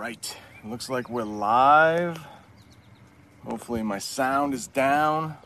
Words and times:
Right. 0.00 0.34
Looks 0.64 0.88
like 0.88 1.10
we're 1.10 1.24
live. 1.24 2.26
Hopefully, 3.46 3.82
my 3.82 3.98
sound 3.98 4.54
is 4.54 4.66
down. 4.66 5.36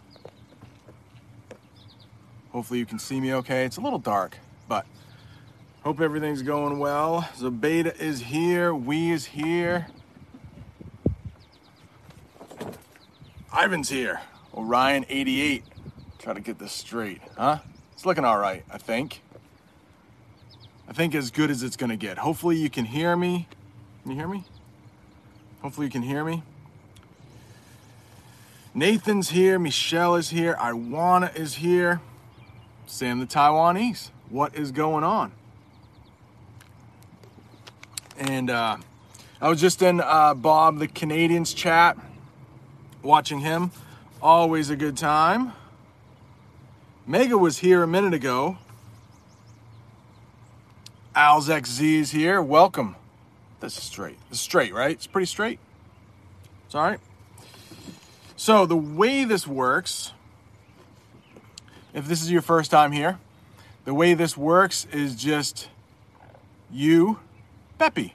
Hopefully, 2.53 2.79
you 2.79 2.87
can 2.87 3.01
see 3.01 3.21
me 3.21 3.35
okay. 3.35 3.65
It's 3.65 3.79
a 3.79 3.81
little 3.81 3.99
dark, 3.99 4.39
but 4.69 4.87
hope 5.83 6.01
everything's 6.01 6.43
going 6.43 6.79
well. 6.79 7.29
Zabeta 7.37 8.01
is 8.01 8.21
here. 8.21 8.73
We 8.73 9.11
is 9.11 9.25
here. 9.25 9.89
Ivan's 13.53 13.89
here. 13.89 14.21
Orion 14.57 15.05
88. 15.09 15.65
Try 16.21 16.33
to 16.33 16.41
get 16.41 16.61
this 16.61 16.71
straight, 16.71 17.21
huh? 17.37 17.59
It's 17.93 18.07
looking 18.07 18.25
all 18.25 18.39
right, 18.39 18.65
I 18.71 18.79
think. 18.79 19.21
I 20.89 20.93
think 20.93 21.17
as 21.17 21.33
good 21.33 21.51
as 21.51 21.65
it's 21.65 21.77
gonna 21.77 21.97
get. 21.97 22.19
Hopefully, 22.19 22.57
you 22.57 22.71
can 22.71 22.85
hear 22.85 23.17
me. 23.17 23.49
Can 24.05 24.11
you 24.11 24.19
hear 24.19 24.29
me? 24.29 24.45
Hopefully, 25.63 25.87
you 25.87 25.91
can 25.91 26.03
hear 26.03 26.23
me. 26.27 26.43
Nathan's 28.75 29.31
here. 29.31 29.59
Michelle 29.59 30.15
is 30.15 30.29
here. 30.29 30.55
Iwana 30.61 31.35
is 31.35 31.55
here. 31.55 32.03
Sam 32.87 33.19
the 33.19 33.27
Taiwanese. 33.27 34.11
What 34.29 34.55
is 34.55 34.73
going 34.73 35.05
on? 35.05 35.33
And 38.19 38.51
uh, 38.51 38.77
I 39.41 39.49
was 39.49 39.59
just 39.59 39.81
in 39.81 40.03
uh, 40.03 40.35
Bob 40.35 40.81
the 40.81 40.87
Canadian's 40.87 41.55
chat, 41.55 41.97
watching 43.03 43.41
him. 43.41 43.71
Always 44.21 44.69
a 44.69 44.77
good 44.77 44.99
time. 44.99 45.55
Mega 47.07 47.39
was 47.39 47.61
here 47.61 47.83
a 47.83 47.87
minute 47.87 48.13
ago. 48.13 48.59
Al's 51.15 51.49
XZ 51.49 52.01
is 52.01 52.11
here. 52.11 52.43
Welcome. 52.43 52.97
This 53.65 53.79
is 53.79 53.85
straight. 53.85 54.19
Is 54.31 54.41
straight, 54.41 54.75
right? 54.75 54.91
It's 54.91 55.07
pretty 55.07 55.25
straight. 55.25 55.59
It's 56.67 56.75
all 56.75 56.83
right. 56.83 57.01
So 58.37 58.67
the 58.67 58.77
way 58.77 59.25
this 59.25 59.47
works, 59.47 60.13
if 61.95 62.07
this 62.07 62.21
is 62.21 62.31
your 62.31 62.43
first 62.43 62.71
time 62.71 62.93
here, 62.93 63.19
the 63.87 63.95
way 63.95 64.13
this 64.13 64.37
works 64.37 64.87
is 64.93 65.17
just 65.17 65.71
you, 66.71 67.21
Peppy. 67.79 68.13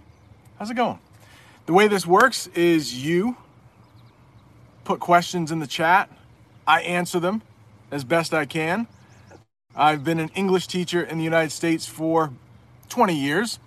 How's 0.60 0.70
it 0.70 0.76
going? 0.76 1.00
The 1.66 1.74
way 1.74 1.88
this 1.88 2.06
works 2.06 2.46
is 2.54 3.04
you 3.04 3.36
put 4.84 5.00
questions 5.00 5.52
in 5.52 5.58
the 5.58 5.68
chat. 5.68 6.12
I 6.68 6.82
answer 6.82 7.20
them 7.20 7.42
as 7.90 8.04
best 8.04 8.36
I 8.36 8.46
can. 8.46 8.86
I've 9.76 10.04
been 10.04 10.20
an 10.20 10.30
English 10.36 10.68
teacher 10.68 11.02
in 11.02 11.18
the 11.18 11.24
United 11.24 11.52
States 11.52 11.88
for 11.88 12.34
20 12.90 13.16
years. 13.16 13.58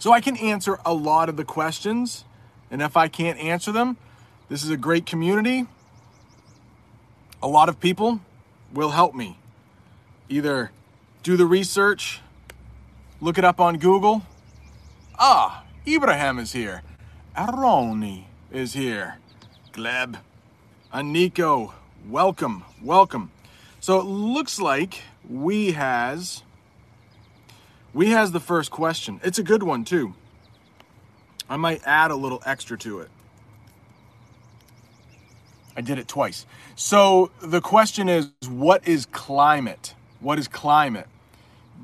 So 0.00 0.12
I 0.12 0.22
can 0.22 0.34
answer 0.38 0.78
a 0.86 0.94
lot 0.94 1.28
of 1.28 1.36
the 1.36 1.44
questions. 1.44 2.24
And 2.70 2.80
if 2.80 2.96
I 2.96 3.06
can't 3.06 3.38
answer 3.38 3.70
them, 3.70 3.98
this 4.48 4.64
is 4.64 4.70
a 4.70 4.76
great 4.78 5.04
community. 5.04 5.66
A 7.42 7.46
lot 7.46 7.68
of 7.68 7.78
people 7.80 8.20
will 8.72 8.90
help 8.90 9.14
me. 9.14 9.36
Either 10.30 10.70
do 11.22 11.36
the 11.36 11.44
research, 11.44 12.20
look 13.20 13.36
it 13.36 13.44
up 13.44 13.60
on 13.60 13.76
Google. 13.76 14.22
Ah, 15.18 15.64
Ibrahim 15.86 16.38
is 16.38 16.52
here. 16.52 16.80
Aroni 17.36 18.24
is 18.50 18.72
here. 18.72 19.18
Gleb. 19.74 20.16
Aniko, 20.94 21.74
welcome, 22.08 22.64
welcome. 22.82 23.30
So 23.80 24.00
it 24.00 24.04
looks 24.04 24.58
like 24.58 25.02
we 25.28 25.72
has 25.72 26.42
we 27.92 28.10
has 28.10 28.32
the 28.32 28.40
first 28.40 28.70
question. 28.70 29.20
It's 29.22 29.38
a 29.38 29.42
good 29.42 29.62
one 29.62 29.84
too. 29.84 30.14
I 31.48 31.56
might 31.56 31.82
add 31.84 32.10
a 32.10 32.16
little 32.16 32.42
extra 32.46 32.78
to 32.78 33.00
it. 33.00 33.10
I 35.76 35.80
did 35.80 35.98
it 35.98 36.08
twice. 36.08 36.46
So 36.76 37.30
the 37.40 37.60
question 37.60 38.08
is 38.08 38.30
what 38.48 38.86
is 38.86 39.06
climate? 39.06 39.94
What 40.20 40.38
is 40.38 40.46
climate? 40.48 41.08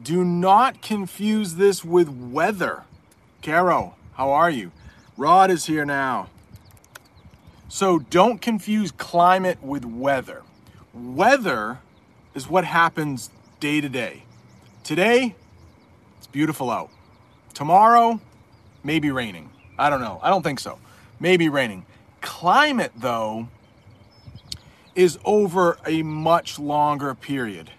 Do 0.03 0.25
not 0.25 0.83
confuse 0.83 1.55
this 1.55 1.85
with 1.85 2.09
weather. 2.09 2.85
Caro, 3.43 3.95
how 4.15 4.31
are 4.31 4.51
you? 4.51 4.73
Rod 5.17 5.51
is 5.51 5.67
here 5.67 5.85
now. 5.85 6.29
So 7.69 7.99
don't 7.99 8.41
confuse 8.41 8.93
climate 8.93 9.63
with 9.63 9.85
weather. 9.85 10.43
Weather 10.95 11.81
is 12.35 12.49
what 12.49 12.65
happens 12.65 13.31
day 13.59 13.81
to 13.81 13.89
day. 13.89 14.23
Today, 14.85 15.35
beautiful 16.37 16.71
out. 16.71 16.91
Tomorrow, 17.55 18.21
maybe 18.85 19.11
raining. 19.11 19.49
I 19.79 19.89
don't 19.89 20.03
know. 20.03 20.21
I 20.23 20.29
don't 20.29 20.43
think 20.43 20.61
so. 20.61 20.79
Maybe 21.19 21.49
raining. 21.49 21.87
Climate, 22.21 22.93
though, 22.95 23.49
is 24.95 25.19
over 25.25 25.79
a 25.87 26.03
much 26.03 26.59
longer 26.59 27.15
period. 27.15 27.71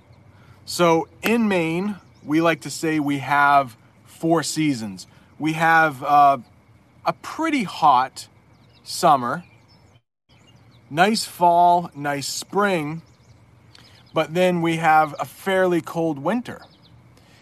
So 0.66 1.07
in 1.22 1.47
Maine, 1.47 1.97
we 2.23 2.41
like 2.41 2.62
to 2.62 2.72
say 2.72 3.00
we 3.00 3.19
have 3.19 3.78
four 4.06 4.41
seasons. 4.41 5.06
We 5.38 5.53
have 5.53 6.01
uh, 6.01 6.39
a 7.06 7.13
pretty 7.13 7.62
hot 7.62 8.28
summer, 8.84 9.44
nice 10.89 11.25
fall, 11.25 11.91
nice 11.95 12.28
spring, 12.28 13.03
but 14.16 14.34
then 14.34 14.63
we 14.63 14.78
have 14.78 15.13
a 15.19 15.25
fairly 15.25 15.81
cold 15.81 16.18
winter. 16.18 16.63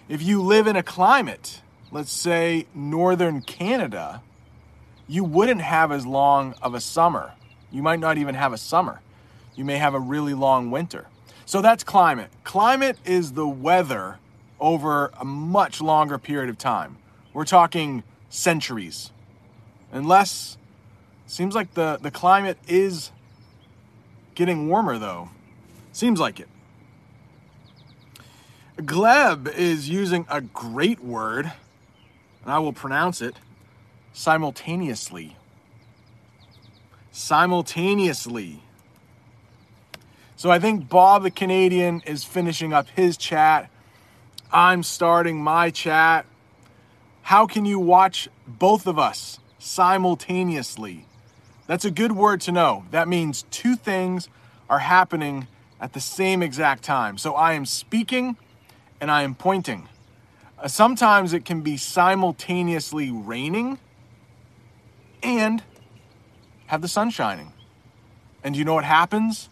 If 0.07 0.21
you 0.21 0.41
live 0.41 0.67
in 0.67 0.75
a 0.75 0.83
climate, 0.83 1.61
let's 1.91 2.11
say 2.11 2.67
northern 2.75 3.41
Canada, 3.41 4.21
you 5.07 5.23
wouldn't 5.23 5.61
have 5.61 5.91
as 5.91 6.05
long 6.05 6.53
of 6.61 6.75
a 6.75 6.79
summer. 6.79 7.33
You 7.71 7.81
might 7.81 7.99
not 7.99 8.19
even 8.19 8.35
have 8.35 8.53
a 8.53 8.57
summer. 8.57 9.01
You 9.55 9.65
may 9.65 9.77
have 9.77 9.95
a 9.95 9.99
really 9.99 10.35
long 10.35 10.69
winter. 10.69 11.07
So 11.45 11.59
that's 11.61 11.83
climate. 11.83 12.29
Climate 12.43 12.99
is 13.03 13.33
the 13.33 13.47
weather 13.47 14.19
over 14.59 15.11
a 15.19 15.25
much 15.25 15.81
longer 15.81 16.19
period 16.19 16.49
of 16.51 16.57
time. 16.59 16.97
We're 17.33 17.45
talking 17.45 18.03
centuries. 18.29 19.11
Unless 19.91 20.57
seems 21.25 21.55
like 21.55 21.73
the, 21.73 21.97
the 21.99 22.11
climate 22.11 22.59
is 22.67 23.11
getting 24.35 24.67
warmer 24.67 24.99
though. 24.99 25.29
Seems 25.91 26.19
like 26.19 26.39
it. 26.39 26.49
Gleb 28.77 29.53
is 29.53 29.89
using 29.89 30.25
a 30.29 30.41
great 30.41 31.01
word, 31.01 31.45
and 32.43 32.51
I 32.51 32.59
will 32.59 32.73
pronounce 32.73 33.21
it 33.21 33.35
simultaneously. 34.11 35.37
Simultaneously. 37.11 38.61
So 40.35 40.51
I 40.51 40.59
think 40.59 40.89
Bob 40.89 41.23
the 41.23 41.31
Canadian 41.31 42.01
is 42.05 42.25
finishing 42.25 42.73
up 42.73 42.89
his 42.89 43.15
chat. 43.15 43.69
I'm 44.51 44.83
starting 44.83 45.41
my 45.41 45.69
chat. 45.69 46.25
How 47.21 47.47
can 47.47 47.65
you 47.65 47.79
watch 47.79 48.27
both 48.45 48.87
of 48.87 48.99
us 48.99 49.39
simultaneously? 49.57 51.05
That's 51.65 51.85
a 51.85 51.91
good 51.91 52.11
word 52.11 52.41
to 52.41 52.51
know. 52.51 52.83
That 52.91 53.07
means 53.07 53.45
two 53.51 53.77
things 53.77 54.27
are 54.69 54.79
happening 54.79 55.47
at 55.79 55.93
the 55.93 56.01
same 56.01 56.43
exact 56.43 56.83
time. 56.83 57.17
So 57.17 57.33
I 57.35 57.53
am 57.53 57.65
speaking 57.65 58.35
and 58.99 59.11
I 59.11 59.23
am 59.23 59.35
pointing. 59.35 59.87
Uh, 60.57 60.67
sometimes 60.67 61.33
it 61.33 61.45
can 61.45 61.61
be 61.61 61.77
simultaneously 61.77 63.11
raining 63.11 63.77
and 65.21 65.63
have 66.67 66.81
the 66.81 66.87
sun 66.87 67.09
shining. 67.09 67.51
And 68.43 68.55
you 68.55 68.63
know 68.63 68.73
what 68.73 68.85
happens 68.85 69.49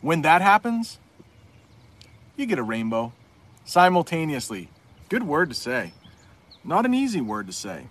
when 0.00 0.22
that 0.22 0.42
happens? 0.42 0.98
You 2.36 2.46
get 2.46 2.58
a 2.58 2.62
rainbow 2.62 3.12
simultaneously. 3.64 4.68
Good 5.08 5.22
word 5.22 5.48
to 5.48 5.54
say. 5.54 5.92
Not 6.62 6.84
an 6.84 6.94
easy 6.94 7.20
word 7.20 7.46
to 7.46 7.52
say. 7.52 7.86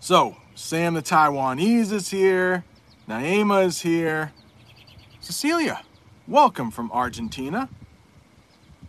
So, 0.00 0.36
Sam 0.54 0.94
the 0.94 1.02
Taiwanese 1.02 1.92
is 1.92 2.10
here. 2.10 2.64
Naima 3.08 3.66
is 3.66 3.80
here. 3.80 4.32
Cecilia, 5.20 5.82
welcome 6.26 6.70
from 6.70 6.90
Argentina 6.92 7.68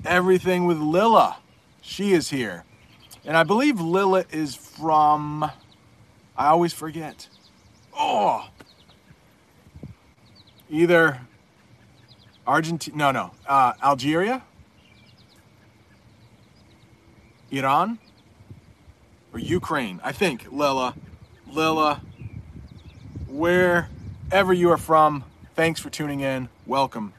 everything 0.06 0.66
with 0.66 0.78
Lila. 0.80 1.38
She 1.82 2.14
is 2.14 2.30
here. 2.30 2.64
And 3.26 3.36
I 3.36 3.44
believe 3.44 3.80
Lila 3.80 4.26
is 4.32 4.56
from, 4.56 5.44
I 6.38 6.48
always 6.48 6.74
forget. 6.74 7.28
Oh! 7.98 8.50
Either 10.70 11.22
Argentina, 12.48 12.96
no, 12.98 13.12
no, 13.12 13.32
uh, 13.48 13.74
Algeria, 13.84 14.44
Iran, 17.52 18.00
or 19.34 19.40
Ukraine. 19.40 20.00
I 20.04 20.12
think, 20.12 20.52
Lila. 20.52 20.96
Lila, 21.52 22.02
wherever 23.28 24.54
you 24.54 24.72
are 24.72 24.78
from, 24.78 25.24
thanks 25.56 25.80
for 25.80 25.90
tuning 25.90 26.20
in. 26.22 26.50
Welcome. 26.66 27.14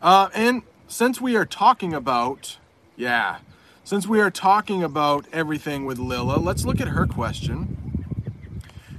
Uh, 0.00 0.28
and 0.34 0.62
since 0.92 1.22
we 1.22 1.34
are 1.36 1.46
talking 1.46 1.94
about, 1.94 2.58
yeah, 2.96 3.38
since 3.82 4.06
we 4.06 4.20
are 4.20 4.30
talking 4.30 4.82
about 4.84 5.24
everything 5.32 5.86
with 5.86 5.98
Lila, 5.98 6.36
let's 6.36 6.66
look 6.66 6.82
at 6.82 6.88
her 6.88 7.06
question. 7.06 8.04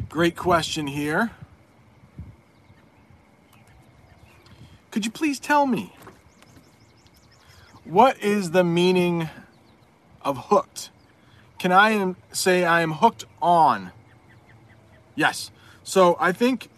Great 0.10 0.36
question 0.36 0.88
here. 0.88 1.30
Could 4.90 5.06
you 5.06 5.12
please 5.12 5.40
tell 5.40 5.68
me 5.68 5.94
what 7.84 8.20
is 8.24 8.52
the 8.52 8.64
meaning 8.64 9.30
of 10.24 10.46
hooked? 10.50 10.90
Can 11.60 11.72
I 11.72 12.16
say 12.32 12.66
I 12.66 12.82
am 12.82 12.94
hooked 12.94 13.26
on? 13.40 13.92
Yes. 15.14 15.52
So 15.84 16.18
I 16.20 16.32
think 16.32 16.70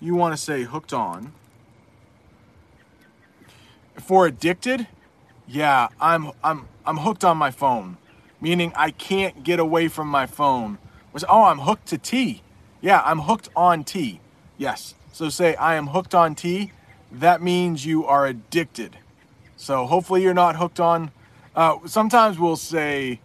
you 0.00 0.14
want 0.14 0.34
to 0.34 0.42
say 0.42 0.62
hooked 0.62 0.94
on. 0.94 1.34
For 3.98 4.26
addicted, 4.26 4.86
yeah, 5.46 5.88
I'm 6.00 6.30
I'm 6.42 6.68
I'm 6.86 6.98
hooked 6.98 7.24
on 7.24 7.36
my 7.36 7.50
phone, 7.50 7.98
meaning 8.40 8.72
I 8.74 8.90
can't 8.90 9.44
get 9.44 9.60
away 9.60 9.88
from 9.88 10.08
my 10.08 10.26
phone. 10.26 10.78
Was 11.12 11.24
oh, 11.28 11.44
I'm 11.44 11.60
hooked 11.60 11.86
to 11.88 11.98
tea. 11.98 12.42
Yeah, 12.80 13.02
I'm 13.04 13.20
hooked 13.20 13.48
on 13.54 13.84
tea. 13.84 14.20
Yes. 14.56 14.94
So 15.12 15.28
say 15.28 15.54
I 15.56 15.74
am 15.74 15.88
hooked 15.88 16.14
on 16.14 16.34
tea. 16.34 16.72
That 17.10 17.42
means 17.42 17.84
you 17.84 18.06
are 18.06 18.26
addicted. 18.26 18.96
So 19.56 19.86
hopefully 19.86 20.22
you're 20.22 20.34
not 20.34 20.56
hooked 20.56 20.80
on. 20.80 21.10
Uh, 21.54 21.78
sometimes 21.84 22.38
we'll 22.38 22.56
say, 22.56 23.20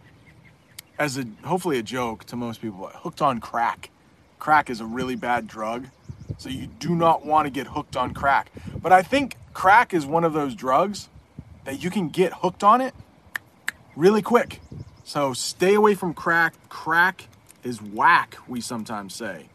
as 0.99 1.17
a 1.17 1.25
hopefully 1.45 1.79
a 1.79 1.83
joke 1.83 2.25
to 2.25 2.35
most 2.35 2.61
people, 2.61 2.87
hooked 2.93 3.21
on 3.21 3.39
crack. 3.39 3.89
Crack 4.37 4.69
is 4.69 4.81
a 4.81 4.85
really 4.85 5.15
bad 5.15 5.47
drug, 5.47 5.87
so 6.37 6.49
you 6.49 6.67
do 6.67 6.93
not 6.93 7.25
want 7.25 7.45
to 7.45 7.49
get 7.49 7.67
hooked 7.67 7.95
on 7.95 8.13
crack. 8.13 8.51
But 8.81 8.91
I 8.91 9.01
think 9.01 9.37
crack 9.57 9.91
is 9.91 10.05
one 10.05 10.23
of 10.23 10.33
those 10.33 10.53
drugs 10.53 11.09
that 11.65 11.83
you 11.83 11.89
can 11.89 12.09
get 12.09 12.31
hooked 12.31 12.63
on 12.63 12.79
it 12.79 12.93
really 13.95 14.21
quick. 14.21 14.61
So 15.03 15.33
stay 15.33 15.73
away 15.73 15.95
from 15.95 16.13
crack. 16.13 16.53
Crack 16.69 17.27
is 17.63 17.81
whack, 17.81 18.37
we 18.47 18.61
sometimes 18.61 19.15
say. 19.15 19.47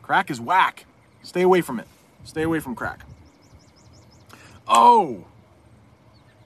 Crack 0.00 0.30
is 0.30 0.40
whack. 0.40 0.86
Stay 1.24 1.42
away 1.42 1.60
from 1.60 1.80
it. 1.80 1.88
Stay 2.22 2.42
away 2.42 2.60
from 2.60 2.76
crack. 2.76 3.00
Oh, 4.68 5.24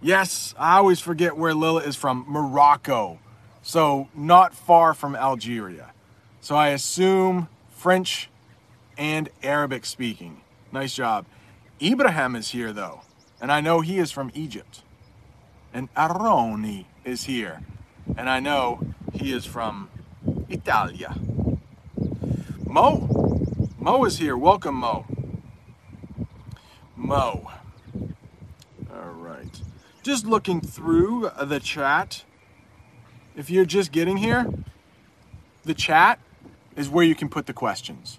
yes, 0.00 0.54
I 0.58 0.78
always 0.78 1.00
forget 1.00 1.36
where 1.36 1.52
Lila 1.52 1.82
is 1.82 1.96
from 1.96 2.25
Morocco. 2.26 3.19
So 3.62 4.08
not 4.14 4.54
far 4.54 4.94
from 4.94 5.14
Algeria. 5.14 5.92
So 6.40 6.56
I 6.56 6.69
assume 6.69 7.48
French 7.69 8.31
and 8.96 9.28
Arabic 9.42 9.84
speaking. 9.84 10.40
Nice 10.72 10.94
job. 10.94 11.26
Ibrahim 11.84 12.34
is 12.34 12.50
here 12.50 12.72
though 12.72 13.02
and 13.44 13.52
I 13.52 13.60
know 13.60 13.82
he 13.82 13.98
is 13.98 14.10
from 14.10 14.31
Egypt. 14.32 14.81
And 15.75 15.92
Aroni 15.94 16.86
is 17.04 17.25
here, 17.25 17.60
and 18.16 18.31
I 18.31 18.40
know 18.40 18.81
he 19.12 19.32
is 19.32 19.44
from 19.44 19.90
Italia. 20.48 21.14
Mo, 22.66 23.69
Mo 23.78 24.04
is 24.06 24.16
here. 24.16 24.34
Welcome, 24.34 24.76
Mo. 24.76 25.04
Mo. 26.96 27.50
All 28.90 29.10
right. 29.12 29.60
Just 30.02 30.25
looking 30.25 30.62
through 30.62 31.31
the 31.42 31.60
chat. 31.60 32.25
If 33.36 33.50
you're 33.50 33.66
just 33.66 33.92
getting 33.92 34.16
here, 34.16 34.46
the 35.64 35.75
chat 35.75 36.19
is 36.76 36.88
where 36.88 37.04
you 37.04 37.14
can 37.14 37.28
put 37.28 37.44
the 37.44 37.52
questions. 37.52 38.19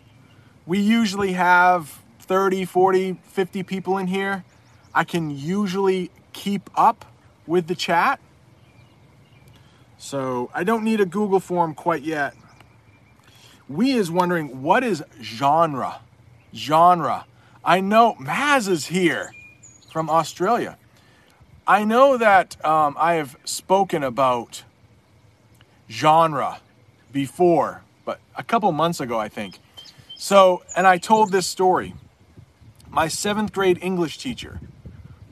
We 0.67 0.79
usually 0.79 1.33
have 1.33 2.03
30, 2.25 2.65
40, 2.65 3.17
50 3.23 3.63
people 3.63 3.97
in 3.97 4.07
here 4.07 4.43
I 4.95 5.03
can 5.03 5.29
usually 5.29 6.09
keep 6.31 6.69
up 6.73 7.03
with 7.45 7.67
the 7.67 7.75
chat. 7.75 8.21
So 9.97 10.49
I 10.53 10.63
don't 10.63 10.85
need 10.85 11.01
a 11.01 11.05
Google 11.05 11.41
form 11.41 11.75
quite 11.75 12.01
yet. 12.01 12.33
We 13.67 13.91
is 13.91 14.09
wondering 14.09 14.61
what 14.61 14.85
is 14.85 15.03
genre? 15.21 15.99
Genre. 16.53 17.25
I 17.63 17.81
know 17.81 18.15
Maz 18.21 18.69
is 18.69 18.85
here 18.85 19.33
from 19.91 20.09
Australia. 20.09 20.77
I 21.67 21.83
know 21.83 22.15
that 22.17 22.63
um, 22.63 22.95
I 22.97 23.15
have 23.15 23.35
spoken 23.43 24.01
about 24.01 24.63
genre 25.89 26.59
before, 27.11 27.81
but 28.05 28.19
a 28.37 28.43
couple 28.43 28.71
months 28.71 29.01
ago, 29.01 29.19
I 29.19 29.27
think. 29.27 29.57
So, 30.15 30.63
and 30.77 30.87
I 30.87 30.99
told 30.99 31.31
this 31.33 31.47
story. 31.47 31.95
My 32.95 33.09
seventh 33.09 33.51
grade 33.51 33.77
English 33.81 34.19
teacher 34.19 34.61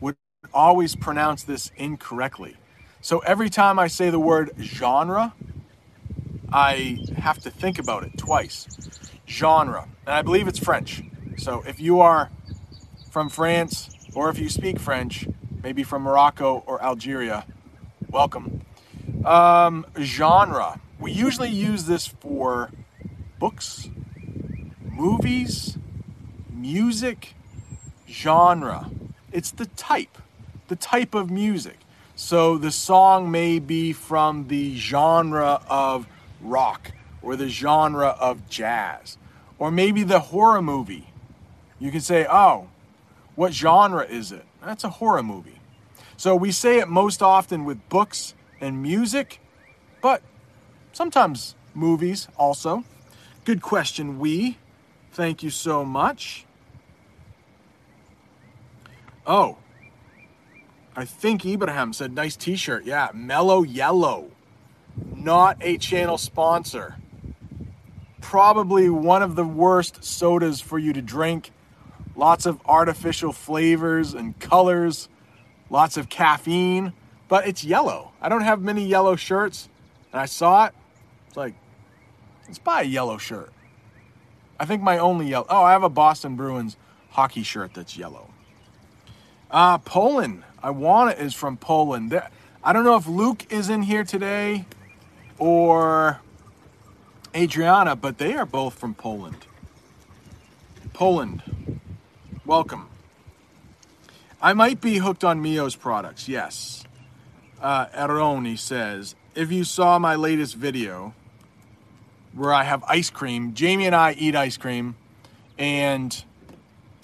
would 0.02 0.18
always 0.54 0.98
pronounce 0.98 1.44
this 1.44 1.72
incorrectly. 1.78 2.58
So 3.00 3.20
every 3.20 3.50
time 3.50 3.80
I 3.80 3.88
say 3.88 4.10
the 4.10 4.20
word 4.20 4.52
genre, 4.60 5.34
I 6.52 7.00
have 7.16 7.40
to 7.40 7.50
think 7.50 7.80
about 7.80 8.04
it 8.04 8.18
twice. 8.18 8.68
Genre. 9.26 9.88
And 10.06 10.14
I 10.14 10.22
believe 10.24 10.50
it's 10.50 10.60
French. 10.60 11.04
So 11.38 11.64
if 11.66 11.80
you 11.80 12.02
are 12.02 12.30
from 13.10 13.30
France 13.30 13.90
or 14.14 14.30
if 14.30 14.38
you 14.40 14.50
speak 14.50 14.78
French, 14.78 15.26
maybe 15.64 15.84
from 15.84 16.02
Morocco 16.02 16.66
or 16.68 16.84
Algeria, 16.84 17.46
welcome. 18.10 18.60
Um, 19.24 19.86
genre. 19.98 20.82
We 21.00 21.14
usually 21.14 21.52
use 21.52 21.86
this 21.86 22.08
for 22.08 22.72
books, 23.40 23.90
movies, 24.82 25.78
music, 26.52 27.36
genre. 28.14 28.90
It's 29.32 29.52
the 29.52 29.66
type 29.66 30.18
the 30.68 30.76
type 30.76 31.14
of 31.14 31.30
music. 31.30 31.78
So 32.16 32.58
the 32.58 32.72
song 32.72 33.32
may 33.32 33.60
be 33.60 33.94
from 33.94 34.48
the 34.48 34.76
genre 34.76 35.62
of 35.68 36.08
rock 36.42 36.92
or 37.22 37.36
the 37.36 37.50
genre 37.50 38.16
of 38.20 38.48
jazz 38.50 39.18
or 39.58 39.72
maybe 39.72 40.04
the 40.04 40.20
horror 40.20 40.62
movie. 40.62 41.10
You 41.80 41.92
can 41.92 42.02
say, 42.02 42.26
oh, 42.30 42.70
what 43.36 43.54
genre 43.54 44.04
is 44.04 44.32
it? 44.32 44.46
That's 44.64 44.84
a 44.84 44.90
horror 44.90 45.24
movie. 45.24 45.60
So 46.18 46.36
we 46.36 46.52
say 46.52 46.80
it 46.80 46.88
most 46.88 47.22
often 47.22 47.66
with 47.66 47.90
books 47.90 48.34
and 48.62 48.82
music, 48.82 49.40
but 50.02 50.22
sometimes 50.92 51.56
movies 51.74 52.28
also. 52.38 52.84
Good 53.44 53.62
question, 53.62 54.20
we. 54.20 54.58
Thank 55.12 55.44
you 55.44 55.50
so 55.50 55.84
much. 55.84 56.46
Oh, 59.26 59.58
I 60.96 61.06
think 61.06 61.46
Ibrahim 61.46 61.94
said, 61.94 62.14
nice 62.14 62.36
t 62.36 62.56
shirt. 62.56 62.86
Yeah, 62.86 63.10
Mello 63.14 63.64
Yello. 63.64 64.30
Not 65.16 65.58
a 65.62 65.78
channel 65.78 66.18
sponsor. 66.18 66.98
Probably 68.22 68.90
one 68.90 69.24
of 69.24 69.36
the 69.36 69.44
worst 69.44 70.04
sodas 70.04 70.62
for 70.62 70.78
you 70.78 70.94
to 70.94 71.02
drink. 71.02 71.52
Lots 72.16 72.46
of 72.46 72.60
artificial 72.66 73.34
flavors 73.34 74.14
and 74.14 74.38
colors, 74.40 75.10
lots 75.70 75.98
of 75.98 76.10
caffeine, 76.10 76.94
but 77.28 77.48
it's 77.48 77.64
yellow. 77.64 78.12
I 78.22 78.30
don't 78.30 78.44
have 78.44 78.62
many 78.62 78.86
yellow 78.86 79.16
shirts, 79.16 79.68
and 80.12 80.22
I 80.22 80.26
saw 80.26 80.66
it. 80.66 80.74
It's 81.28 81.38
like, 81.38 81.56
let's 82.46 82.60
buy 82.60 82.82
a 82.82 82.86
yellow 82.86 83.18
shirt. 83.18 83.52
I 84.60 84.66
think 84.66 84.84
my 84.84 85.00
only 85.00 85.28
yellow. 85.28 85.48
Oh, 85.50 85.64
I 85.64 85.72
have 85.72 85.84
a 85.84 85.90
Boston 85.90 86.36
Bruins 86.36 86.78
hockey 87.10 87.42
shirt 87.42 87.74
that's 87.74 87.98
yellow. 87.98 88.30
Uh, 89.54 89.78
Poland. 89.78 90.44
Iwana 90.64 91.16
is 91.20 91.36
from 91.36 91.58
Poland. 91.58 92.20
I 92.64 92.74
don't 92.74 92.84
know 92.84 92.96
if 92.96 93.06
Luke 93.06 93.46
is 93.52 93.70
in 93.70 93.84
here 93.84 94.04
today 94.04 94.66
or 95.38 96.20
Adriana, 97.36 97.96
but 97.96 98.18
they 98.18 98.34
are 98.34 98.48
both 98.48 98.74
from 98.74 98.96
Poland. 98.96 99.46
Poland, 100.94 101.44
welcome. 102.48 102.90
I 104.42 104.54
might 104.54 104.82
be 104.82 104.98
hooked 104.98 105.24
on 105.24 105.40
Mio's 105.40 105.76
products, 105.76 106.28
yes. 106.28 106.84
Uh, 107.62 107.86
Eroni 107.88 108.58
says, 108.58 109.14
if 109.36 109.52
you 109.52 109.64
saw 109.66 110.00
my 110.00 110.16
latest 110.16 110.56
video 110.56 111.14
where 112.34 112.54
I 112.54 112.64
have 112.64 112.84
ice 112.86 113.12
cream, 113.12 113.54
Jamie 113.54 113.86
and 113.86 113.96
I 113.96 114.14
eat 114.14 114.36
ice 114.36 114.58
cream, 114.58 114.96
and 115.60 116.24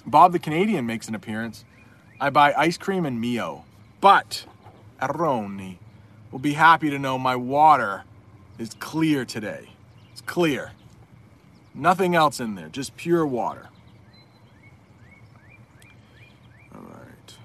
Bob 0.04 0.32
the 0.32 0.40
Canadian 0.40 0.88
makes 0.88 1.08
an 1.08 1.14
appearance. 1.14 1.64
I 2.20 2.30
buy 2.30 2.54
ice 2.54 2.78
cream 2.78 3.06
and 3.06 3.20
Mio. 3.22 3.64
But 4.02 4.46
Aroni 5.02 5.78
will 6.32 6.40
be 6.40 6.54
happy 6.54 6.90
to 6.90 7.00
know 7.00 7.18
my 7.18 7.36
water 7.36 8.04
is 8.58 8.74
clear 8.80 9.26
today. 9.26 9.70
It's 10.12 10.22
clear. 10.22 10.72
Nothing 11.74 12.16
else 12.16 12.40
in 12.40 12.56
there, 12.56 12.68
just 12.68 12.98
pure 12.98 13.26
water. 13.26 13.70
All 16.76 16.82
right. 16.82 17.38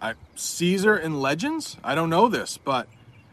I, 0.00 0.14
Caesar 0.36 0.96
in 0.96 1.20
Legends? 1.20 1.76
I 1.84 1.94
don't 1.94 2.08
know 2.08 2.28
this, 2.28 2.58
but 2.58 2.88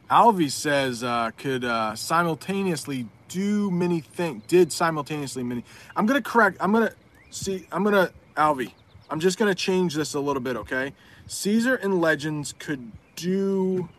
Alvi 0.10 0.52
says 0.52 1.04
uh, 1.04 1.32
could 1.38 1.64
uh, 1.64 1.96
simultaneously 1.96 3.08
do 3.30 3.72
many 3.72 4.02
things. 4.02 4.44
Did 4.48 4.72
simultaneously 4.72 5.44
many. 5.44 5.64
I'm 5.96 6.06
gonna 6.06 6.22
correct. 6.22 6.58
I'm 6.60 6.72
gonna 6.72 6.94
see. 7.38 7.68
I'm 7.72 7.84
gonna 7.84 8.12
Alvi. 8.36 8.72
I'm 9.10 9.20
just 9.20 9.38
gonna 9.38 9.56
change 9.56 9.96
this 9.96 10.14
a 10.14 10.20
little 10.20 10.42
bit, 10.42 10.56
okay? 10.58 10.94
Caesar 11.28 11.76
and 11.76 12.02
Legends 12.02 12.54
could 12.58 12.92
do. 13.16 13.90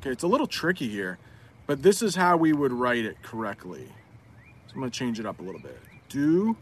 Okay, 0.00 0.10
it's 0.10 0.22
a 0.22 0.28
little 0.28 0.46
tricky 0.46 0.88
here, 0.88 1.18
but 1.66 1.82
this 1.82 2.02
is 2.02 2.16
how 2.16 2.36
we 2.36 2.52
would 2.52 2.72
write 2.72 3.04
it 3.04 3.22
correctly. 3.22 3.86
So 4.66 4.74
I'm 4.74 4.80
gonna 4.80 4.90
change 4.90 5.18
it 5.18 5.26
up 5.26 5.40
a 5.40 5.42
little 5.42 5.60
bit. 5.60 5.78
Do 6.08 6.56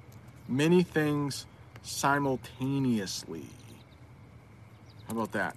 many 0.49 0.83
things 0.83 1.47
simultaneously. 1.83 3.47
How 5.07 5.15
about 5.15 5.33
that? 5.33 5.57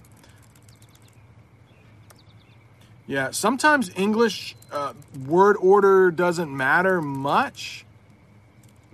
Yeah, 3.08 3.32
sometimes 3.32 3.92
English 3.96 4.56
uh, 4.72 4.94
word 5.28 5.58
order 5.60 6.10
doesn't 6.10 6.56
matter 6.56 7.02
much. 7.02 7.85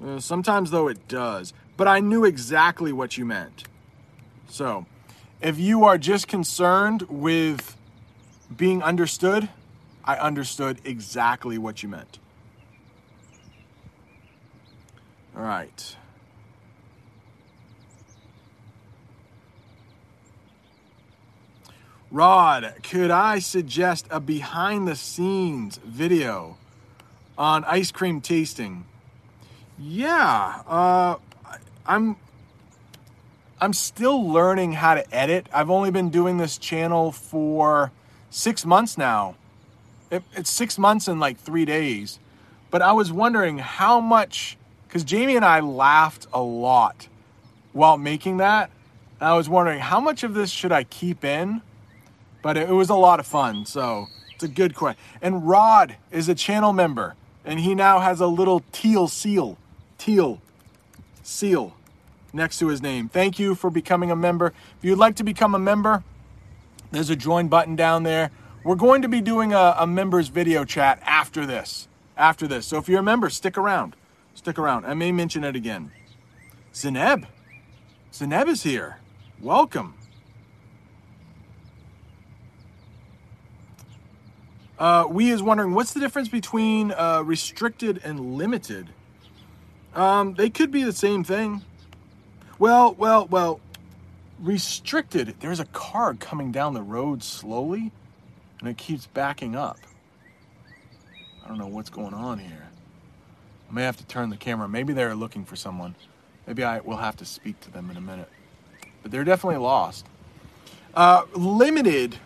Uh, 0.03 0.20
sometimes, 0.20 0.72
though, 0.72 0.88
it 0.88 1.08
does. 1.08 1.53
But 1.77 1.88
I 1.88 2.00
knew 2.00 2.25
exactly 2.25 2.91
what 2.91 3.17
you 3.17 3.25
meant. 3.25 3.63
So, 4.48 4.86
if 5.41 5.60
you 5.60 5.86
are 5.86 5.98
just 5.98 6.27
concerned 6.27 7.03
with 7.03 7.77
being 8.55 8.81
understood, 8.84 9.50
I 10.03 10.15
understood 10.15 10.79
exactly 10.84 11.58
what 11.58 11.84
you 11.84 11.89
meant. 11.89 12.20
All 15.36 15.43
right. 15.43 15.96
Rod, 22.12 22.74
could 22.84 23.10
I 23.10 23.39
suggest 23.39 24.05
a 24.12 24.20
behind 24.20 24.86
the 24.88 24.98
scenes 24.98 25.77
video 25.77 26.58
on 27.38 27.63
ice 27.63 27.91
cream 27.91 28.20
tasting? 28.20 28.84
Yeah, 29.81 30.61
uh, 30.67 31.15
I'm 31.85 32.15
I'm 33.59 33.73
still 33.73 34.27
learning 34.31 34.73
how 34.73 34.95
to 34.95 35.15
edit. 35.15 35.47
I've 35.53 35.69
only 35.69 35.91
been 35.91 36.09
doing 36.09 36.38
this 36.38 36.57
channel 36.57 37.11
for 37.11 37.91
six 38.29 38.65
months 38.65 38.97
now. 38.97 39.35
It, 40.09 40.23
it's 40.33 40.50
six 40.50 40.77
months 40.77 41.07
in 41.07 41.19
like 41.19 41.38
three 41.38 41.65
days. 41.65 42.19
But 42.69 42.81
I 42.81 42.91
was 42.93 43.11
wondering 43.11 43.57
how 43.57 44.00
much, 44.00 44.57
because 44.88 45.03
Jamie 45.03 45.35
and 45.35 45.45
I 45.45 45.59
laughed 45.59 46.27
a 46.33 46.41
lot 46.41 47.07
while 47.73 47.97
making 47.97 48.38
that. 48.38 48.71
And 49.19 49.29
I 49.29 49.35
was 49.35 49.50
wondering 49.50 49.79
how 49.79 50.00
much 50.00 50.23
of 50.23 50.33
this 50.33 50.50
should 50.50 50.71
I 50.71 50.83
keep 50.83 51.23
in 51.23 51.61
but 52.41 52.57
it 52.57 52.69
was 52.69 52.89
a 52.89 52.95
lot 52.95 53.19
of 53.19 53.27
fun. 53.27 53.65
So 53.65 54.07
it's 54.33 54.43
a 54.43 54.47
good 54.47 54.75
question. 54.75 55.01
And 55.21 55.47
Rod 55.47 55.95
is 56.11 56.29
a 56.29 56.35
channel 56.35 56.73
member, 56.73 57.15
and 57.45 57.59
he 57.59 57.75
now 57.75 58.00
has 58.00 58.19
a 58.19 58.27
little 58.27 58.63
teal 58.71 59.07
seal, 59.07 59.57
teal 60.01 60.41
seal 61.22 61.75
next 62.34 62.58
to 62.58 62.67
his 62.70 62.81
name. 62.81 63.08
Thank 63.08 63.38
you 63.38 63.53
for 63.53 63.70
becoming 63.70 64.10
a 64.10 64.15
member. 64.15 64.48
If 64.79 64.84
you'd 64.84 64.98
like 64.98 65.15
to 65.17 65.24
become 65.24 65.53
a 65.53 65.60
member, 65.60 66.03
there's 66.89 67.12
a 67.12 67.15
join 67.15 67.50
button 67.50 67.75
down 67.75 68.01
there. 68.01 68.31
We're 68.63 68.75
going 68.75 69.03
to 69.03 69.08
be 69.08 69.22
doing 69.22 69.53
a, 69.53 69.75
a 69.77 69.86
members 69.86 70.29
video 70.29 70.65
chat 70.65 71.00
after 71.05 71.46
this. 71.46 71.88
After 72.17 72.48
this. 72.48 72.65
So 72.65 72.77
if 72.77 72.89
you're 72.89 73.01
a 73.01 73.03
member, 73.03 73.29
stick 73.29 73.60
around. 73.60 73.96
Stick 74.34 74.58
around. 74.58 74.86
I 74.86 74.96
may 74.96 75.12
mention 75.12 75.43
it 75.43 75.55
again. 75.55 75.91
Zineb. 76.74 77.27
Zineb 78.12 78.48
is 78.48 78.63
here. 78.63 78.98
Welcome. 79.39 79.93
Uh, 84.79 85.05
we 85.08 85.29
is 85.29 85.43
wondering 85.43 85.75
what's 85.75 85.93
the 85.93 86.00
difference 86.00 86.27
between 86.27 86.91
uh, 86.91 87.22
restricted 87.24 88.01
and 88.03 88.36
limited. 88.36 88.89
Um, 89.95 90.33
they 90.36 90.50
could 90.50 90.71
be 90.71 90.83
the 90.83 90.93
same 90.93 91.24
thing. 91.24 91.63
Well, 92.60 92.93
well, 92.93 93.27
well. 93.27 93.60
Restricted. 94.39 95.36
There's 95.39 95.60
a 95.60 95.65
car 95.65 96.15
coming 96.15 96.51
down 96.51 96.74
the 96.74 96.81
road 96.81 97.21
slowly, 97.21 97.91
and 98.60 98.69
it 98.69 98.75
keeps 98.75 99.05
backing 99.05 99.55
up. 99.55 99.77
I 101.43 101.48
don't 101.48 101.60
know 101.60 101.67
what's 101.67 101.91
going 101.91 102.15
on 102.15 102.39
here. 102.39 102.69
I 103.69 103.74
may 103.74 103.83
have 103.83 103.98
to 103.98 104.05
turn 104.05 104.31
the 104.31 104.38
camera. 104.38 104.67
Maybe 104.67 104.93
they're 104.93 105.13
looking 105.13 105.45
for 105.45 105.55
someone. 105.55 105.93
Maybe 106.48 106.63
I 106.63 106.79
will 106.79 106.98
have 106.98 107.17
to 107.17 107.25
speak 107.25 107.60
to 107.62 107.71
them 107.71 107.91
in 107.91 107.98
a 107.98 108.01
minute. 108.01 108.29
But 109.03 109.12
they're 109.12 109.24
definitely 109.24 109.60
lost. 109.60 110.07
Uh, 110.95 111.24
limited. 111.36 112.17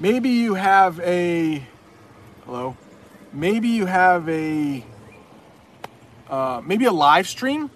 Maybe 0.00 0.28
you 0.28 0.54
have 0.54 1.00
a 1.00 1.66
Hello. 2.46 2.76
Maybe 3.32 3.68
you 3.68 3.86
have 3.86 4.28
a 4.28 4.84
uh, 6.28 6.62
maybe 6.64 6.84
a 6.84 6.92
live 6.92 7.28
stream 7.28 7.70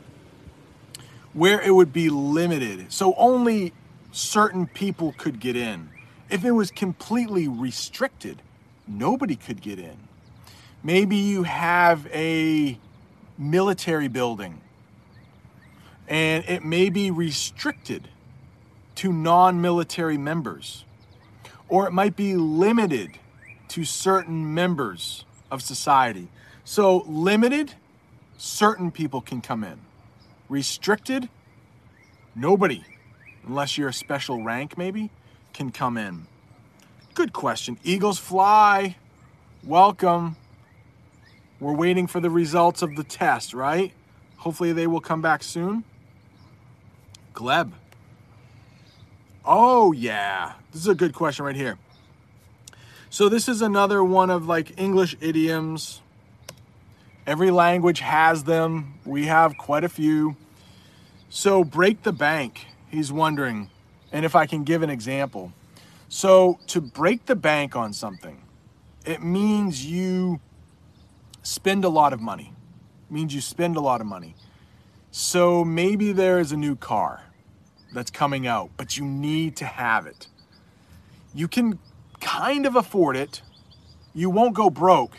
where 1.33 1.61
it 1.61 1.75
would 1.75 1.93
be 1.93 2.09
limited, 2.09 2.93
so 2.93 3.14
only 3.14 3.73
certain 4.12 4.67
people 4.67 5.14
could 5.17 5.40
get 5.40 5.57
in. 5.57 5.90
If 6.31 6.45
it 6.45 6.52
was 6.52 6.71
completely 6.71 7.49
restricted, 7.49 8.43
nobody 8.87 9.37
could 9.37 9.61
get 9.61 9.78
in. 9.78 9.97
Maybe 10.83 11.17
you 11.17 11.43
have 11.45 12.07
a 12.12 12.78
military 13.37 14.09
building 14.09 14.61
and 16.09 16.45
it 16.49 16.64
may 16.64 16.88
be 16.88 17.11
restricted 17.11 18.09
to 18.97 19.12
non 19.12 19.61
military 19.61 20.19
members, 20.19 20.85
or 21.69 21.87
it 21.87 21.93
might 21.93 22.17
be 22.17 22.35
limited 22.35 23.19
to 23.69 23.85
certain 23.85 24.55
members 24.55 25.25
of 25.50 25.62
society. 25.62 26.28
So, 26.64 27.05
limited, 27.07 27.75
certain 28.38 28.90
people 28.90 29.21
can 29.21 29.42
come 29.42 29.62
in. 29.62 29.80
Restricted, 30.49 31.28
nobody, 32.35 32.85
unless 33.47 33.76
you're 33.76 33.90
a 33.90 33.92
special 33.92 34.42
rank 34.42 34.78
maybe, 34.78 35.11
can 35.52 35.71
come 35.71 35.99
in. 35.99 36.26
Good 37.14 37.35
question. 37.35 37.78
Eagles 37.85 38.18
fly. 38.18 38.97
Welcome. 39.62 40.37
We're 41.61 41.75
waiting 41.75 42.07
for 42.07 42.21
the 42.21 42.30
results 42.30 42.80
of 42.80 42.97
the 42.97 43.04
test, 43.04 43.52
right? 43.52 43.92
Hopefully 44.38 44.73
they 44.73 44.87
will 44.87 45.00
come 45.00 45.21
back 45.21 45.42
soon. 45.42 45.85
Gleb. 47.35 47.73
Oh, 49.45 49.92
yeah. 49.92 50.52
This 50.73 50.83
is 50.83 50.88
a 50.88 50.95
good 50.95 51.12
question 51.12 51.45
right 51.45 51.57
here. 51.57 51.76
So 53.11 53.28
this 53.28 53.49
is 53.49 53.62
another 53.62 54.04
one 54.04 54.30
of 54.30 54.47
like 54.47 54.78
English 54.78 55.16
idioms. 55.21 56.00
Every 57.28 57.50
language 57.50 58.00
has 58.00 58.44
them. 58.44 58.94
We 59.04 59.26
have 59.26 59.58
quite 59.58 59.85
a 59.85 59.88
few. 59.90 60.35
So 61.28 61.62
break 61.62 62.02
the 62.02 62.11
bank, 62.11 62.68
he's 62.88 63.12
wondering, 63.12 63.68
and 64.11 64.25
if 64.25 64.35
I 64.35 64.47
can 64.47 64.64
give 64.64 64.82
an 64.82 64.88
example. 64.88 65.52
So 66.08 66.58
to 66.68 66.80
break 66.80 67.26
the 67.26 67.37
bank 67.37 67.76
on 67.76 67.92
something, 67.92 68.40
it 69.04 69.23
means 69.23 69.85
you 69.85 70.40
spend 71.42 71.85
a 71.85 71.90
lot 71.90 72.14
of 72.14 72.20
money. 72.23 72.54
It 73.11 73.12
means 73.12 73.35
you 73.35 73.42
spend 73.42 73.76
a 73.76 73.80
lot 73.80 74.00
of 74.00 74.06
money. 74.06 74.35
So 75.11 75.66
maybe 75.66 76.12
there 76.12 76.38
is 76.38 76.50
a 76.50 76.56
new 76.56 76.76
car 76.76 77.25
that's 77.92 78.11
coming 78.11 78.47
out, 78.47 78.70
but 78.78 78.97
you 78.97 79.04
need 79.04 79.54
to 79.56 79.66
have 79.66 80.06
it. 80.06 80.28
You 81.35 81.47
can 81.47 81.78
kind 82.20 82.64
of 82.64 82.75
afford 82.75 83.16
it. 83.16 83.42
You 84.14 84.30
won't 84.30 84.54
go 84.54 84.70
broke, 84.70 85.18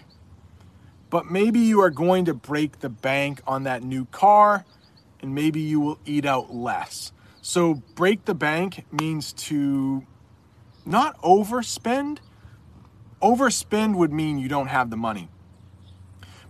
but 1.09 1.29
maybe 1.29 1.59
you 1.59 1.81
are 1.81 1.89
going 1.89 2.25
to 2.25 2.33
break 2.33 2.79
the 2.79 2.89
bank 2.89 3.41
on 3.47 3.63
that 3.63 3.83
new 3.83 4.05
car 4.05 4.65
and 5.21 5.33
maybe 5.35 5.59
you 5.59 5.79
will 5.79 5.99
eat 6.05 6.25
out 6.25 6.53
less. 6.53 7.11
So, 7.41 7.75
break 7.95 8.25
the 8.25 8.35
bank 8.35 8.85
means 8.91 9.33
to 9.33 10.05
not 10.85 11.19
overspend. 11.21 12.19
Overspend 13.21 13.95
would 13.95 14.13
mean 14.13 14.39
you 14.39 14.49
don't 14.49 14.67
have 14.67 14.89
the 14.89 14.97
money. 14.97 15.29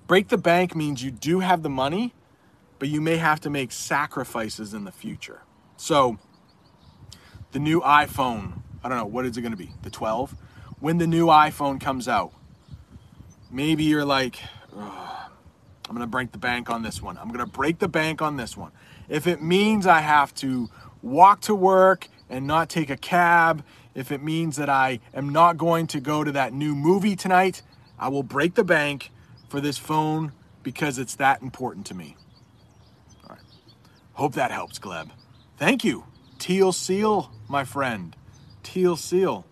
Break 0.07 0.29
the 0.29 0.37
bank 0.37 0.75
means 0.75 1.03
you 1.03 1.11
do 1.11 1.39
have 1.39 1.61
the 1.61 1.69
money, 1.69 2.13
but 2.79 2.89
you 2.89 3.01
may 3.01 3.17
have 3.17 3.39
to 3.41 3.49
make 3.49 3.71
sacrifices 3.71 4.73
in 4.73 4.83
the 4.83 4.91
future. 4.91 5.41
So, 5.77 6.17
the 7.51 7.59
new 7.59 7.81
iPhone 7.81 8.61
I 8.83 8.87
don't 8.87 8.97
know, 8.97 9.05
what 9.05 9.25
is 9.25 9.37
it 9.37 9.41
going 9.41 9.51
to 9.51 9.57
be? 9.57 9.71
The 9.81 9.89
12? 9.89 10.35
When 10.79 10.97
the 10.97 11.07
new 11.07 11.27
iPhone 11.27 11.81
comes 11.81 12.07
out, 12.07 12.33
maybe 13.51 13.83
you're 13.83 14.05
like, 14.05 14.39
I'm 14.75 15.95
going 15.95 16.01
to 16.01 16.07
break 16.07 16.31
the 16.31 16.37
bank 16.37 16.69
on 16.69 16.83
this 16.83 17.01
one. 17.01 17.17
I'm 17.17 17.27
going 17.27 17.39
to 17.39 17.45
break 17.45 17.79
the 17.79 17.87
bank 17.87 18.21
on 18.21 18.37
this 18.37 18.55
one. 18.55 18.71
If 19.07 19.27
it 19.27 19.41
means 19.41 19.87
I 19.87 20.01
have 20.01 20.33
to 20.35 20.69
walk 21.01 21.41
to 21.41 21.55
work, 21.55 22.07
and 22.29 22.45
not 22.45 22.69
take 22.69 22.89
a 22.89 22.97
cab, 22.97 23.63
if 23.95 24.11
it 24.11 24.21
means 24.21 24.55
that 24.57 24.69
I 24.69 24.99
am 25.13 25.29
not 25.29 25.57
going 25.57 25.87
to 25.87 25.99
go 25.99 26.23
to 26.23 26.31
that 26.31 26.53
new 26.53 26.75
movie 26.75 27.15
tonight, 27.15 27.63
I 27.97 28.07
will 28.09 28.23
break 28.23 28.55
the 28.55 28.63
bank 28.63 29.11
for 29.49 29.59
this 29.59 29.77
phone 29.77 30.31
because 30.61 30.99
it's 30.99 31.15
that 31.15 31.41
important 31.41 31.87
to 31.87 31.95
me. 31.95 32.15
All 33.23 33.35
right. 33.35 33.43
Hope 34.13 34.33
that 34.33 34.51
helps, 34.51 34.77
Gleb. 34.79 35.09
Thank 35.57 35.83
you. 35.83 36.05
Teal 36.37 36.71
Seal, 36.71 37.31
my 37.49 37.63
friend. 37.63 38.15
Teal 38.63 38.95
Seal. 38.95 39.45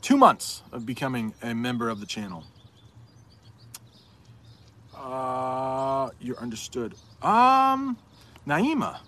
Two 0.00 0.16
months 0.16 0.62
of 0.72 0.86
becoming 0.86 1.34
a 1.42 1.54
member 1.54 1.88
of 1.88 2.00
the 2.00 2.06
channel. 2.06 2.44
Uh, 4.98 6.10
you're 6.20 6.38
understood. 6.38 6.94
Um, 7.22 7.96
Naima, 8.46 8.98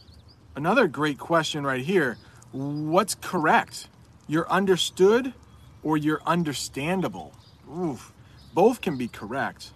another 0.55 0.87
great 0.87 1.19
question 1.19 1.65
right 1.65 1.85
here. 1.85 2.17
What's 2.53 3.15
correct? 3.17 3.89
You're 4.29 4.49
understood 4.51 5.35
or 5.83 5.97
you're 5.97 6.23
understandable? 6.25 7.33
Oof, 7.69 8.13
both 8.55 8.81
can 8.81 8.97
be 8.97 9.09
correct. 9.09 9.73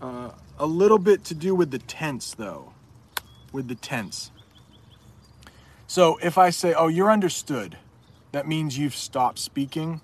Uh, 0.00 0.30
a 0.58 0.66
little 0.66 0.98
bit 0.98 1.24
to 1.24 1.34
do 1.34 1.54
with 1.54 1.70
the 1.70 1.78
tense, 1.78 2.34
though. 2.34 2.72
With 3.52 3.68
the 3.68 3.74
tense. 3.74 4.30
So 5.86 6.18
if 6.22 6.36
I 6.36 6.50
say, 6.50 6.74
oh, 6.74 6.88
you're 6.88 7.10
understood, 7.10 7.78
that 8.32 8.46
means 8.46 8.76
you've 8.76 8.94
stopped 8.94 9.38
speaking. 9.38 10.00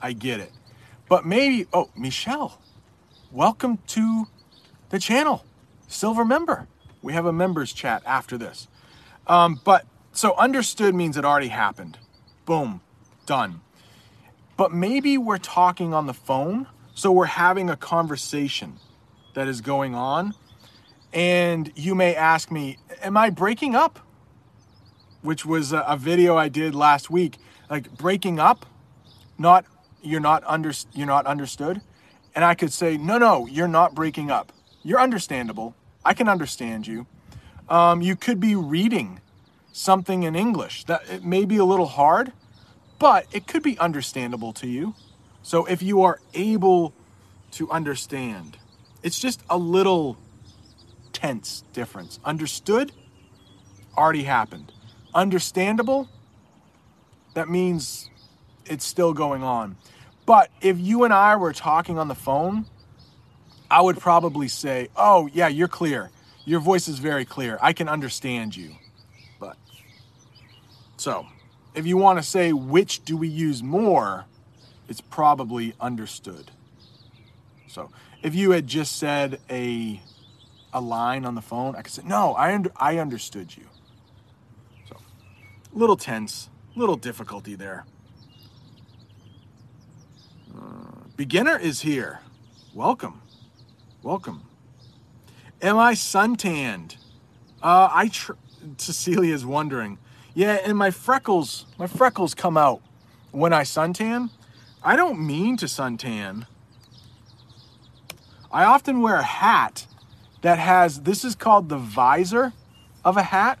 I 0.00 0.12
get 0.12 0.40
it. 0.40 0.52
But 1.08 1.24
maybe, 1.24 1.66
oh, 1.72 1.90
Michelle, 1.96 2.60
welcome 3.32 3.78
to 3.86 4.26
the 4.90 4.98
channel. 4.98 5.44
Silver 5.88 6.24
member. 6.24 6.66
We 7.02 7.12
have 7.12 7.26
a 7.26 7.32
members 7.32 7.72
chat 7.72 8.02
after 8.04 8.36
this. 8.36 8.68
Um, 9.26 9.60
but 9.64 9.86
so 10.12 10.34
understood 10.36 10.94
means 10.94 11.16
it 11.16 11.24
already 11.24 11.48
happened. 11.48 11.98
Boom, 12.44 12.80
done. 13.26 13.60
But 14.56 14.72
maybe 14.72 15.16
we're 15.16 15.38
talking 15.38 15.94
on 15.94 16.06
the 16.06 16.14
phone, 16.14 16.66
so 16.94 17.12
we're 17.12 17.26
having 17.26 17.70
a 17.70 17.76
conversation 17.76 18.78
that 19.34 19.48
is 19.48 19.60
going 19.60 19.94
on. 19.94 20.34
And 21.12 21.72
you 21.76 21.94
may 21.94 22.14
ask 22.14 22.50
me, 22.50 22.78
Am 23.02 23.16
I 23.16 23.30
breaking 23.30 23.74
up? 23.74 24.00
Which 25.22 25.44
was 25.46 25.72
a, 25.72 25.96
video 25.98 26.36
I 26.36 26.48
did 26.48 26.74
last 26.74 27.10
week. 27.10 27.38
Like 27.68 27.96
breaking 27.96 28.38
up, 28.38 28.66
not 29.38 29.64
you're 30.02 30.20
not 30.20 30.42
under 30.46 30.72
you're 30.92 31.06
not 31.06 31.26
understood. 31.26 31.82
And 32.34 32.44
I 32.44 32.54
could 32.54 32.72
say, 32.72 32.96
No, 32.96 33.18
no, 33.18 33.46
you're 33.46 33.68
not 33.68 33.94
breaking 33.94 34.30
up. 34.30 34.52
You're 34.82 35.00
understandable. 35.00 35.74
I 36.04 36.14
can 36.14 36.28
understand 36.28 36.86
you. 36.86 37.06
Um, 37.68 38.00
you 38.00 38.16
could 38.16 38.40
be 38.40 38.54
reading 38.54 39.20
something 39.72 40.22
in 40.22 40.34
English 40.34 40.84
that 40.84 41.02
it 41.08 41.24
may 41.24 41.44
be 41.44 41.56
a 41.56 41.64
little 41.64 41.86
hard, 41.86 42.32
but 42.98 43.26
it 43.32 43.46
could 43.46 43.62
be 43.62 43.78
understandable 43.78 44.52
to 44.54 44.66
you. 44.66 44.94
So 45.42 45.66
if 45.66 45.82
you 45.82 46.02
are 46.02 46.20
able 46.34 46.92
to 47.52 47.70
understand, 47.70 48.58
it's 49.02 49.18
just 49.18 49.40
a 49.48 49.56
little 49.56 50.18
tense 51.12 51.64
difference. 51.72 52.18
Understood 52.24 52.92
already 53.96 54.24
happened. 54.24 54.72
Understandable, 55.14 56.08
that 57.34 57.48
means 57.48 58.10
it's 58.66 58.84
still 58.84 59.12
going 59.12 59.42
on. 59.42 59.76
But 60.30 60.48
if 60.60 60.78
you 60.78 61.02
and 61.02 61.12
I 61.12 61.34
were 61.34 61.52
talking 61.52 61.98
on 61.98 62.06
the 62.06 62.14
phone, 62.14 62.64
I 63.68 63.80
would 63.80 63.98
probably 63.98 64.46
say, 64.46 64.86
Oh, 64.94 65.28
yeah, 65.32 65.48
you're 65.48 65.66
clear. 65.66 66.12
Your 66.44 66.60
voice 66.60 66.86
is 66.86 67.00
very 67.00 67.24
clear. 67.24 67.58
I 67.60 67.72
can 67.72 67.88
understand 67.88 68.54
you. 68.54 68.76
But 69.40 69.56
so 70.96 71.26
if 71.74 71.84
you 71.84 71.96
want 71.96 72.20
to 72.20 72.22
say 72.22 72.52
which 72.52 73.04
do 73.04 73.16
we 73.16 73.26
use 73.26 73.60
more, 73.60 74.26
it's 74.88 75.00
probably 75.00 75.74
understood. 75.80 76.52
So 77.66 77.90
if 78.22 78.32
you 78.32 78.52
had 78.52 78.68
just 78.68 79.00
said 79.00 79.40
a 79.50 80.00
a 80.72 80.80
line 80.80 81.24
on 81.24 81.34
the 81.34 81.42
phone, 81.42 81.74
I 81.74 81.82
could 81.82 81.92
say, 81.92 82.02
no, 82.04 82.34
I 82.34 82.54
under, 82.54 82.70
I 82.76 82.98
understood 82.98 83.56
you. 83.56 83.64
So 84.88 84.96
little 85.72 85.96
tense, 85.96 86.48
little 86.76 86.94
difficulty 86.94 87.56
there. 87.56 87.84
Beginner 91.16 91.58
is 91.58 91.82
here. 91.82 92.20
Welcome. 92.74 93.20
Welcome. 94.02 94.42
Am 95.60 95.76
I 95.76 95.94
suntanned? 95.94 96.96
Uh, 97.62 97.90
I 97.92 98.08
tr- 98.08 98.32
Cecilia 98.78 99.34
is 99.34 99.44
wondering. 99.44 99.98
Yeah, 100.34 100.58
and 100.64 100.78
my 100.78 100.90
freckles, 100.90 101.66
my 101.78 101.86
freckles 101.86 102.34
come 102.34 102.56
out 102.56 102.80
when 103.32 103.52
I 103.52 103.62
suntan. 103.62 104.30
I 104.82 104.96
don't 104.96 105.20
mean 105.26 105.56
to 105.58 105.66
suntan. 105.66 106.46
I 108.50 108.64
often 108.64 109.00
wear 109.00 109.16
a 109.16 109.22
hat 109.22 109.86
that 110.42 110.58
has 110.58 111.02
this 111.02 111.24
is 111.24 111.34
called 111.34 111.68
the 111.68 111.78
visor 111.78 112.52
of 113.04 113.16
a 113.16 113.22
hat. 113.22 113.58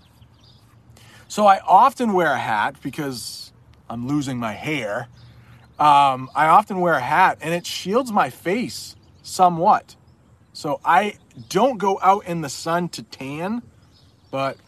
So 1.28 1.46
I 1.46 1.60
often 1.60 2.12
wear 2.12 2.32
a 2.32 2.38
hat 2.38 2.76
because 2.82 3.52
I'm 3.88 4.08
losing 4.08 4.38
my 4.38 4.52
hair. 4.52 5.08
Um, 5.80 6.30
I 6.34 6.46
often 6.46 6.80
wear 6.80 6.92
a 6.92 7.00
hat 7.00 7.38
and 7.40 7.54
it 7.54 7.66
shields 7.66 8.12
my 8.12 8.28
face 8.28 8.96
somewhat. 9.22 9.96
So 10.52 10.78
I 10.84 11.16
don't 11.48 11.78
go 11.78 11.98
out 12.02 12.26
in 12.26 12.42
the 12.42 12.50
sun 12.50 12.90
to 12.90 13.02
tan, 13.02 13.62
but 14.30 14.58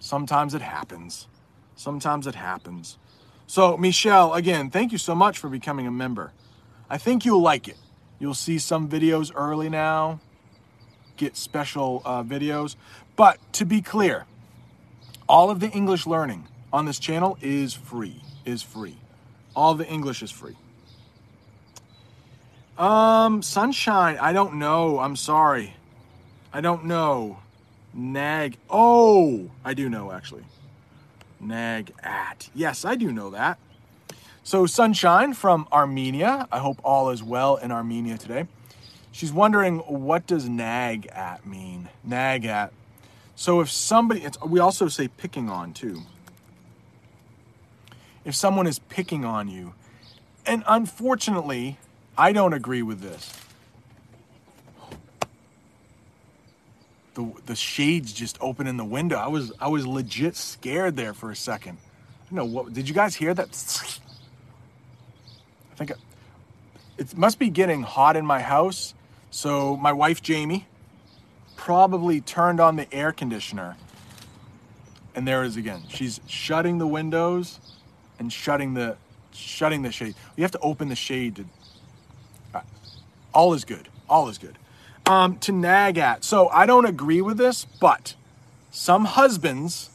sometimes 0.00 0.54
it 0.54 0.62
happens. 0.62 1.28
Sometimes 1.76 2.26
it 2.26 2.34
happens. 2.34 2.98
So, 3.46 3.76
Michelle, 3.76 4.34
again, 4.34 4.68
thank 4.68 4.90
you 4.90 4.98
so 4.98 5.14
much 5.14 5.38
for 5.38 5.48
becoming 5.48 5.86
a 5.86 5.92
member. 5.92 6.32
I 6.90 6.98
think 6.98 7.24
you'll 7.24 7.40
like 7.40 7.68
it. 7.68 7.76
You'll 8.18 8.34
see 8.34 8.58
some 8.58 8.88
videos 8.88 9.30
early 9.34 9.68
now, 9.68 10.18
get 11.16 11.36
special 11.36 12.02
uh, 12.04 12.24
videos. 12.24 12.74
But 13.14 13.38
to 13.54 13.64
be 13.64 13.80
clear, 13.80 14.26
all 15.28 15.50
of 15.50 15.60
the 15.60 15.68
English 15.68 16.04
learning 16.04 16.48
on 16.72 16.84
this 16.84 16.98
channel 16.98 17.38
is 17.40 17.74
free. 17.74 18.22
Is 18.44 18.62
free. 18.62 18.98
All 19.58 19.74
the 19.74 19.88
English 19.88 20.22
is 20.22 20.30
free. 20.30 20.54
Um, 22.78 23.42
sunshine. 23.42 24.16
I 24.20 24.32
don't 24.32 24.54
know. 24.54 25.00
I'm 25.00 25.16
sorry. 25.16 25.74
I 26.52 26.60
don't 26.60 26.84
know. 26.84 27.38
Nag. 27.92 28.56
Oh, 28.70 29.50
I 29.64 29.74
do 29.74 29.88
know 29.88 30.12
actually. 30.12 30.44
Nag 31.40 31.92
at. 32.04 32.48
Yes, 32.54 32.84
I 32.84 32.94
do 32.94 33.10
know 33.10 33.30
that. 33.30 33.58
So, 34.44 34.64
Sunshine 34.66 35.34
from 35.34 35.66
Armenia. 35.72 36.46
I 36.52 36.60
hope 36.60 36.80
all 36.84 37.10
is 37.10 37.24
well 37.24 37.56
in 37.56 37.72
Armenia 37.72 38.16
today. 38.16 38.46
She's 39.10 39.32
wondering 39.32 39.80
what 39.80 40.28
does 40.28 40.48
nag 40.48 41.06
at 41.06 41.44
mean? 41.44 41.88
Nag 42.04 42.44
at. 42.44 42.72
So 43.34 43.60
if 43.60 43.68
somebody, 43.72 44.24
we 44.46 44.60
also 44.60 44.86
say 44.86 45.08
picking 45.08 45.50
on 45.50 45.72
too. 45.72 46.02
If 48.28 48.34
someone 48.34 48.66
is 48.66 48.78
picking 48.78 49.24
on 49.24 49.48
you, 49.48 49.72
and 50.44 50.62
unfortunately, 50.66 51.78
I 52.16 52.32
don't 52.32 52.52
agree 52.52 52.82
with 52.82 53.00
this. 53.00 53.32
the 57.14 57.32
the 57.46 57.56
shades 57.56 58.12
just 58.12 58.36
open 58.40 58.66
in 58.66 58.76
the 58.76 58.84
window. 58.84 59.16
I 59.16 59.28
was 59.28 59.50
I 59.58 59.68
was 59.68 59.86
legit 59.86 60.36
scared 60.36 60.94
there 60.94 61.14
for 61.14 61.30
a 61.30 61.36
second. 61.36 61.78
I 62.30 62.34
know 62.34 62.44
what 62.44 62.72
did 62.72 62.86
you 62.86 62.94
guys 62.94 63.16
hear 63.16 63.32
that? 63.32 63.48
I 65.72 65.74
think 65.74 65.90
it, 65.90 65.98
it 66.98 67.16
must 67.16 67.38
be 67.38 67.48
getting 67.48 67.82
hot 67.82 68.14
in 68.14 68.26
my 68.26 68.40
house. 68.40 68.94
So 69.30 69.74
my 69.78 69.92
wife 69.92 70.22
Jamie 70.22 70.66
probably 71.56 72.20
turned 72.20 72.60
on 72.60 72.76
the 72.76 72.92
air 72.94 73.10
conditioner. 73.10 73.76
And 75.14 75.26
there 75.26 75.42
it 75.42 75.48
is 75.48 75.56
again. 75.56 75.82
She's 75.88 76.20
shutting 76.28 76.76
the 76.76 76.86
windows 76.86 77.58
and 78.18 78.32
shutting 78.32 78.74
the 78.74 78.96
shutting 79.32 79.82
the 79.82 79.92
shade. 79.92 80.14
You 80.36 80.42
have 80.42 80.50
to 80.52 80.60
open 80.60 80.88
the 80.88 80.96
shade 80.96 81.36
to 81.36 81.44
uh, 82.54 82.60
all 83.32 83.54
is 83.54 83.64
good. 83.64 83.88
All 84.08 84.28
is 84.28 84.38
good 84.38 84.58
um, 85.08 85.38
to 85.38 85.52
nag 85.52 85.98
at. 85.98 86.22
So 86.22 86.48
I 86.48 86.66
don't 86.66 86.84
agree 86.84 87.22
with 87.22 87.38
this, 87.38 87.64
but 87.80 88.14
some 88.70 89.06
husbands 89.06 89.90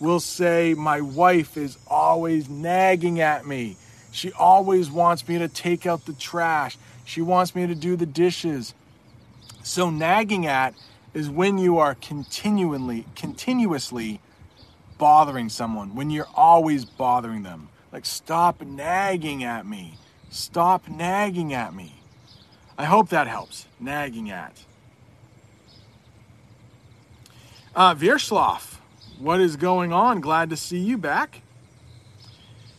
will 0.00 0.20
say, 0.20 0.74
My 0.74 1.00
wife 1.00 1.56
is 1.56 1.78
always 1.86 2.48
nagging 2.48 3.20
at 3.20 3.46
me. 3.46 3.76
She 4.10 4.32
always 4.32 4.90
wants 4.90 5.28
me 5.28 5.38
to 5.38 5.48
take 5.48 5.86
out 5.86 6.06
the 6.06 6.14
trash. 6.14 6.78
She 7.04 7.20
wants 7.20 7.54
me 7.54 7.66
to 7.66 7.74
do 7.74 7.96
the 7.96 8.06
dishes. 8.06 8.74
So 9.62 9.90
nagging 9.90 10.46
at 10.46 10.74
is 11.12 11.28
when 11.28 11.58
you 11.58 11.78
are 11.78 11.94
continually, 11.94 13.04
continuously 13.14 14.20
bothering 14.98 15.48
someone, 15.48 15.94
when 15.94 16.10
you're 16.10 16.28
always 16.34 16.84
bothering 16.84 17.42
them. 17.42 17.68
Like, 17.92 18.04
stop 18.04 18.62
nagging 18.62 19.44
at 19.44 19.66
me. 19.66 19.98
Stop 20.30 20.88
nagging 20.88 21.54
at 21.54 21.74
me. 21.74 22.00
I 22.76 22.84
hope 22.84 23.08
that 23.08 23.26
helps. 23.26 23.66
Nagging 23.80 24.30
at. 24.30 24.64
Uh, 27.74 27.94
What 29.18 29.40
is 29.40 29.56
going 29.56 29.92
on? 29.92 30.20
Glad 30.20 30.50
to 30.50 30.56
see 30.56 30.78
you 30.78 30.98
back. 30.98 31.42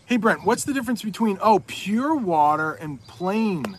Hey, 0.05 0.17
Brent, 0.17 0.45
what's 0.45 0.63
the 0.63 0.73
difference 0.73 1.01
between, 1.01 1.37
oh, 1.41 1.59
pure 1.67 2.15
water 2.15 2.73
and 2.73 3.05
plain 3.07 3.77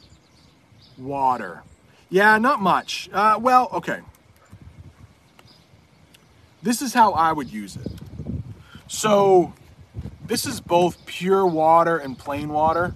water? 0.97 1.63
Yeah, 2.11 2.39
not 2.39 2.61
much. 2.61 3.09
Uh, 3.13 3.39
well, 3.41 3.69
okay. 3.73 4.01
This 6.63 6.83
is 6.83 6.93
how 6.95 7.13
I 7.13 7.33
would 7.33 7.51
use 7.51 7.77
it. 7.77 7.87
So, 8.89 9.53
this 10.27 10.47
is 10.47 10.61
both 10.61 11.07
pure 11.07 11.47
water 11.47 11.99
and 11.99 12.19
plain 12.19 12.49
water. 12.49 12.95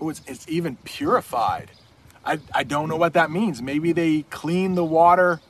Oh, 0.00 0.08
it's, 0.08 0.22
it's 0.26 0.48
even 0.48 0.76
purified. 0.84 1.70
I, 2.24 2.38
I 2.54 2.62
don't 2.62 2.88
know 2.88 2.96
what 2.96 3.12
that 3.14 3.30
means. 3.30 3.60
Maybe 3.60 3.92
they 3.92 4.22
clean 4.22 4.74
the 4.74 4.84
water. 4.84 5.40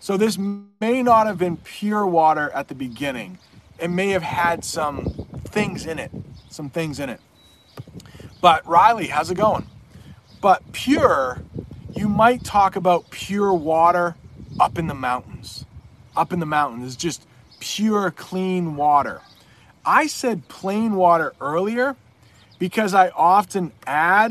So 0.00 0.16
this 0.16 0.38
may 0.38 1.02
not 1.02 1.26
have 1.26 1.38
been 1.38 1.56
pure 1.56 2.06
water 2.06 2.50
at 2.50 2.68
the 2.68 2.74
beginning. 2.74 3.38
It 3.78 3.88
may 3.88 4.10
have 4.10 4.22
had 4.22 4.64
some 4.64 5.04
things 5.44 5.86
in 5.86 5.98
it, 5.98 6.10
some 6.48 6.70
things 6.70 6.98
in 6.98 7.08
it. 7.08 7.20
But 8.40 8.66
Riley, 8.66 9.06
how's 9.08 9.30
it 9.30 9.36
going? 9.36 9.66
But 10.40 10.72
pure, 10.72 11.42
you 11.94 12.08
might 12.08 12.44
talk 12.44 12.76
about 12.76 13.10
pure 13.10 13.52
water 13.52 14.16
up 14.60 14.78
in 14.78 14.86
the 14.86 14.94
mountains. 14.94 15.64
Up 16.16 16.32
in 16.32 16.40
the 16.40 16.46
mountains, 16.46 16.86
it's 16.86 16.96
just 16.96 17.27
pure, 17.60 18.10
clean 18.10 18.76
water. 18.76 19.20
I 19.84 20.06
said 20.06 20.48
plain 20.48 20.94
water 20.94 21.32
earlier 21.40 21.96
because 22.58 22.94
I 22.94 23.08
often 23.10 23.72
add. 23.86 24.30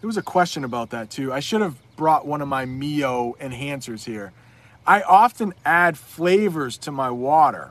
There 0.00 0.06
was 0.06 0.16
a 0.16 0.22
question 0.22 0.64
about 0.64 0.90
that 0.90 1.10
too. 1.10 1.32
I 1.32 1.40
should 1.40 1.60
have 1.60 1.76
brought 1.96 2.26
one 2.26 2.40
of 2.42 2.48
my 2.48 2.64
Mio 2.64 3.36
enhancers 3.40 4.04
here. 4.04 4.32
I 4.86 5.02
often 5.02 5.54
add 5.64 5.96
flavors 5.96 6.76
to 6.78 6.90
my 6.90 7.10
water. 7.10 7.70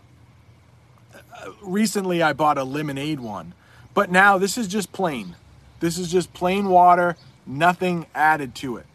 Uh, 1.13 1.51
recently, 1.62 2.21
I 2.21 2.34
bought 2.34 2.58
a 2.58 2.63
lemonade 2.63 3.19
one, 3.19 3.54
but 3.93 4.10
now 4.10 4.38
this 4.38 4.58
is 4.58 4.67
just 4.67 4.91
plain. 4.91 5.36
This 5.82 5.97
is 5.97 6.12
just 6.12 6.34
plain 6.34 6.69
water, 6.69 7.17
nothing 7.45 8.06
added 8.13 8.56
to 8.56 8.77
it. 8.77 8.86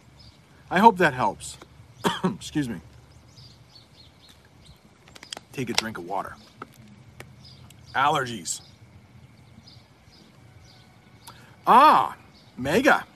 I 0.71 0.79
hope 0.79 0.99
that 0.99 1.13
helps. 1.13 1.59
Excuse 2.25 2.69
me. 2.69 2.81
Take 5.57 5.71
a 5.71 5.73
drink 5.73 5.97
of 5.97 6.05
water. 6.05 6.37
Allergies. 7.95 8.61
Ah, 11.67 12.15
Mega. 12.59 13.07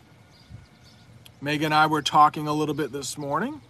Mega 1.42 1.66
and 1.66 1.74
I 1.74 1.87
were 1.87 2.00
talking 2.00 2.48
a 2.48 2.55
little 2.55 2.74
bit 2.74 2.92
this 2.92 3.18
morning. 3.18 3.61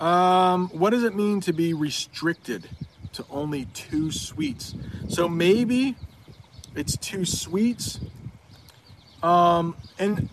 Um, 0.00 0.66
what 0.70 0.90
does 0.90 1.04
it 1.04 1.14
mean 1.14 1.40
to 1.42 1.52
be 1.52 1.72
restricted 1.74 2.68
to 3.12 3.24
only 3.30 3.66
two 3.66 4.10
sweets? 4.10 4.74
So 5.08 5.28
maybe 5.28 5.94
it's 6.74 6.96
two 6.96 7.24
sweets. 7.24 8.00
Um, 9.22 9.76
and 9.96 10.28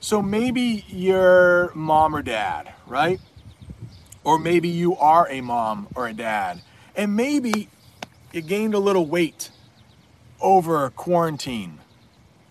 so 0.00 0.20
maybe 0.20 0.84
your 0.88 1.72
mom 1.74 2.14
or 2.14 2.20
dad, 2.20 2.74
right? 2.86 3.18
Or 4.26 4.40
maybe 4.40 4.68
you 4.68 4.96
are 4.96 5.28
a 5.30 5.40
mom 5.40 5.86
or 5.94 6.08
a 6.08 6.12
dad. 6.12 6.60
And 6.96 7.14
maybe 7.14 7.68
you 8.32 8.40
gained 8.40 8.74
a 8.74 8.80
little 8.80 9.06
weight 9.06 9.50
over 10.40 10.90
quarantine. 10.90 11.78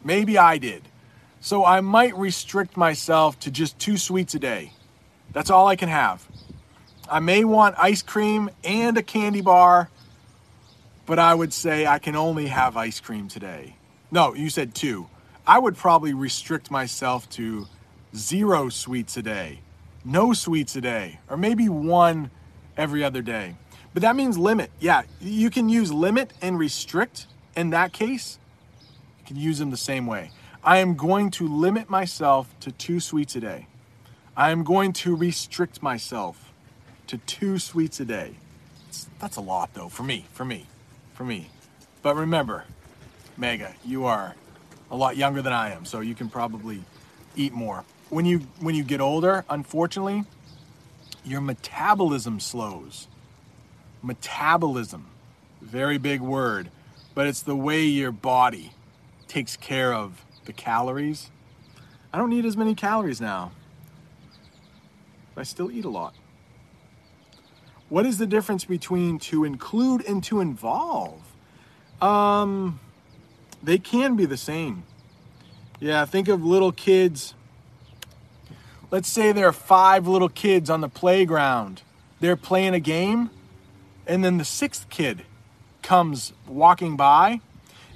Maybe 0.01 0.37
I 0.37 0.57
did. 0.57 0.83
So 1.41 1.65
I 1.65 1.81
might 1.81 2.15
restrict 2.15 2.77
myself 2.77 3.37
to 3.41 3.51
just 3.51 3.77
two 3.77 3.97
sweets 3.97 4.33
a 4.35 4.39
day. 4.39 4.71
That's 5.33 5.49
all 5.49 5.67
I 5.67 5.75
can 5.75 5.89
have. 5.89 6.25
I 7.09 7.19
may 7.19 7.43
want 7.43 7.75
ice 7.77 8.01
cream 8.01 8.49
and 8.63 8.97
a 8.97 9.03
candy 9.03 9.41
bar, 9.41 9.89
but 11.05 11.19
I 11.19 11.35
would 11.35 11.51
say 11.51 11.85
I 11.85 11.99
can 11.99 12.15
only 12.15 12.47
have 12.47 12.77
ice 12.77 13.01
cream 13.01 13.27
today. 13.27 13.75
No, 14.11 14.33
you 14.33 14.49
said 14.49 14.73
two. 14.73 15.07
I 15.45 15.59
would 15.59 15.75
probably 15.75 16.13
restrict 16.13 16.71
myself 16.71 17.29
to 17.31 17.67
zero 18.15 18.69
sweets 18.69 19.17
a 19.17 19.21
day, 19.21 19.59
no 20.05 20.31
sweets 20.33 20.75
a 20.75 20.81
day, 20.81 21.19
or 21.29 21.35
maybe 21.35 21.67
one 21.67 22.29
every 22.77 23.03
other 23.03 23.21
day. 23.21 23.55
But 23.93 24.01
that 24.01 24.15
means 24.15 24.37
limit. 24.37 24.71
Yeah, 24.79 25.03
you 25.19 25.49
can 25.49 25.67
use 25.67 25.91
limit 25.91 26.31
and 26.41 26.59
restrict 26.59 27.27
in 27.55 27.71
that 27.71 27.91
case. 27.91 28.37
You 29.19 29.25
can 29.25 29.35
use 29.37 29.59
them 29.59 29.71
the 29.71 29.77
same 29.77 30.05
way. 30.05 30.31
I 30.63 30.77
am 30.77 30.95
going 30.95 31.31
to 31.31 31.47
limit 31.47 31.89
myself 31.89 32.53
to 32.61 32.71
two 32.71 32.99
sweets 32.99 33.35
a 33.35 33.39
day. 33.39 33.67
I 34.37 34.51
am 34.51 34.63
going 34.63 34.93
to 34.93 35.15
restrict 35.15 35.81
myself 35.81 36.51
to 37.07 37.17
two 37.19 37.57
sweets 37.57 37.99
a 37.99 38.05
day. 38.05 38.35
It's, 38.89 39.07
that's 39.19 39.37
a 39.37 39.41
lot 39.41 39.73
though 39.73 39.89
for 39.89 40.03
me, 40.03 40.25
for 40.33 40.45
me, 40.45 40.67
for 41.13 41.23
me. 41.23 41.49
But 42.01 42.15
remember, 42.15 42.65
Mega, 43.37 43.73
you 43.83 44.05
are 44.05 44.35
a 44.91 44.95
lot 44.95 45.17
younger 45.17 45.41
than 45.41 45.53
I 45.53 45.71
am, 45.71 45.85
so 45.85 46.01
you 46.01 46.15
can 46.15 46.29
probably 46.29 46.83
eat 47.35 47.53
more. 47.53 47.83
When 48.09 48.25
you 48.25 48.39
when 48.59 48.75
you 48.75 48.83
get 48.83 49.01
older, 49.01 49.45
unfortunately, 49.49 50.23
your 51.23 51.41
metabolism 51.41 52.39
slows 52.39 53.07
metabolism. 54.05 55.07
Very 55.61 55.97
big 55.97 56.21
word, 56.21 56.69
but 57.13 57.27
it's 57.27 57.41
the 57.41 57.55
way 57.55 57.83
your 57.83 58.11
body 58.11 58.71
takes 59.27 59.57
care 59.57 59.93
of 59.93 60.23
the 60.45 60.53
calories. 60.53 61.31
I 62.13 62.17
don't 62.17 62.29
need 62.29 62.45
as 62.45 62.55
many 62.55 62.75
calories 62.75 63.19
now. 63.19 63.51
I 65.35 65.43
still 65.43 65.69
eat 65.69 65.83
a 65.83 65.89
lot. 65.89 66.13
What 67.89 68.05
is 68.05 68.17
the 68.17 68.25
difference 68.25 68.63
between 68.63 69.19
to 69.19 69.43
include 69.43 70.05
and 70.07 70.23
to 70.25 70.39
involve? 70.39 71.21
Um, 72.01 72.79
they 73.61 73.77
can 73.77 74.15
be 74.15 74.25
the 74.25 74.37
same. 74.37 74.83
Yeah, 75.79 76.05
think 76.05 76.27
of 76.27 76.43
little 76.43 76.71
kids. 76.71 77.33
Let's 78.95 79.09
say 79.09 79.33
there 79.33 79.49
are 79.49 79.51
five 79.51 80.07
little 80.07 80.29
kids 80.29 80.69
on 80.69 80.79
the 80.79 80.87
playground. 80.87 81.81
They're 82.21 82.37
playing 82.37 82.75
a 82.75 82.79
game 82.79 83.29
and 84.07 84.23
then 84.23 84.37
the 84.37 84.45
sixth 84.45 84.89
kid 84.89 85.23
comes 85.81 86.31
walking 86.47 86.95
by, 86.95 87.41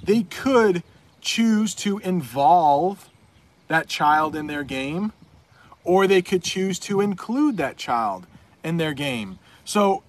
they 0.02 0.24
could 0.24 0.82
choose 1.22 1.74
to 1.76 2.00
involve 2.00 3.08
that 3.68 3.88
child 3.88 4.36
in 4.36 4.46
their 4.46 4.62
game, 4.62 5.14
or 5.84 6.06
they 6.06 6.20
could 6.20 6.42
choose 6.42 6.78
to 6.80 7.00
include 7.00 7.56
that 7.56 7.78
child 7.78 8.26
in 8.62 8.76
their 8.76 8.92
game. 8.92 9.38
So, 9.64 10.02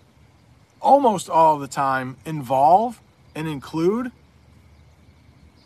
almost 0.81 1.29
all 1.29 1.57
the 1.57 1.69
time, 1.69 2.17
involve 2.25 2.99
and 3.33 3.47
include 3.47 4.11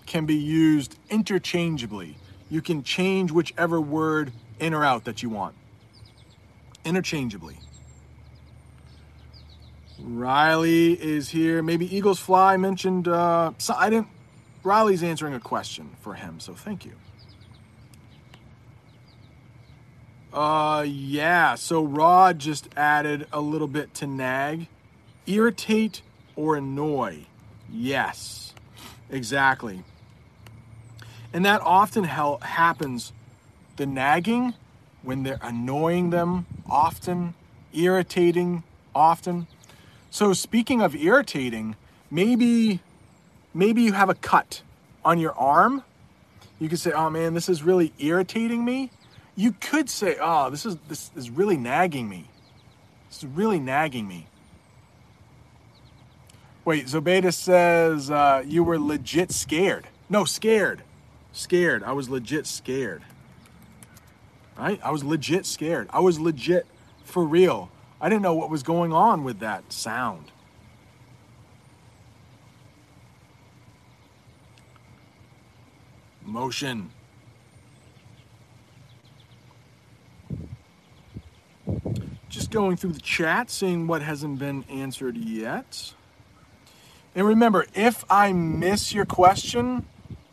can 0.06 0.28
be 0.28 0.36
used 0.36 1.00
interchangeably. 1.10 2.16
You 2.48 2.62
can 2.62 2.84
change 2.84 3.32
whichever 3.32 3.82
word 3.82 4.32
in 4.60 4.74
or 4.74 4.84
out 4.86 5.06
that 5.06 5.24
you 5.24 5.30
want 5.30 5.56
interchangeably. 6.86 7.58
Riley 10.00 10.94
is 10.94 11.30
here. 11.30 11.64
Maybe 11.64 11.94
Eagles 11.94 12.20
Fly 12.20 12.58
mentioned. 12.58 13.08
Uh, 13.08 13.52
so 13.58 13.74
I 13.74 13.90
didn't. 13.90 14.08
Riley's 14.64 15.04
answering 15.04 15.34
a 15.34 15.40
question 15.40 15.92
for 16.00 16.14
him, 16.14 16.40
so 16.40 16.54
thank 16.54 16.86
you. 16.86 16.94
Uh, 20.34 20.84
yeah. 20.88 21.56
So 21.56 21.84
Rod 21.84 22.40
just 22.40 22.70
added 22.76 23.28
a 23.32 23.42
little 23.42 23.68
bit 23.68 23.94
to 23.96 24.08
nag, 24.08 24.68
irritate 25.26 26.02
or 26.36 26.56
annoy. 26.56 27.26
Yes, 27.72 28.54
exactly. 29.10 29.84
And 31.32 31.46
that 31.46 31.62
often 31.62 32.04
hel- 32.04 32.40
happens. 32.40 33.14
The 33.76 33.86
nagging 33.86 34.54
when 35.04 35.24
they're 35.24 35.40
annoying 35.42 36.10
them 36.10 36.46
often, 36.70 37.34
irritating 37.74 38.64
often 38.94 39.48
so 40.16 40.32
speaking 40.32 40.82
of 40.82 40.96
irritating, 40.96 41.76
maybe 42.10 42.80
maybe 43.54 43.82
you 43.82 43.92
have 43.92 44.08
a 44.08 44.16
cut 44.16 44.62
on 45.04 45.20
your 45.20 45.34
arm. 45.34 45.84
You 46.58 46.70
could 46.70 46.80
say, 46.80 46.94
"Oh 46.94 47.10
man, 47.10 47.34
this 47.34 47.50
is 47.50 47.64
really 47.64 47.92
irritating 48.00 48.64
me." 48.64 48.92
You 49.36 49.52
could 49.52 49.90
say, 49.90 50.16
"Oh, 50.22 50.50
this 50.50 50.66
is 50.66 50.78
this 50.88 51.12
is 51.18 51.30
really 51.30 51.58
nagging 51.58 52.08
me. 52.08 52.30
This 53.10 53.24
is 53.24 53.26
really 53.26 53.60
nagging 53.60 54.08
me." 54.08 54.28
Wait, 56.64 56.86
Zobeda 56.86 57.34
says 57.34 58.10
uh, 58.10 58.42
you 58.48 58.64
were 58.64 58.80
legit 58.80 59.34
scared. 59.34 59.86
No, 60.10 60.24
scared. 60.24 60.82
Scared. 61.34 61.84
I 61.84 61.92
was 61.92 62.10
legit 62.10 62.48
scared. 62.48 63.02
Right? 64.58 64.80
I 64.84 64.92
was 64.92 65.04
legit 65.04 65.46
scared. 65.46 65.90
I 65.92 66.00
was 66.00 66.20
legit 66.20 66.66
for 67.04 67.26
real 67.26 67.70
I 68.06 68.10
didn't 68.10 68.22
know 68.22 68.36
what 68.36 68.50
was 68.50 68.64
going 68.64 68.94
on 68.94 69.24
with 69.24 69.40
that 69.40 69.72
sound. 69.72 70.32
Motion. 76.24 76.92
Just 82.30 82.52
going 82.52 82.76
through 82.76 82.92
the 82.92 83.00
chat, 83.00 83.50
seeing 83.50 83.88
what 83.88 84.02
hasn't 84.02 84.40
been 84.40 84.66
answered 84.70 85.16
yet. 85.16 85.94
And 87.16 87.26
remember, 87.26 87.66
if 87.74 88.04
I 88.10 88.34
miss 88.34 88.94
your 88.94 89.06
question, 89.06 89.86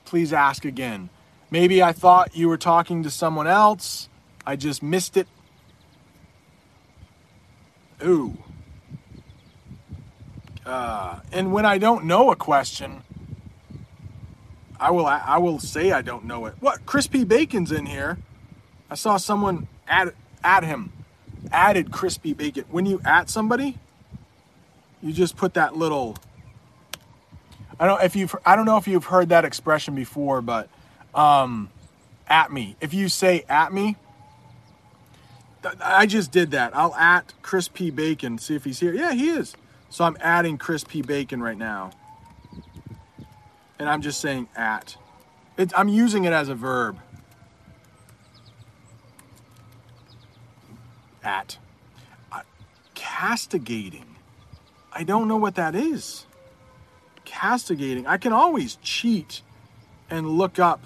please 0.05 0.33
ask 0.33 0.65
again. 0.65 1.11
Maybe 1.51 1.83
I 1.83 1.93
thought 1.93 2.37
you 2.37 2.49
were 2.49 2.59
talking 2.59 3.03
to 3.05 3.11
someone 3.11 3.47
else. 3.47 4.09
I 4.45 4.57
just 4.57 4.83
missed 4.83 5.17
it. 5.17 5.29
Ooh. 8.05 8.37
Uh, 10.65 11.21
and 11.33 11.53
when 11.53 11.65
I 11.65 11.79
don't 11.79 12.05
know 12.05 12.31
a 12.31 12.37
question, 12.37 13.03
I 14.79 14.91
will 14.91 15.07
I 15.07 15.39
will 15.39 15.61
say 15.61 15.93
I 15.93 16.03
don't 16.03 16.25
know 16.25 16.47
it. 16.47 16.55
What? 16.61 16.85
Crispy 16.87 17.25
Bacon's 17.25 17.71
in 17.71 17.87
here. 17.87 18.19
I 18.91 18.95
saw 18.95 19.17
someone 19.17 19.69
add 19.87 20.15
add 20.43 20.65
him, 20.65 20.93
added 21.53 21.93
Crispy 21.93 22.33
Bacon. 22.33 22.65
When 22.71 22.87
you 22.87 23.01
at 23.05 23.31
somebody, 23.31 23.79
you 25.01 25.13
just 25.13 25.37
put 25.37 25.55
that 25.55 25.77
little. 25.77 26.17
I 27.79 27.87
don't 27.87 28.03
if 28.03 28.17
you've 28.17 28.35
I 28.45 28.57
don't 28.57 28.67
know 28.67 28.77
if 28.77 28.89
you've 28.89 29.05
heard 29.05 29.29
that 29.29 29.45
expression 29.45 29.95
before, 29.95 30.43
but 30.43 30.69
um, 31.15 31.71
at 32.29 32.53
me. 32.53 32.77
If 32.81 32.93
you 32.93 33.09
say 33.09 33.45
at 33.49 33.73
me, 33.73 33.97
I 35.81 36.07
just 36.07 36.33
did 36.33 36.51
that. 36.53 36.77
I'll 36.77 36.95
at 36.95 37.35
Crispy 37.43 37.91
Bacon. 37.91 38.39
See 38.39 38.55
if 38.55 38.65
he's 38.65 38.81
here. 38.81 38.93
Yeah, 38.93 39.13
he 39.13 39.31
is. 39.31 39.55
So 39.91 40.05
I'm 40.05 40.17
adding 40.21 40.59
Crispy 40.59 41.03
Bacon 41.03 41.43
right 41.43 41.59
now 41.59 41.93
and 43.83 43.91
I'm 43.91 44.01
just 44.01 44.21
saying 44.21 44.47
at. 44.55 44.97
It, 45.59 45.73
I'm 45.77 45.89
using 45.89 46.23
it 46.23 46.33
as 46.33 46.49
a 46.49 46.55
verb. 46.55 47.01
At. 51.25 51.59
Uh, 52.31 52.43
castigating. 52.95 54.07
I 54.93 55.03
don't 55.03 55.27
know 55.27 55.37
what 55.37 55.57
that 55.57 55.75
is. 55.75 56.27
Castigating. 57.25 58.07
I 58.07 58.19
can 58.19 58.33
always 58.33 58.77
cheat 58.83 59.43
and 60.09 60.29
look 60.29 60.61
up 60.61 60.85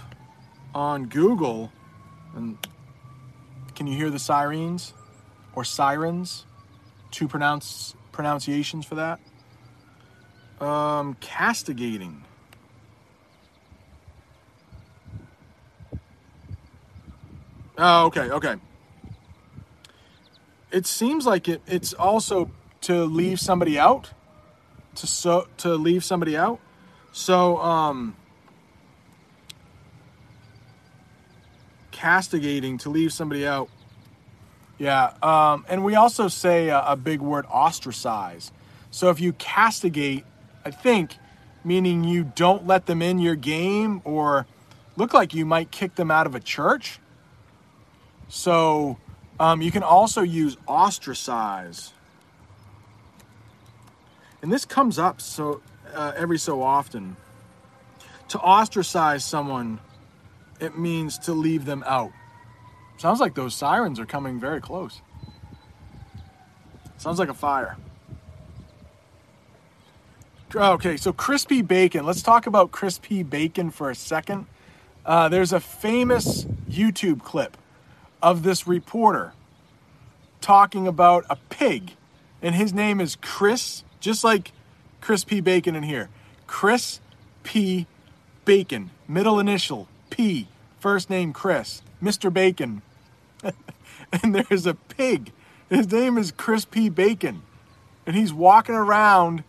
on 0.75 1.05
Google. 1.05 1.71
And 2.35 2.57
can 3.77 3.87
you 3.87 3.95
hear 3.95 4.11
the 4.11 4.19
sirens 4.19 4.95
or 5.55 5.63
sirens? 5.63 6.45
Two 7.11 7.29
pronounce 7.29 7.95
pronunciations 8.11 8.85
for 8.85 8.97
that. 8.97 9.21
Um, 10.61 11.15
castigating. 11.21 12.25
Oh, 17.79 18.07
okay, 18.07 18.31
okay. 18.31 18.57
It 20.73 20.87
seems 20.87 21.27
like 21.27 21.47
it. 21.49 21.61
It's 21.67 21.93
also 21.93 22.51
to 22.83 23.05
leave 23.05 23.39
somebody 23.39 23.79
out, 23.79 24.11
to 24.95 25.07
so 25.07 25.47
to 25.59 25.75
leave 25.75 26.03
somebody 26.03 26.37
out. 26.37 26.59
So, 27.13 27.59
um, 27.59 28.17
castigating 32.07 32.79
to 32.79 32.89
leave 32.89 33.13
somebody 33.13 33.45
out. 33.45 33.69
Yeah, 34.79 35.15
um, 35.25 35.67
and 35.69 35.85
we 35.85 35.97
also 35.97 36.29
say 36.29 36.69
a, 36.69 36.81
a 36.81 36.97
big 36.97 37.21
word, 37.21 37.47
ostracize. 37.51 38.53
So 38.93 39.11
if 39.11 39.19
you 39.19 39.33
castigate, 39.33 40.25
I 40.65 40.71
think, 40.71 41.17
meaning 41.65 42.05
you 42.05 42.23
don't 42.23 42.65
let 42.65 42.87
them 42.87 43.03
in 43.03 43.19
your 43.19 43.35
game 43.35 44.03
or 44.05 44.47
look 44.97 45.13
like 45.13 45.35
you 45.35 45.45
might 45.45 45.73
kick 45.73 45.97
them 45.97 46.13
out 46.13 46.29
of 46.29 46.37
a 46.37 46.41
church 46.41 47.01
so 48.29 48.99
um, 49.41 49.61
you 49.61 49.73
can 49.73 49.83
also 49.83 50.23
use 50.23 50.57
ostracize. 50.69 51.93
And 54.43 54.53
this 54.53 54.65
comes 54.65 54.97
up 54.97 55.21
so 55.21 55.61
uh, 55.93 56.13
every 56.17 56.39
so 56.39 56.63
often. 56.63 57.17
To 58.29 58.39
ostracize 58.39 59.25
someone, 59.25 59.81
it 60.61 60.79
means 60.79 61.19
to 61.19 61.33
leave 61.33 61.65
them 61.65 61.85
out. 61.87 62.13
Sounds 62.99 63.21
like 63.21 63.35
those 63.35 63.55
sirens 63.55 64.01
are 64.01 64.07
coming 64.07 64.41
very 64.41 64.61
close. 64.61 65.01
Sounds 66.99 67.19
like 67.19 67.29
a 67.29 67.35
fire. 67.35 67.77
Okay, 70.55 70.97
so 70.97 71.13
crispy 71.13 71.61
bacon. 71.61 72.07
Let's 72.07 72.23
talk 72.23 72.47
about 72.47 72.71
crispy 72.71 73.23
bacon 73.23 73.71
for 73.71 73.91
a 73.91 73.95
second. 73.95 74.47
Uh, 75.05 75.29
there's 75.29 75.53
a 75.53 75.61
famous 75.61 76.45
YouTube 76.71 77.23
clip 77.23 77.57
of 78.23 78.43
this 78.43 78.67
reporter 78.67 79.35
talking 80.41 80.87
about 80.87 81.27
a 81.29 81.37
pig, 81.51 81.93
and 82.41 82.55
his 82.55 82.73
name 82.73 83.01
is 83.01 83.17
Chris, 83.17 83.85
just 84.01 84.25
like 84.25 84.53
Chris 85.01 85.25
P. 85.25 85.41
Bacon 85.41 85.77
in 85.77 85.83
here. 85.83 86.09
Chris 86.47 87.01
P. 87.43 87.87
Bacon, 88.45 88.91
middle 89.07 89.39
initial 89.39 89.89
P, 90.11 90.49
first 90.79 91.11
name 91.11 91.33
Chris, 91.33 91.83
Mr. 92.03 92.33
Bacon. 92.33 92.83
and 93.43 94.35
there's 94.35 94.67
a 94.67 94.75
pig. 94.75 95.33
His 95.69 95.91
name 95.91 96.19
is 96.19 96.33
Chris 96.33 96.65
P. 96.65 96.89
Bacon. 96.89 97.43
And 98.07 98.15
he's 98.15 98.33
walking 98.33 98.75
around. 98.75 99.43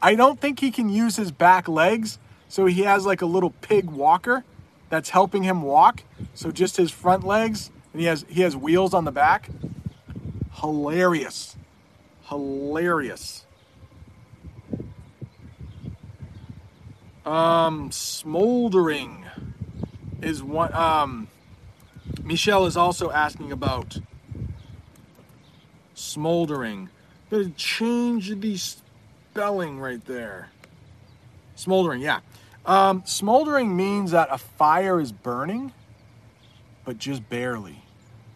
I 0.00 0.14
don't 0.14 0.40
think 0.40 0.60
he 0.60 0.70
can 0.70 0.88
use 0.88 1.16
his 1.16 1.30
back 1.30 1.68
legs, 1.68 2.18
so 2.48 2.66
he 2.66 2.82
has 2.82 3.04
like 3.04 3.20
a 3.20 3.26
little 3.26 3.50
pig 3.50 3.90
walker 3.90 4.44
that's 4.88 5.10
helping 5.10 5.42
him 5.42 5.62
walk. 5.62 6.02
So 6.34 6.50
just 6.50 6.76
his 6.76 6.90
front 6.90 7.24
legs 7.24 7.70
and 7.92 8.00
he 8.00 8.06
has 8.06 8.24
he 8.28 8.42
has 8.42 8.56
wheels 8.56 8.94
on 8.94 9.04
the 9.04 9.12
back. 9.12 9.50
Hilarious. 10.60 11.56
Hilarious. 12.28 13.44
Um, 17.26 17.90
smoldering 17.90 19.26
is 20.22 20.42
one. 20.42 20.72
Um, 20.74 21.28
Michelle 22.24 22.66
is 22.66 22.76
also 22.76 23.10
asking 23.10 23.52
about 23.52 23.98
smoldering. 25.94 26.88
Gotta 27.30 27.50
change 27.50 28.34
the 28.40 28.56
spelling 28.56 29.78
right 29.78 30.04
there. 30.06 30.50
Smoldering, 31.54 32.00
yeah. 32.00 32.20
Um, 32.64 33.02
smoldering 33.04 33.76
means 33.76 34.12
that 34.12 34.28
a 34.30 34.38
fire 34.38 35.00
is 35.00 35.12
burning 35.12 35.72
but 36.88 36.96
just 36.96 37.28
barely. 37.28 37.82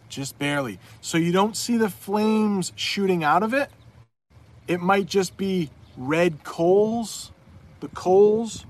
Just 0.09 0.37
barely. 0.37 0.77
So 1.01 1.17
you 1.17 1.31
don't 1.31 1.57
see 1.57 1.75
the 1.75 1.89
flames 1.89 2.71
shooting 2.75 3.23
out 3.23 3.41
of 3.41 3.51
it. 3.51 3.71
It 4.67 4.79
might 4.79 5.07
just 5.07 5.37
be 5.37 5.71
red 5.97 6.43
coals, 6.43 7.31
the 7.79 7.87
coals. 7.87 8.67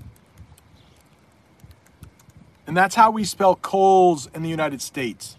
And 2.66 2.76
that's 2.76 2.94
how 2.94 3.10
we 3.10 3.24
spell 3.24 3.56
coals 3.56 4.28
in 4.34 4.42
the 4.42 4.48
United 4.48 4.80
States. 4.80 5.36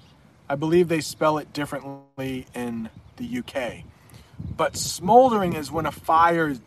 I 0.48 0.56
believe 0.56 0.88
they 0.88 1.02
spell 1.02 1.38
it 1.38 1.54
differently 1.54 2.46
in 2.54 2.90
the 3.18 3.40
UK. 3.40 3.84
But 4.56 4.78
smoldering 4.78 5.54
is 5.54 5.72
when 5.72 5.86
a 5.86 5.92
fire 5.92 6.50
is 6.50 6.62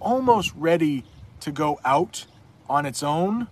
almost 0.00 0.52
ready 0.54 1.04
to 1.40 1.50
go 1.50 1.80
out 1.84 2.26
on 2.68 2.84
its 2.84 3.02
own. 3.02 3.48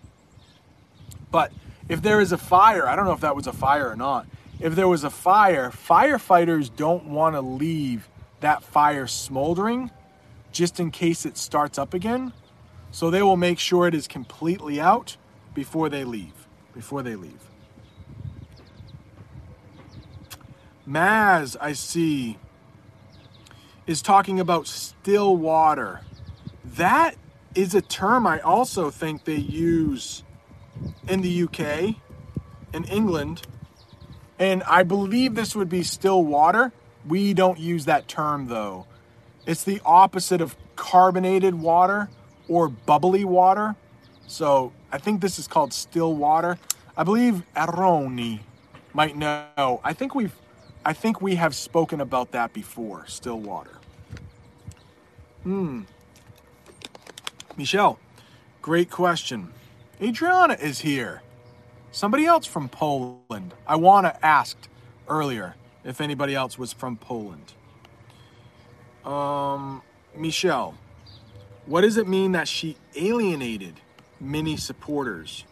But 1.30 1.52
if 1.88 2.02
there 2.02 2.20
is 2.20 2.32
a 2.32 2.38
fire, 2.38 2.86
I 2.86 2.96
don't 2.96 3.06
know 3.06 3.12
if 3.12 3.20
that 3.20 3.36
was 3.36 3.46
a 3.46 3.52
fire 3.52 3.90
or 3.90 3.96
not. 3.96 4.26
If 4.60 4.74
there 4.74 4.88
was 4.88 5.04
a 5.04 5.10
fire, 5.10 5.70
firefighters 5.70 6.74
don't 6.74 7.06
want 7.06 7.34
to 7.34 7.40
leave 7.40 8.08
that 8.40 8.62
fire 8.62 9.06
smoldering 9.06 9.90
just 10.52 10.78
in 10.78 10.90
case 10.90 11.24
it 11.24 11.38
starts 11.38 11.78
up 11.78 11.94
again. 11.94 12.32
So 12.90 13.10
they 13.10 13.22
will 13.22 13.38
make 13.38 13.58
sure 13.58 13.88
it 13.88 13.94
is 13.94 14.06
completely 14.06 14.78
out 14.80 15.16
before 15.54 15.88
they 15.88 16.04
leave. 16.04 16.41
Before 16.74 17.02
they 17.02 17.16
leave. 17.16 17.48
Maz, 20.88 21.56
I 21.60 21.72
see, 21.74 22.38
is 23.86 24.02
talking 24.02 24.40
about 24.40 24.66
still 24.66 25.36
water. 25.36 26.00
That 26.64 27.16
is 27.54 27.74
a 27.74 27.82
term 27.82 28.26
I 28.26 28.40
also 28.40 28.90
think 28.90 29.24
they 29.24 29.36
use 29.36 30.22
in 31.06 31.20
the 31.20 31.42
UK, 31.44 31.96
in 32.72 32.84
England, 32.84 33.42
and 34.38 34.62
I 34.64 34.82
believe 34.82 35.34
this 35.34 35.54
would 35.54 35.68
be 35.68 35.82
still 35.82 36.24
water. 36.24 36.72
We 37.06 37.34
don't 37.34 37.58
use 37.58 37.84
that 37.84 38.08
term 38.08 38.48
though. 38.48 38.86
It's 39.46 39.64
the 39.64 39.80
opposite 39.84 40.40
of 40.40 40.56
carbonated 40.76 41.54
water 41.54 42.08
or 42.48 42.68
bubbly 42.68 43.24
water. 43.24 43.76
So 44.26 44.72
I 44.92 44.98
think 44.98 45.22
this 45.22 45.38
is 45.38 45.48
called 45.48 45.72
still 45.72 46.14
water. 46.14 46.58
I 46.96 47.02
believe 47.02 47.42
Aroni 47.56 48.40
might 48.92 49.16
know. 49.16 49.80
I 49.82 49.94
think 49.94 50.14
we've 50.14 50.34
I 50.84 50.92
think 50.92 51.22
we 51.22 51.36
have 51.36 51.54
spoken 51.54 52.00
about 52.00 52.32
that 52.32 52.52
before, 52.52 53.06
still 53.06 53.38
water. 53.38 53.78
Hmm. 55.44 55.82
Michelle, 57.56 57.98
great 58.60 58.90
question. 58.90 59.52
Adriana 60.00 60.54
is 60.54 60.80
here. 60.80 61.22
Somebody 61.92 62.26
else 62.26 62.46
from 62.46 62.68
Poland. 62.68 63.54
I 63.66 63.76
want 63.76 64.06
to 64.06 64.26
ask 64.26 64.56
earlier 65.08 65.54
if 65.84 66.00
anybody 66.00 66.34
else 66.34 66.58
was 66.58 66.72
from 66.72 66.96
Poland. 66.96 67.52
Um, 69.04 69.82
Michelle, 70.16 70.74
what 71.66 71.82
does 71.82 71.96
it 71.96 72.08
mean 72.08 72.32
that 72.32 72.48
she 72.48 72.76
alienated 72.96 73.81
many 74.22 74.56
supporters? 74.56 75.44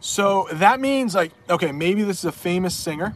So 0.00 0.48
that 0.52 0.80
means 0.80 1.14
like, 1.14 1.32
okay, 1.48 1.72
maybe 1.72 2.02
this 2.02 2.18
is 2.18 2.24
a 2.24 2.32
famous 2.32 2.74
singer 2.74 3.14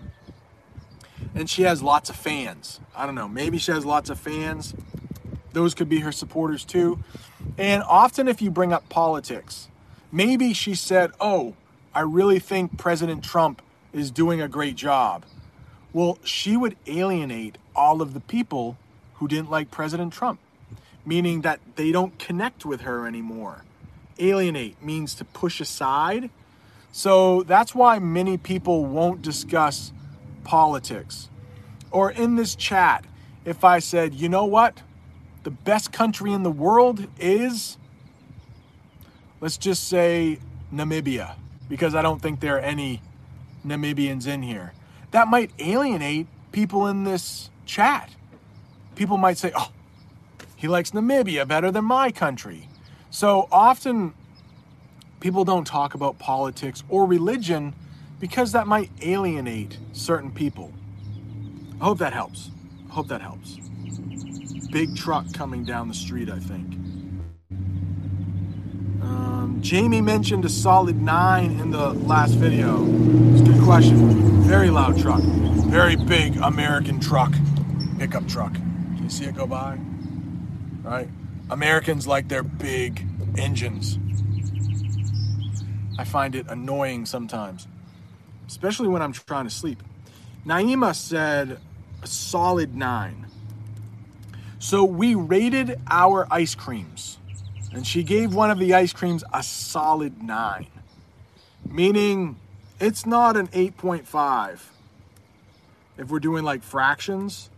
and 1.34 1.50
she 1.50 1.62
has 1.62 1.82
lots 1.82 2.08
of 2.10 2.16
fans. 2.16 2.80
I 2.94 3.06
don't 3.06 3.14
know, 3.14 3.28
maybe 3.28 3.58
she 3.58 3.72
has 3.72 3.84
lots 3.84 4.08
of 4.08 4.18
fans. 4.18 4.74
Those 5.52 5.74
could 5.74 5.88
be 5.88 6.00
her 6.00 6.12
supporters 6.12 6.64
too. 6.64 7.02
And 7.58 7.82
often, 7.82 8.28
if 8.28 8.42
you 8.42 8.50
bring 8.50 8.72
up 8.72 8.88
politics, 8.88 9.68
maybe 10.12 10.52
she 10.52 10.74
said, 10.74 11.12
Oh, 11.20 11.54
I 11.94 12.00
really 12.00 12.38
think 12.38 12.76
President 12.76 13.24
Trump 13.24 13.62
is 13.92 14.10
doing 14.10 14.40
a 14.40 14.48
great 14.48 14.76
job. 14.76 15.24
Well, 15.92 16.18
she 16.22 16.56
would 16.56 16.76
alienate 16.86 17.56
all 17.74 18.02
of 18.02 18.12
the 18.12 18.20
people 18.20 18.76
who 19.14 19.28
didn't 19.28 19.50
like 19.50 19.70
President 19.70 20.12
Trump, 20.12 20.38
meaning 21.06 21.42
that 21.42 21.60
they 21.76 21.92
don't 21.92 22.18
connect 22.18 22.66
with 22.66 22.82
her 22.82 23.06
anymore. 23.06 23.64
Alienate 24.18 24.82
means 24.82 25.14
to 25.14 25.24
push 25.24 25.60
aside. 25.60 26.30
So 26.90 27.42
that's 27.44 27.74
why 27.74 27.98
many 27.98 28.36
people 28.36 28.84
won't 28.84 29.22
discuss 29.22 29.92
politics. 30.44 31.30
Or 31.90 32.10
in 32.10 32.36
this 32.36 32.54
chat, 32.56 33.04
if 33.44 33.64
I 33.64 33.78
said, 33.78 34.14
you 34.14 34.28
know 34.28 34.44
what? 34.44 34.82
The 35.44 35.50
best 35.50 35.92
country 35.92 36.32
in 36.32 36.42
the 36.42 36.50
world 36.50 37.06
is, 37.20 37.78
let's 39.40 39.56
just 39.56 39.86
say, 39.88 40.40
Namibia, 40.74 41.36
because 41.68 41.94
I 41.94 42.02
don't 42.02 42.20
think 42.20 42.40
there 42.40 42.56
are 42.56 42.60
any 42.60 43.00
Namibians 43.64 44.26
in 44.26 44.42
here. 44.42 44.72
That 45.12 45.28
might 45.28 45.52
alienate 45.58 46.26
people 46.50 46.86
in 46.86 47.04
this 47.04 47.50
chat. 47.64 48.10
People 48.96 49.18
might 49.18 49.38
say, 49.38 49.52
oh, 49.54 49.70
he 50.56 50.66
likes 50.68 50.90
Namibia 50.90 51.46
better 51.46 51.70
than 51.70 51.84
my 51.84 52.10
country. 52.10 52.68
So 53.10 53.46
often 53.52 54.14
people 55.20 55.44
don't 55.44 55.66
talk 55.66 55.94
about 55.94 56.18
politics 56.18 56.82
or 56.88 57.06
religion 57.06 57.74
because 58.18 58.52
that 58.52 58.66
might 58.66 58.90
alienate 59.02 59.78
certain 59.92 60.30
people. 60.30 60.72
I 61.80 61.84
hope 61.84 61.98
that 61.98 62.14
helps. 62.14 62.50
I 62.90 62.94
hope 62.94 63.08
that 63.08 63.20
helps. 63.20 63.58
Big 64.72 64.96
truck 64.96 65.30
coming 65.34 65.64
down 65.64 65.88
the 65.88 65.94
street, 65.94 66.30
I 66.30 66.38
think. 66.38 66.74
Um, 69.02 69.58
Jamie 69.60 70.00
mentioned 70.00 70.44
a 70.46 70.48
solid 70.48 71.00
nine 71.00 71.60
in 71.60 71.70
the 71.70 71.90
last 71.92 72.32
video. 72.32 72.84
It's 73.32 73.42
a 73.42 73.52
good 73.52 73.62
question. 73.62 74.42
Very 74.42 74.70
loud 74.70 74.98
truck. 74.98 75.20
Very 75.20 75.96
big 75.96 76.36
American 76.38 76.98
truck. 76.98 77.34
Pickup 77.98 78.26
truck. 78.26 78.54
Can 78.54 79.00
you 79.02 79.10
see 79.10 79.26
it 79.26 79.34
go 79.34 79.46
by? 79.46 79.78
Right? 80.86 81.08
Americans 81.50 82.06
like 82.06 82.28
their 82.28 82.44
big 82.44 83.04
engines. 83.36 83.98
I 85.98 86.04
find 86.04 86.36
it 86.36 86.46
annoying 86.48 87.06
sometimes, 87.06 87.66
especially 88.46 88.86
when 88.86 89.02
I'm 89.02 89.12
trying 89.12 89.46
to 89.46 89.50
sleep. 89.50 89.82
Naima 90.46 90.94
said 90.94 91.58
a 92.02 92.06
solid 92.06 92.76
nine. 92.76 93.26
So 94.60 94.84
we 94.84 95.16
rated 95.16 95.80
our 95.90 96.28
ice 96.30 96.54
creams, 96.54 97.18
and 97.72 97.84
she 97.84 98.04
gave 98.04 98.32
one 98.32 98.52
of 98.52 98.58
the 98.60 98.72
ice 98.74 98.92
creams 98.92 99.24
a 99.32 99.42
solid 99.42 100.22
nine, 100.22 100.68
meaning 101.68 102.36
it's 102.78 103.04
not 103.04 103.36
an 103.36 103.48
8.5. 103.48 104.60
If 105.98 106.08
we're 106.08 106.20
doing 106.20 106.44
like 106.44 106.62
fractions, 106.62 107.50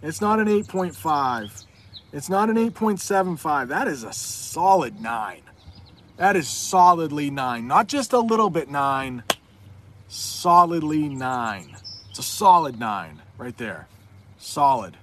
it's 0.00 0.20
not 0.20 0.38
an 0.38 0.46
8.5. 0.46 1.65
It's 2.16 2.30
not 2.30 2.48
an 2.48 2.56
8.75. 2.56 3.68
That 3.68 3.88
is 3.88 4.02
a 4.02 4.10
solid 4.10 5.02
nine. 5.02 5.42
That 6.16 6.34
is 6.34 6.48
solidly 6.48 7.28
nine. 7.28 7.66
Not 7.66 7.88
just 7.88 8.14
a 8.14 8.20
little 8.20 8.48
bit 8.48 8.70
nine, 8.70 9.22
solidly 10.08 11.10
nine. 11.10 11.76
It's 12.08 12.18
a 12.18 12.22
solid 12.22 12.80
nine 12.80 13.20
right 13.36 13.54
there. 13.58 13.86
Solid. 14.38 14.96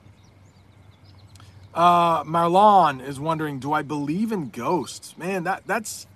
Uh, 1.76 2.24
Marlon 2.24 3.00
is 3.08 3.20
wondering, 3.20 3.60
do 3.60 3.74
I 3.74 3.84
believe 3.84 4.32
in 4.32 4.50
ghosts? 4.50 5.16
Man, 5.16 5.44
that 5.44 5.62
that's 5.68 6.08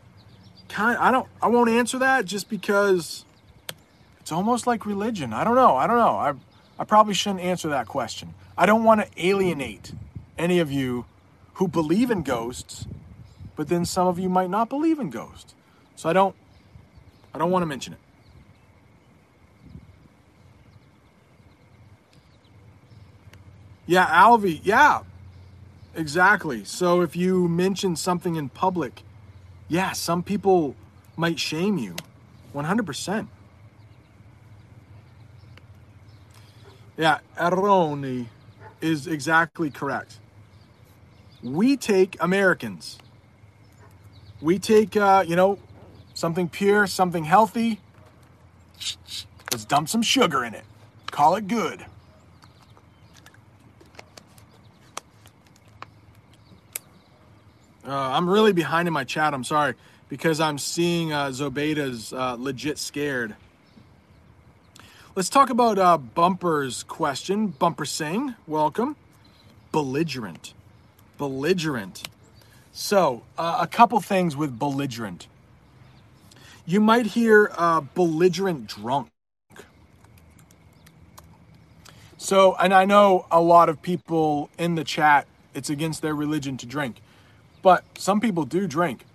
kind. 0.67 0.97
I 0.97 1.11
don't. 1.11 1.27
I 1.43 1.47
won't 1.47 1.69
answer 1.69 1.99
that 1.99 2.25
just 2.25 2.49
because 2.49 3.23
it's 4.19 4.31
almost 4.31 4.65
like 4.65 4.87
religion. 4.87 5.31
I 5.31 5.43
don't 5.43 5.55
know. 5.55 5.75
I 5.75 5.85
don't 5.85 5.97
know. 5.97 6.17
I 6.17 6.33
I 6.79 6.85
probably 6.85 7.13
shouldn't 7.13 7.41
answer 7.41 7.69
that 7.69 7.87
question. 7.87 8.33
I 8.57 8.65
don't 8.65 8.83
want 8.83 9.01
to 9.01 9.07
alienate 9.23 9.91
any 10.37 10.59
of 10.59 10.71
you 10.71 11.05
who 11.55 11.67
believe 11.67 12.11
in 12.11 12.23
ghosts, 12.23 12.87
but 13.55 13.69
then 13.69 13.85
some 13.85 14.07
of 14.07 14.19
you 14.19 14.29
might 14.29 14.49
not 14.49 14.69
believe 14.69 14.99
in 14.99 15.09
ghosts. 15.09 15.55
So 15.95 16.09
I 16.09 16.13
don't. 16.13 16.35
I 17.33 17.39
don't 17.39 17.51
want 17.51 17.63
to 17.63 17.67
mention 17.67 17.93
it. 17.93 17.99
Yeah, 23.85 24.05
Alvy. 24.07 24.59
Yeah, 24.63 25.03
exactly. 25.95 26.63
So 26.65 27.01
if 27.01 27.15
you 27.15 27.47
mention 27.47 27.95
something 27.95 28.35
in 28.35 28.49
public, 28.49 29.03
yeah, 29.67 29.93
some 29.93 30.23
people 30.23 30.75
might 31.15 31.39
shame 31.39 31.77
you. 31.77 31.95
100%. 32.53 33.27
Yeah, 36.97 37.19
Aroni 37.37 38.27
is 38.81 39.07
exactly 39.07 39.69
correct. 39.69 40.19
We 41.43 41.77
take 41.77 42.17
Americans. 42.19 42.97
We 44.41 44.59
take, 44.59 44.95
uh, 44.95 45.23
you 45.27 45.35
know, 45.35 45.59
something 46.13 46.49
pure, 46.49 46.87
something 46.87 47.23
healthy. 47.23 47.79
Let's 49.51 49.65
dump 49.65 49.89
some 49.89 50.01
sugar 50.01 50.43
in 50.43 50.53
it. 50.53 50.63
Call 51.11 51.35
it 51.35 51.47
good. 51.47 51.85
Uh, 57.87 57.91
I'm 57.91 58.29
really 58.29 58.51
behind 58.51 58.87
in 58.87 58.93
my 58.93 59.05
chat. 59.05 59.33
I'm 59.33 59.45
sorry 59.45 59.75
because 60.09 60.39
I'm 60.41 60.57
seeing 60.57 61.13
uh, 61.13 61.27
Zobeda's 61.27 62.11
uh, 62.11 62.35
legit 62.37 62.77
scared. 62.77 63.35
Let's 65.15 65.29
talk 65.29 65.49
about 65.49 65.79
uh, 65.79 65.97
Bumper's 65.97 66.83
question. 66.83 67.47
Bumper 67.47 67.85
Singh, 67.85 68.35
welcome. 68.45 68.97
Belligerent. 69.71 70.53
Belligerent. 71.17 72.07
So, 72.71 73.23
uh, 73.37 73.57
a 73.61 73.67
couple 73.67 73.99
things 74.01 74.35
with 74.35 74.59
belligerent. 74.59 75.27
You 76.65 76.79
might 76.79 77.07
hear 77.07 77.51
uh, 77.57 77.81
belligerent 77.81 78.67
drunk. 78.67 79.09
So, 82.17 82.55
and 82.55 82.73
I 82.73 82.85
know 82.85 83.25
a 83.31 83.41
lot 83.41 83.69
of 83.69 83.81
people 83.81 84.49
in 84.57 84.75
the 84.75 84.83
chat, 84.83 85.27
it's 85.53 85.69
against 85.69 86.01
their 86.01 86.15
religion 86.15 86.57
to 86.57 86.65
drink. 86.65 87.01
But 87.61 87.83
some 87.97 88.19
people 88.19 88.45
do 88.45 88.67
drink. 88.67 89.05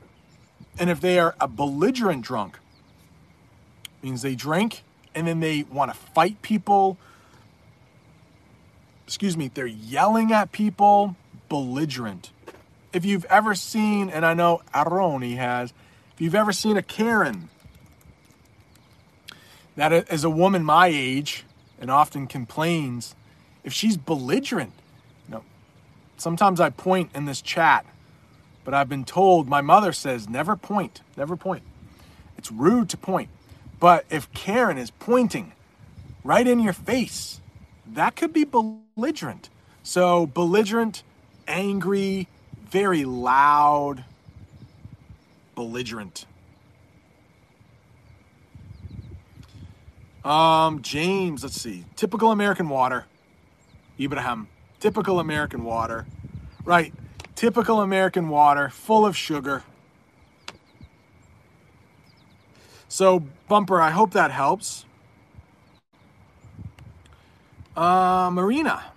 And 0.79 0.88
if 0.88 1.01
they 1.01 1.19
are 1.19 1.35
a 1.41 1.47
belligerent 1.47 2.25
drunk, 2.25 2.59
means 4.03 4.23
they 4.23 4.35
drink 4.35 4.83
and 5.15 5.27
then 5.27 5.41
they 5.41 5.65
want 5.65 5.93
to 5.93 5.97
fight 5.97 6.43
people. 6.43 6.97
Excuse 9.07 9.37
me, 9.37 9.51
they're 9.53 9.67
yelling 9.67 10.33
at 10.33 10.53
people, 10.53 11.17
belligerent. 11.53 12.31
If 12.95 13.05
you've 13.05 13.27
ever 13.27 13.55
seen, 13.55 14.09
and 14.09 14.25
I 14.25 14.33
know 14.33 14.62
Aroni 14.75 15.37
has, 15.37 15.73
if 16.15 16.21
you've 16.21 16.35
ever 16.35 16.53
seen 16.53 16.77
a 16.79 16.83
Karen, 16.83 17.51
that 19.77 19.93
is 20.11 20.25
a 20.25 20.31
woman 20.31 20.65
my 20.65 20.87
age 20.87 21.45
and 21.79 21.91
often 21.91 22.27
complains, 22.27 23.15
if 23.65 23.73
she's 23.73 23.98
belligerent, 23.98 24.73
you 25.29 25.35
know, 25.35 25.44
sometimes 26.17 26.59
I 26.59 26.71
point 26.71 27.11
in 27.15 27.27
this 27.27 27.42
chat 27.42 27.85
but 28.65 28.75
I've 28.75 28.88
been 28.88 29.05
told, 29.05 29.48
my 29.48 29.61
mother 29.61 29.92
says, 29.92 30.29
never 30.29 30.57
point, 30.57 31.00
never 31.17 31.37
point. 31.37 31.63
It's 32.38 32.53
rude 32.53 32.88
to 32.90 32.96
point. 32.96 33.29
But 33.81 34.05
if 34.11 34.33
Karen 34.33 34.79
is 34.79 34.90
pointing 34.90 35.53
right 36.23 36.46
in 36.46 36.61
your 36.61 36.73
face, 36.73 37.40
that 37.87 38.15
could 38.15 38.33
be 38.33 38.44
belligerent. 38.44 39.48
So, 39.83 40.27
belligerent, 40.27 41.03
angry, 41.53 42.27
very 42.71 43.05
loud, 43.05 44.05
belligerent. 45.55 46.25
Um, 50.25 50.83
James, 50.83 51.42
let's 51.42 51.61
see. 51.61 51.85
Typical 51.94 52.31
American 52.31 52.69
water. 52.69 53.05
Ibrahim. 54.00 54.48
Typical 54.81 55.21
American 55.21 55.65
water. 55.65 56.07
Right. 56.65 56.94
Typical 57.35 57.81
American 57.81 58.29
water, 58.29 58.69
full 58.69 59.05
of 59.05 59.17
sugar. 59.17 59.63
So, 62.88 63.25
Bumper, 63.48 63.81
I 63.81 63.90
hope 63.90 64.13
that 64.13 64.31
helps. 64.31 64.85
Uh, 67.77 68.31
Marina, 68.33 68.92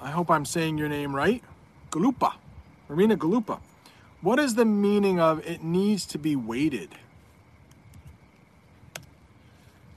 I 0.00 0.10
hope 0.10 0.30
I'm 0.30 0.44
saying 0.44 0.78
your 0.78 0.88
name 0.88 1.14
right. 1.14 1.42
Galupa. 1.96 2.34
Marina 2.88 3.16
Galupa. 3.16 3.60
What 4.20 4.38
is 4.38 4.54
the 4.54 4.64
meaning 4.64 5.18
of 5.18 5.44
it 5.46 5.62
needs 5.62 6.04
to 6.06 6.18
be 6.18 6.36
weighted? 6.36 6.90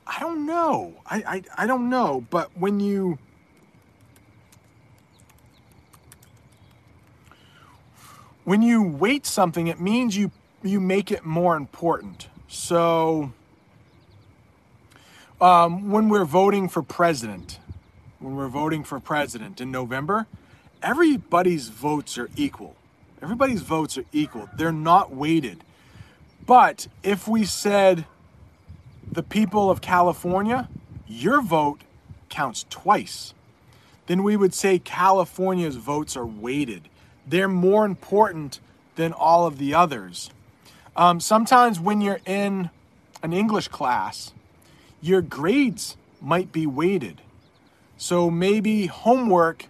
I 0.08 0.20
don't 0.20 0.46
know. 0.46 0.96
I, 1.06 1.18
I, 1.28 1.64
I 1.64 1.68
don't 1.68 1.90
know. 1.90 2.26
But 2.30 2.58
when 2.58 2.80
you 2.80 3.20
when 8.44 8.62
you 8.62 8.82
weight 8.82 9.26
something, 9.26 9.68
it 9.68 9.80
means 9.80 10.16
you 10.16 10.32
you 10.64 10.80
make 10.80 11.12
it 11.12 11.26
more 11.26 11.56
important. 11.56 12.28
So 12.48 13.34
um, 15.40 15.92
when 15.92 16.10
we're 16.10 16.26
voting 16.26 16.70
for 16.70 16.82
president, 16.82 17.60
when 18.20 18.36
we're 18.36 18.48
voting 18.48 18.84
for 18.84 19.00
president 19.00 19.62
in 19.62 19.72
November, 19.72 20.28
everybody's 20.82 21.70
votes 21.70 22.18
are 22.18 22.30
equal. 22.36 22.76
Everybody's 23.22 23.62
votes 23.62 23.98
are 23.98 24.06
equal. 24.12 24.50
They're 24.56 24.72
not 24.72 25.14
weighted. 25.14 25.64
But 26.46 26.88
if 27.04 27.28
we 27.28 27.46
said 27.46 28.06
the 29.12 29.24
people 29.24 29.70
of 29.70 29.82
California, 29.82 30.70
your 31.08 31.42
vote 31.42 31.82
counts 32.30 32.66
twice, 32.70 33.34
then 34.08 34.24
we 34.24 34.36
would 34.36 34.54
say 34.54 34.80
California's 34.80 35.76
votes 35.76 36.18
are 36.18 36.26
weighted. 36.26 36.90
They're 37.28 37.48
more 37.48 37.86
important 37.86 38.60
than 38.96 39.14
all 39.14 39.46
of 39.46 39.58
the 39.58 39.74
others. 39.74 40.32
Um, 40.96 41.20
sometimes 41.20 41.80
when 41.80 42.02
you're 42.02 42.22
in 42.26 42.70
an 43.22 43.34
English 43.34 43.68
class, 43.68 44.34
your 45.02 45.22
grades 45.22 45.96
might 46.22 46.52
be 46.52 46.66
weighted. 46.66 47.22
So 47.98 48.32
maybe 48.32 48.88
homework 48.88 49.68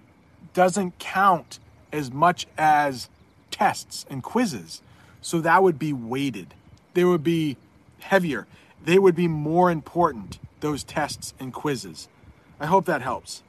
doesn't 0.53 0.99
count 0.99 1.59
as 1.91 2.11
much 2.11 2.47
as 2.57 3.09
tests 3.51 4.05
and 4.09 4.23
quizzes. 4.23 4.81
So 5.21 5.41
that 5.41 5.63
would 5.63 5.77
be 5.77 5.93
weighted. 5.93 6.53
They 6.93 7.03
would 7.03 7.23
be 7.23 7.57
heavier. 7.99 8.47
They 8.83 8.99
would 8.99 9.15
be 9.15 9.27
more 9.27 9.69
important, 9.69 10.39
those 10.61 10.83
tests 10.83 11.33
and 11.39 11.53
quizzes. 11.53 12.07
I 12.59 12.65
hope 12.65 12.85
that 12.85 13.01
helps. 13.01 13.43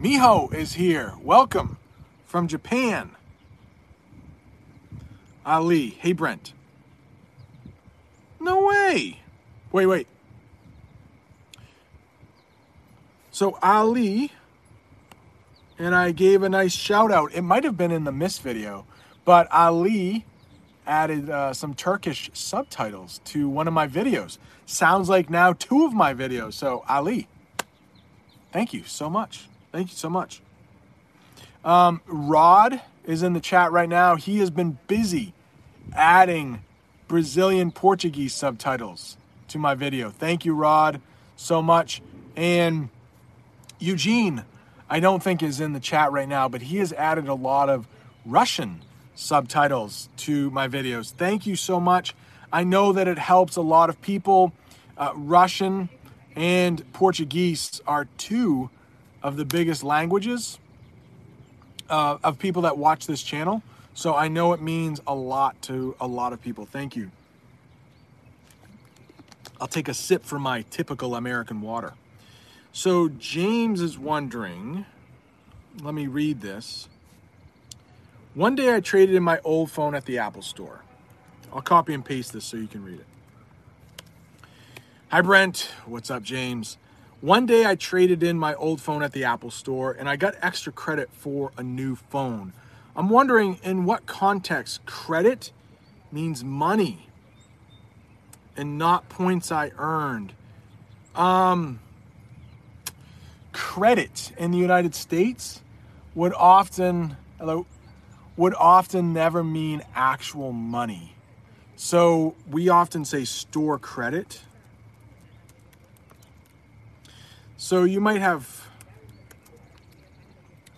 Miho 0.00 0.52
is 0.52 0.74
here. 0.74 1.14
Welcome 1.22 1.78
from 2.24 2.48
Japan. 2.48 3.12
Ali. 5.46 5.90
Hey, 5.90 6.12
Brent. 6.12 6.52
No 8.40 8.66
way. 8.66 9.20
Wait, 9.72 9.86
wait. 9.86 10.06
So 13.30 13.58
Ali 13.62 14.32
and 15.78 15.94
I 15.94 16.12
gave 16.12 16.42
a 16.42 16.48
nice 16.48 16.74
shout 16.74 17.10
out. 17.10 17.32
It 17.34 17.42
might 17.42 17.64
have 17.64 17.76
been 17.76 17.90
in 17.90 18.04
the 18.04 18.12
Miss 18.12 18.38
video, 18.38 18.86
but 19.24 19.50
Ali 19.52 20.24
added 20.86 21.30
uh, 21.30 21.52
some 21.52 21.74
Turkish 21.74 22.30
subtitles 22.34 23.20
to 23.24 23.48
one 23.48 23.66
of 23.66 23.74
my 23.74 23.88
videos. 23.88 24.38
Sounds 24.66 25.08
like 25.08 25.30
now 25.30 25.52
two 25.52 25.84
of 25.84 25.92
my 25.92 26.14
videos. 26.14 26.54
So 26.54 26.84
Ali, 26.88 27.28
thank 28.52 28.72
you 28.72 28.84
so 28.84 29.08
much. 29.08 29.48
Thank 29.72 29.90
you 29.90 29.96
so 29.96 30.10
much. 30.10 30.40
Um, 31.64 32.02
Rod 32.06 32.80
is 33.04 33.22
in 33.22 33.32
the 33.32 33.40
chat 33.40 33.72
right 33.72 33.88
now. 33.88 34.16
He 34.16 34.38
has 34.38 34.50
been 34.50 34.78
busy 34.86 35.32
adding 35.94 36.62
Brazilian 37.08 37.70
Portuguese 37.70 38.34
subtitles 38.34 39.16
to 39.48 39.58
my 39.58 39.74
video. 39.74 40.10
Thank 40.10 40.44
you, 40.44 40.54
Rod, 40.54 41.00
so 41.36 41.62
much. 41.62 42.02
And 42.36 42.90
Eugene, 43.78 44.44
I 44.94 45.00
don't 45.00 45.20
think 45.20 45.42
is 45.42 45.58
in 45.58 45.72
the 45.72 45.80
chat 45.80 46.12
right 46.12 46.28
now, 46.28 46.48
but 46.48 46.62
he 46.62 46.76
has 46.76 46.92
added 46.92 47.26
a 47.26 47.34
lot 47.34 47.68
of 47.68 47.88
Russian 48.24 48.80
subtitles 49.16 50.08
to 50.18 50.52
my 50.52 50.68
videos. 50.68 51.10
Thank 51.10 51.48
you 51.48 51.56
so 51.56 51.80
much. 51.80 52.14
I 52.52 52.62
know 52.62 52.92
that 52.92 53.08
it 53.08 53.18
helps 53.18 53.56
a 53.56 53.60
lot 53.60 53.90
of 53.90 54.00
people. 54.00 54.52
Uh, 54.96 55.10
Russian 55.16 55.88
and 56.36 56.92
Portuguese 56.92 57.80
are 57.88 58.06
two 58.18 58.70
of 59.20 59.36
the 59.36 59.44
biggest 59.44 59.82
languages 59.82 60.60
uh, 61.90 62.18
of 62.22 62.38
people 62.38 62.62
that 62.62 62.78
watch 62.78 63.08
this 63.08 63.24
channel. 63.24 63.64
So 63.94 64.14
I 64.14 64.28
know 64.28 64.52
it 64.52 64.62
means 64.62 65.00
a 65.08 65.14
lot 65.16 65.60
to 65.62 65.96
a 66.00 66.06
lot 66.06 66.32
of 66.32 66.40
people. 66.40 66.66
Thank 66.66 66.94
you. 66.94 67.10
I'll 69.60 69.66
take 69.66 69.88
a 69.88 69.94
sip 69.94 70.24
from 70.24 70.42
my 70.42 70.62
typical 70.70 71.16
American 71.16 71.62
water. 71.62 71.94
So 72.76 73.08
James 73.08 73.80
is 73.80 73.96
wondering, 73.96 74.84
let 75.80 75.94
me 75.94 76.08
read 76.08 76.40
this. 76.40 76.88
One 78.34 78.56
day 78.56 78.74
I 78.74 78.80
traded 78.80 79.14
in 79.14 79.22
my 79.22 79.38
old 79.44 79.70
phone 79.70 79.94
at 79.94 80.06
the 80.06 80.18
Apple 80.18 80.42
store. 80.42 80.80
I'll 81.52 81.62
copy 81.62 81.94
and 81.94 82.04
paste 82.04 82.32
this 82.32 82.44
so 82.44 82.56
you 82.56 82.66
can 82.66 82.84
read 82.84 82.98
it. 82.98 83.06
Hi, 85.06 85.20
Brent. 85.20 85.70
What's 85.86 86.10
up, 86.10 86.24
James? 86.24 86.76
One 87.20 87.46
day 87.46 87.64
I 87.64 87.76
traded 87.76 88.24
in 88.24 88.40
my 88.40 88.54
old 88.54 88.80
phone 88.80 89.04
at 89.04 89.12
the 89.12 89.22
Apple 89.22 89.52
store 89.52 89.92
and 89.92 90.08
I 90.08 90.16
got 90.16 90.34
extra 90.42 90.72
credit 90.72 91.10
for 91.12 91.52
a 91.56 91.62
new 91.62 91.94
phone. 91.94 92.54
I'm 92.96 93.08
wondering 93.08 93.60
in 93.62 93.84
what 93.84 94.06
context 94.06 94.84
credit 94.84 95.52
means 96.10 96.42
money 96.42 97.06
and 98.56 98.78
not 98.78 99.08
points 99.08 99.52
I 99.52 99.70
earned. 99.78 100.32
Um, 101.14 101.78
credit 103.54 104.32
in 104.36 104.50
the 104.50 104.58
United 104.58 104.94
States 104.94 105.62
would 106.14 106.34
often 106.34 107.16
hello 107.38 107.66
would 108.36 108.54
often 108.54 109.12
never 109.12 109.44
mean 109.44 109.80
actual 109.94 110.52
money. 110.52 111.14
So 111.76 112.34
we 112.50 112.68
often 112.68 113.04
say 113.04 113.24
store 113.24 113.78
credit. 113.78 114.42
So 117.56 117.84
you 117.84 118.00
might 118.00 118.20
have 118.20 118.68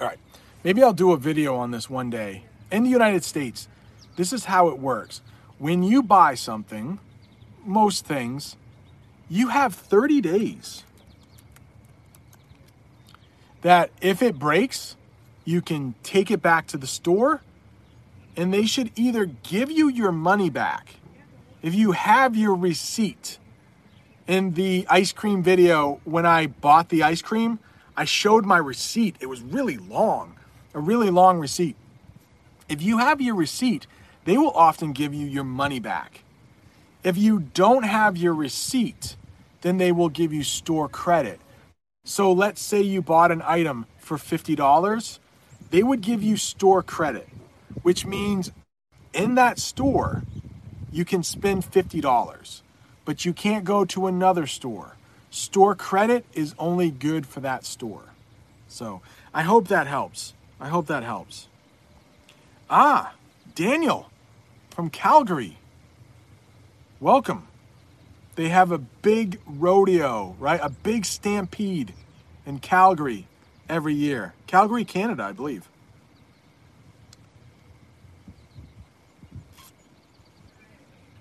All 0.01 0.07
right. 0.07 0.18
Maybe 0.62 0.83
I'll 0.83 0.93
do 0.93 1.12
a 1.12 1.16
video 1.16 1.57
on 1.57 1.70
this 1.70 1.89
one 1.89 2.11
day. 2.11 2.45
In 2.70 2.85
the 2.85 2.91
United 2.91 3.24
States, 3.24 3.68
this 4.16 4.33
is 4.33 4.45
how 4.45 4.68
it 4.68 4.79
works. 4.79 5.22
When 5.59 5.83
you 5.83 6.03
buy 6.03 6.35
something, 6.35 6.99
most 7.64 8.05
things, 8.05 8.57
you 9.29 9.49
have 9.49 9.74
30 9.74 10.20
days 10.20 10.85
that 13.67 13.91
if 14.01 14.23
it 14.23 14.39
breaks, 14.39 14.95
you 15.45 15.61
can 15.61 15.97
take 16.05 16.31
it 16.31 16.41
back 16.41 16.69
to 16.69 16.77
the 16.77 16.87
store 16.87 17.43
and 18.37 18.55
they 18.55 18.64
should 18.64 18.93
either 18.95 19.25
give 19.25 19.73
you 19.73 19.89
your 19.89 20.12
money 20.12 20.49
back 20.49 20.95
if 21.62 21.75
you 21.75 21.91
have 21.91 22.37
your 22.37 22.55
receipt. 22.55 23.41
In 24.29 24.53
the 24.53 24.87
ice 24.89 25.11
cream 25.11 25.43
video, 25.43 26.01
when 26.05 26.25
I 26.25 26.47
bought 26.47 26.91
the 26.91 27.03
ice 27.03 27.21
cream, 27.21 27.59
I 27.97 28.05
showed 28.05 28.45
my 28.45 28.59
receipt. 28.59 29.17
It 29.19 29.27
was 29.27 29.41
really 29.41 29.79
long, 29.79 30.37
a 30.73 30.79
really 30.79 31.11
long 31.11 31.41
receipt. 31.41 31.75
If 32.69 32.81
you 32.81 32.99
have 32.99 33.21
your 33.21 33.35
receipt, 33.35 33.89
they 34.27 34.39
will 34.39 34.53
often 34.53 34.93
give 34.93 35.12
you 35.12 35.27
your 35.27 35.43
money 35.43 35.81
back. 35.81 36.23
If 37.03 37.19
you 37.19 37.41
don't 37.41 37.83
have 37.83 38.17
your 38.17 38.33
receipt, 38.33 39.17
then 39.62 39.79
they 39.79 39.91
will 39.91 40.09
give 40.09 40.33
you 40.33 40.45
store 40.45 40.89
credit. 40.89 41.41
So 42.09 42.31
let's 42.31 42.63
say 42.63 42.83
you 42.83 43.03
bought 43.03 43.33
an 43.33 43.43
item 43.45 43.87
for 43.99 44.17
$50, 44.17 45.19
they 45.71 45.83
would 45.83 46.03
give 46.03 46.23
you 46.23 46.37
store 46.37 46.81
credit, 46.81 47.29
which 47.83 48.07
means 48.07 48.53
in 49.13 49.35
that 49.35 49.59
store, 49.59 50.23
you 50.93 51.05
can 51.05 51.25
spend 51.25 51.65
$50, 51.65 52.63
but 53.05 53.25
you 53.25 53.33
can't 53.33 53.65
go 53.65 53.85
to 53.87 54.07
another 54.07 54.47
store. 54.47 54.95
Store 55.31 55.75
credit 55.75 56.25
is 56.33 56.55
only 56.61 56.93
good 56.93 57.27
for 57.27 57.41
that 57.41 57.65
store. 57.65 58.15
So 58.69 59.03
I 59.35 59.43
hope 59.43 59.67
that 59.67 59.89
helps. 59.89 60.33
I 60.61 60.69
hope 60.69 60.87
that 60.87 61.03
helps. 61.03 61.49
Ah, 62.71 63.15
Daniel 63.57 64.13
from 64.71 64.91
Calgary. 64.91 65.59
Welcome. 67.01 67.49
They 68.37 68.51
have 68.51 68.70
a 68.70 68.78
big 68.78 69.41
rodeo, 69.47 70.37
right? 70.39 70.61
A 70.62 70.68
big 70.68 71.07
stampede 71.07 71.95
in 72.45 72.59
Calgary 72.59 73.26
every 73.66 73.95
year. 73.95 74.34
Calgary, 74.47 74.84
Canada, 74.84 75.24
I 75.24 75.32
believe. 75.32 75.68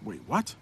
Wait, 0.04 0.22
what? 0.28 0.56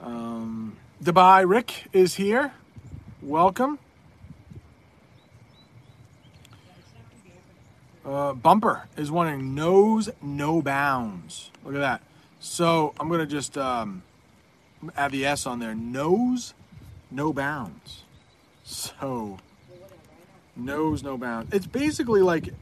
Um, 0.00 0.76
Dubai 1.02 1.48
Rick 1.48 1.86
is 1.92 2.16
here. 2.16 2.52
Welcome. 3.22 3.78
Uh, 8.04 8.32
Bumper 8.32 8.88
is 8.96 9.10
wanting 9.10 9.54
knows 9.54 10.10
no 10.20 10.62
bounds. 10.62 11.50
Look 11.64 11.74
at 11.74 11.80
that. 11.80 12.02
So 12.40 12.94
I'm 12.98 13.08
gonna 13.08 13.26
just 13.26 13.58
um, 13.58 14.02
add 14.96 15.12
the 15.12 15.26
S 15.26 15.46
on 15.46 15.58
there. 15.58 15.74
Knows 15.74 16.54
no 17.10 17.32
bounds. 17.32 18.04
So, 18.64 19.38
knows 20.54 21.02
no 21.02 21.16
bounds. 21.16 21.54
It's 21.54 21.66
basically 21.66 22.20
like 22.20 22.52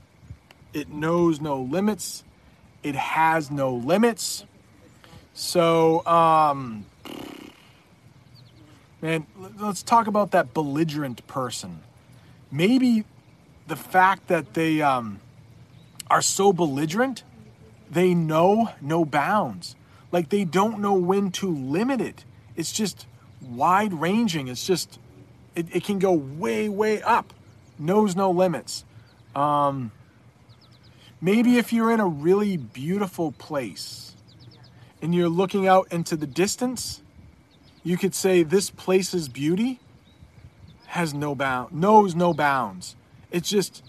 it 0.72 0.88
knows 0.88 1.40
no 1.40 1.60
limits. 1.60 2.22
It 2.82 2.94
has 2.94 3.50
no 3.50 3.74
limits. 3.74 4.44
So, 5.34 6.06
um, 6.06 6.86
man, 9.02 9.26
let's 9.58 9.82
talk 9.82 10.06
about 10.06 10.30
that 10.30 10.54
belligerent 10.54 11.26
person. 11.26 11.80
Maybe 12.50 13.04
the 13.66 13.76
fact 13.76 14.28
that 14.28 14.54
they 14.54 14.80
um, 14.80 15.20
are 16.08 16.22
so 16.22 16.52
belligerent, 16.52 17.24
they 17.90 18.14
know 18.14 18.70
no 18.80 19.04
bounds. 19.04 19.76
Like 20.12 20.28
they 20.28 20.44
don't 20.44 20.80
know 20.80 20.94
when 20.94 21.30
to 21.32 21.54
limit 21.54 22.00
it. 22.00 22.24
It's 22.54 22.72
just 22.72 23.06
wide 23.40 23.92
ranging. 23.92 24.48
It's 24.48 24.66
just, 24.66 24.98
it, 25.54 25.66
it 25.74 25.84
can 25.84 25.98
go 25.98 26.12
way, 26.12 26.68
way 26.68 27.02
up. 27.02 27.32
Knows 27.78 28.16
no 28.16 28.30
limits. 28.30 28.84
Um, 29.34 29.92
maybe 31.20 31.58
if 31.58 31.72
you're 31.72 31.90
in 31.90 32.00
a 32.00 32.06
really 32.06 32.56
beautiful 32.56 33.32
place 33.32 34.14
and 35.02 35.14
you're 35.14 35.28
looking 35.28 35.68
out 35.68 35.92
into 35.92 36.16
the 36.16 36.26
distance, 36.26 37.02
you 37.82 37.96
could 37.96 38.14
say 38.14 38.42
this 38.42 38.70
place's 38.70 39.28
beauty 39.28 39.78
has 40.86 41.12
no 41.12 41.34
bound, 41.34 41.72
knows 41.72 42.14
no 42.14 42.32
bounds. 42.32 42.96
It's 43.30 43.50
just 43.50 43.82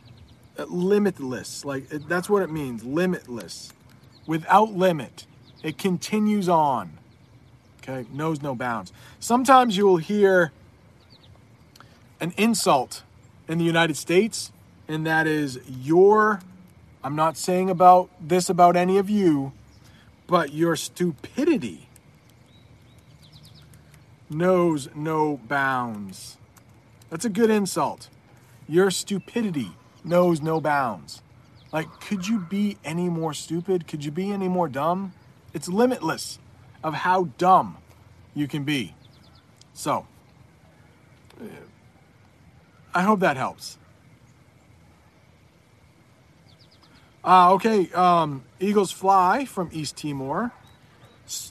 limitless. 0.68 1.64
Like 1.64 1.88
that's 1.90 2.30
what 2.30 2.44
it 2.44 2.52
means, 2.52 2.84
limitless. 2.84 3.72
Without 4.28 4.74
limit. 4.74 5.26
It 5.64 5.78
continues 5.78 6.48
on. 6.48 6.92
Okay, 7.82 8.08
knows 8.12 8.42
no 8.42 8.54
bounds. 8.54 8.94
Sometimes 9.20 9.76
you 9.76 9.88
will 9.88 9.98
hear 9.98 10.52
an 12.20 12.34
insult 12.38 13.02
in 13.48 13.58
the 13.58 13.64
United 13.64 13.98
States, 13.98 14.52
and 14.88 15.06
that 15.08 15.26
is 15.26 15.60
your 15.68 16.42
I'm 17.08 17.16
not 17.16 17.38
saying 17.38 17.70
about 17.70 18.10
this 18.20 18.50
about 18.50 18.76
any 18.76 18.98
of 18.98 19.10
you, 19.10 19.54
but 20.28 20.52
your 20.52 20.76
stupidity 20.76 21.88
knows 24.30 24.90
no 24.94 25.40
bounds. 25.48 26.38
That's 27.10 27.24
a 27.24 27.30
good 27.30 27.50
insult. 27.50 28.10
Your 28.68 28.92
stupidity 28.92 29.72
knows 30.04 30.42
no 30.42 30.60
bounds. 30.60 31.22
Like, 31.72 32.00
could 32.00 32.28
you 32.28 32.40
be 32.40 32.78
any 32.86 33.10
more 33.10 33.34
stupid? 33.34 33.88
Could 33.88 34.06
you 34.06 34.12
be 34.12 34.32
any 34.32 34.48
more 34.48 34.68
dumb? 34.68 35.14
It's 35.54 35.68
limitless 35.68 36.40
of 36.84 36.94
how 36.94 37.26
dumb 37.38 37.78
you 38.34 38.48
can 38.48 38.64
be. 38.64 38.96
So, 39.74 40.08
I 42.94 43.02
hope 43.02 43.20
that 43.20 43.38
helps. 43.38 43.78
Uh, 47.24 47.54
okay, 47.54 47.92
um, 47.92 48.44
Eagles 48.60 48.92
Fly 48.92 49.46
from 49.46 49.70
East 49.74 49.98
Timor. 49.98 50.52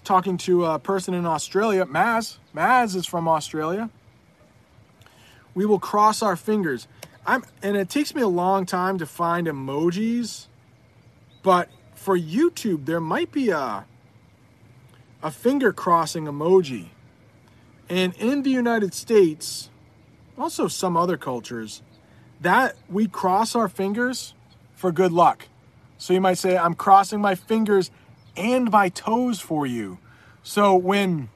Talking 0.05 0.39
to 0.39 0.65
a 0.65 0.79
person 0.79 1.13
in 1.13 1.27
Australia, 1.27 1.85
Maz. 1.85 2.39
Maz 2.55 2.97
is 2.97 3.05
from 3.05 3.29
Australia. 3.29 3.91
We 5.55 5.67
will 5.67 5.79
cross 5.79 6.23
our 6.23 6.35
fingers. 6.35 6.89
I'm, 7.27 7.45
and 7.63 7.77
it 7.77 7.89
takes 7.89 8.15
me 8.15 8.23
a 8.23 8.29
long 8.29 8.67
time 8.67 8.99
to 8.99 9.07
find 9.07 9.47
emojis, 9.49 10.47
but 11.43 11.69
for 11.95 12.17
YouTube, 12.17 12.87
there 12.87 13.01
might 13.01 13.33
be 13.33 13.51
a, 13.51 13.85
a 15.23 15.31
finger 15.31 15.73
crossing 15.73 16.27
emoji. 16.27 16.91
And 17.89 18.15
in 18.15 18.43
the 18.43 18.51
United 18.51 18.95
States, 18.95 19.71
also 20.39 20.69
some 20.69 20.97
other 20.97 21.17
cultures, 21.17 21.83
that 22.41 22.77
we 22.89 23.09
cross 23.09 23.57
our 23.57 23.69
fingers 23.69 24.35
for 24.75 24.93
good 24.93 25.13
luck. 25.13 25.49
So 25.99 26.13
you 26.13 26.21
might 26.21 26.39
say, 26.39 26.57
I'm 26.57 26.75
crossing 26.75 27.21
my 27.21 27.35
fingers 27.35 27.91
and 28.37 28.71
my 28.71 28.89
toes 28.89 29.41
for 29.41 29.67
you. 29.67 29.99
So 30.43 30.77
when, 30.77 31.29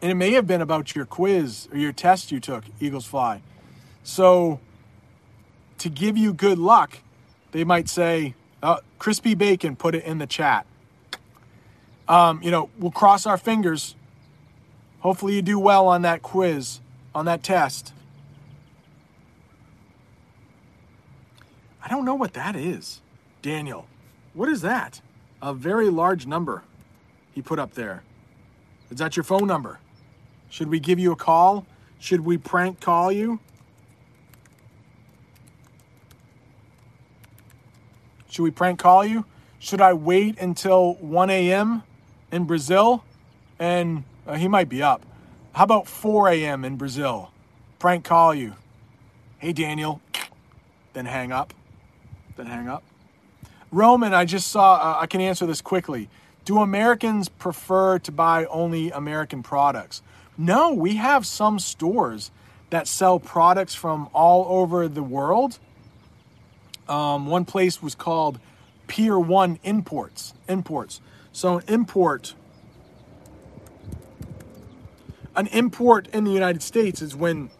and 0.00 0.10
it 0.10 0.14
may 0.14 0.32
have 0.32 0.46
been 0.46 0.62
about 0.62 0.94
your 0.94 1.04
quiz 1.04 1.68
or 1.72 1.78
your 1.78 1.92
test 1.92 2.32
you 2.32 2.40
took, 2.40 2.64
Eagles 2.80 3.04
Fly. 3.04 3.42
So 4.02 4.60
to 5.78 5.88
give 5.88 6.16
you 6.16 6.32
good 6.32 6.58
luck, 6.58 6.98
they 7.52 7.64
might 7.64 7.88
say, 7.88 8.34
uh, 8.62 8.78
crispy 8.98 9.34
bacon, 9.34 9.76
put 9.76 9.94
it 9.94 10.04
in 10.04 10.18
the 10.18 10.26
chat. 10.26 10.66
Um, 12.08 12.42
you 12.42 12.50
know, 12.50 12.70
we'll 12.78 12.90
cross 12.90 13.26
our 13.26 13.38
fingers. 13.38 13.94
Hopefully, 15.00 15.34
you 15.34 15.42
do 15.42 15.58
well 15.58 15.88
on 15.88 16.02
that 16.02 16.22
quiz, 16.22 16.80
on 17.14 17.24
that 17.26 17.42
test. 17.42 17.92
I 21.82 21.88
don't 21.88 22.04
know 22.04 22.14
what 22.14 22.34
that 22.34 22.54
is. 22.54 23.00
Daniel, 23.40 23.86
what 24.34 24.48
is 24.48 24.62
that? 24.62 25.00
A 25.40 25.52
very 25.52 25.90
large 25.90 26.26
number 26.26 26.62
he 27.32 27.42
put 27.42 27.58
up 27.58 27.74
there. 27.74 28.04
Is 28.90 28.98
that 28.98 29.16
your 29.16 29.24
phone 29.24 29.46
number? 29.46 29.80
Should 30.48 30.68
we 30.68 30.78
give 30.78 30.98
you 30.98 31.12
a 31.12 31.16
call? 31.16 31.66
Should 31.98 32.20
we 32.20 32.36
prank 32.36 32.80
call 32.80 33.10
you? 33.10 33.40
Should 38.32 38.44
we 38.44 38.50
prank 38.50 38.78
call 38.78 39.04
you? 39.04 39.26
Should 39.58 39.82
I 39.82 39.92
wait 39.92 40.38
until 40.38 40.94
1 40.94 41.28
a.m. 41.28 41.82
in 42.30 42.46
Brazil? 42.46 43.04
And 43.58 44.04
uh, 44.26 44.36
he 44.36 44.48
might 44.48 44.70
be 44.70 44.82
up. 44.82 45.04
How 45.52 45.64
about 45.64 45.86
4 45.86 46.30
a.m. 46.30 46.64
in 46.64 46.76
Brazil? 46.76 47.30
Prank 47.78 48.04
call 48.04 48.34
you. 48.34 48.54
Hey, 49.36 49.52
Daniel. 49.52 50.00
Then 50.94 51.04
hang 51.04 51.30
up. 51.30 51.52
Then 52.36 52.46
hang 52.46 52.68
up. 52.68 52.82
Roman, 53.70 54.14
I 54.14 54.24
just 54.24 54.48
saw, 54.48 54.76
uh, 54.76 55.00
I 55.02 55.06
can 55.06 55.20
answer 55.20 55.44
this 55.44 55.60
quickly. 55.60 56.08
Do 56.46 56.60
Americans 56.60 57.28
prefer 57.28 57.98
to 57.98 58.10
buy 58.10 58.46
only 58.46 58.90
American 58.92 59.42
products? 59.42 60.00
No, 60.38 60.72
we 60.72 60.96
have 60.96 61.26
some 61.26 61.58
stores 61.58 62.30
that 62.70 62.88
sell 62.88 63.20
products 63.20 63.74
from 63.74 64.08
all 64.14 64.46
over 64.48 64.88
the 64.88 65.02
world. 65.02 65.58
Um, 66.88 67.26
one 67.26 67.44
place 67.44 67.82
was 67.82 67.94
called 67.94 68.38
Pier 68.86 69.18
One 69.18 69.58
Imports. 69.62 70.34
Imports. 70.48 71.00
So 71.32 71.58
an 71.58 71.64
import, 71.66 72.34
an 75.34 75.46
import 75.48 76.08
in 76.12 76.24
the 76.24 76.30
United 76.30 76.62
States 76.62 77.00
is 77.00 77.16
when 77.16 77.50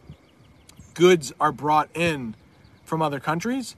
goods 0.93 1.33
are 1.39 1.51
brought 1.51 1.89
in 1.95 2.35
from 2.85 3.01
other 3.01 3.19
countries. 3.19 3.75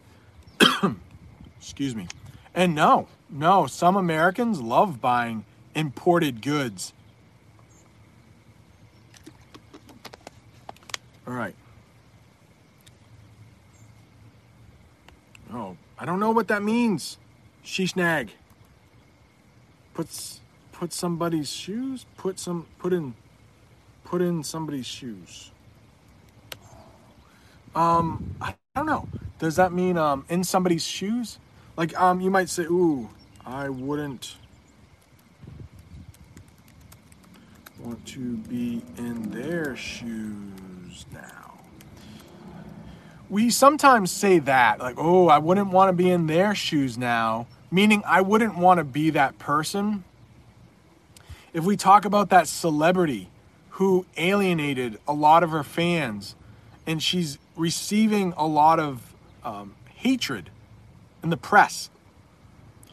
Excuse 1.58 1.96
me. 1.96 2.08
And 2.54 2.76
no, 2.76 3.08
no, 3.30 3.68
some 3.68 3.96
Americans 3.96 4.62
love 4.62 5.00
buying 5.02 5.46
imported 5.74 6.42
goods. 6.42 6.94
All 11.28 11.34
right. 11.34 11.56
Oh, 15.54 15.76
I 16.06 16.08
don't 16.08 16.20
know 16.20 16.30
what 16.30 16.50
that 16.50 16.62
means. 16.62 17.18
Sheeshnag. 17.66 18.30
Puts 19.96 20.42
put 20.72 20.94
somebody's 20.94 21.52
shoes. 21.52 22.06
Put 22.16 22.40
some 22.40 22.68
put 22.78 22.94
in 22.94 23.16
put 24.04 24.22
in 24.22 24.44
somebody's 24.44 24.86
shoes. 24.86 25.52
Um, 27.76 28.36
I 28.40 28.56
don't 28.76 28.86
know. 28.86 29.08
Does 29.40 29.56
that 29.56 29.74
mean 29.74 29.98
um 29.98 30.26
in 30.30 30.44
somebody's 30.44 30.86
shoes? 30.86 31.40
Like, 31.76 32.00
um, 32.00 32.22
you 32.22 32.32
might 32.32 32.50
say, 32.50 32.64
ooh, 32.66 33.10
I 33.46 33.70
wouldn't 33.70 34.36
want 37.80 38.06
to 38.08 38.38
be 38.38 38.84
in 38.98 39.32
their 39.32 39.76
shoes 39.76 41.06
now. 41.14 41.35
We 43.30 43.50
sometimes 43.50 44.12
say 44.12 44.40
that, 44.40 44.80
like, 44.80 44.96
oh, 44.98 45.28
I 45.28 45.40
wouldn't 45.40 45.72
want 45.72 45.90
to 45.90 45.94
be 45.94 46.10
in 46.10 46.28
their 46.28 46.54
shoes 46.54 46.98
now, 46.98 47.48
meaning 47.72 48.04
I 48.06 48.22
wouldn't 48.22 48.58
want 48.58 48.78
to 48.78 48.84
be 48.84 49.10
that 49.12 49.40
person. 49.40 50.04
If 51.54 51.64
we 51.64 51.76
talk 51.76 52.06
about 52.06 52.30
that 52.30 52.48
celebrity 52.48 53.30
who 53.72 54.06
alienated 54.18 55.00
a 55.08 55.14
lot 55.14 55.44
of 55.44 55.50
her 55.50 55.64
fans 55.64 56.36
and 56.86 57.02
she's 57.02 57.40
receiving 57.56 58.34
a 58.38 58.46
lot 58.46 58.80
of 58.80 59.16
um, 59.44 59.76
hatred 59.96 60.50
in 61.24 61.30
the 61.30 61.38
press, 61.38 61.90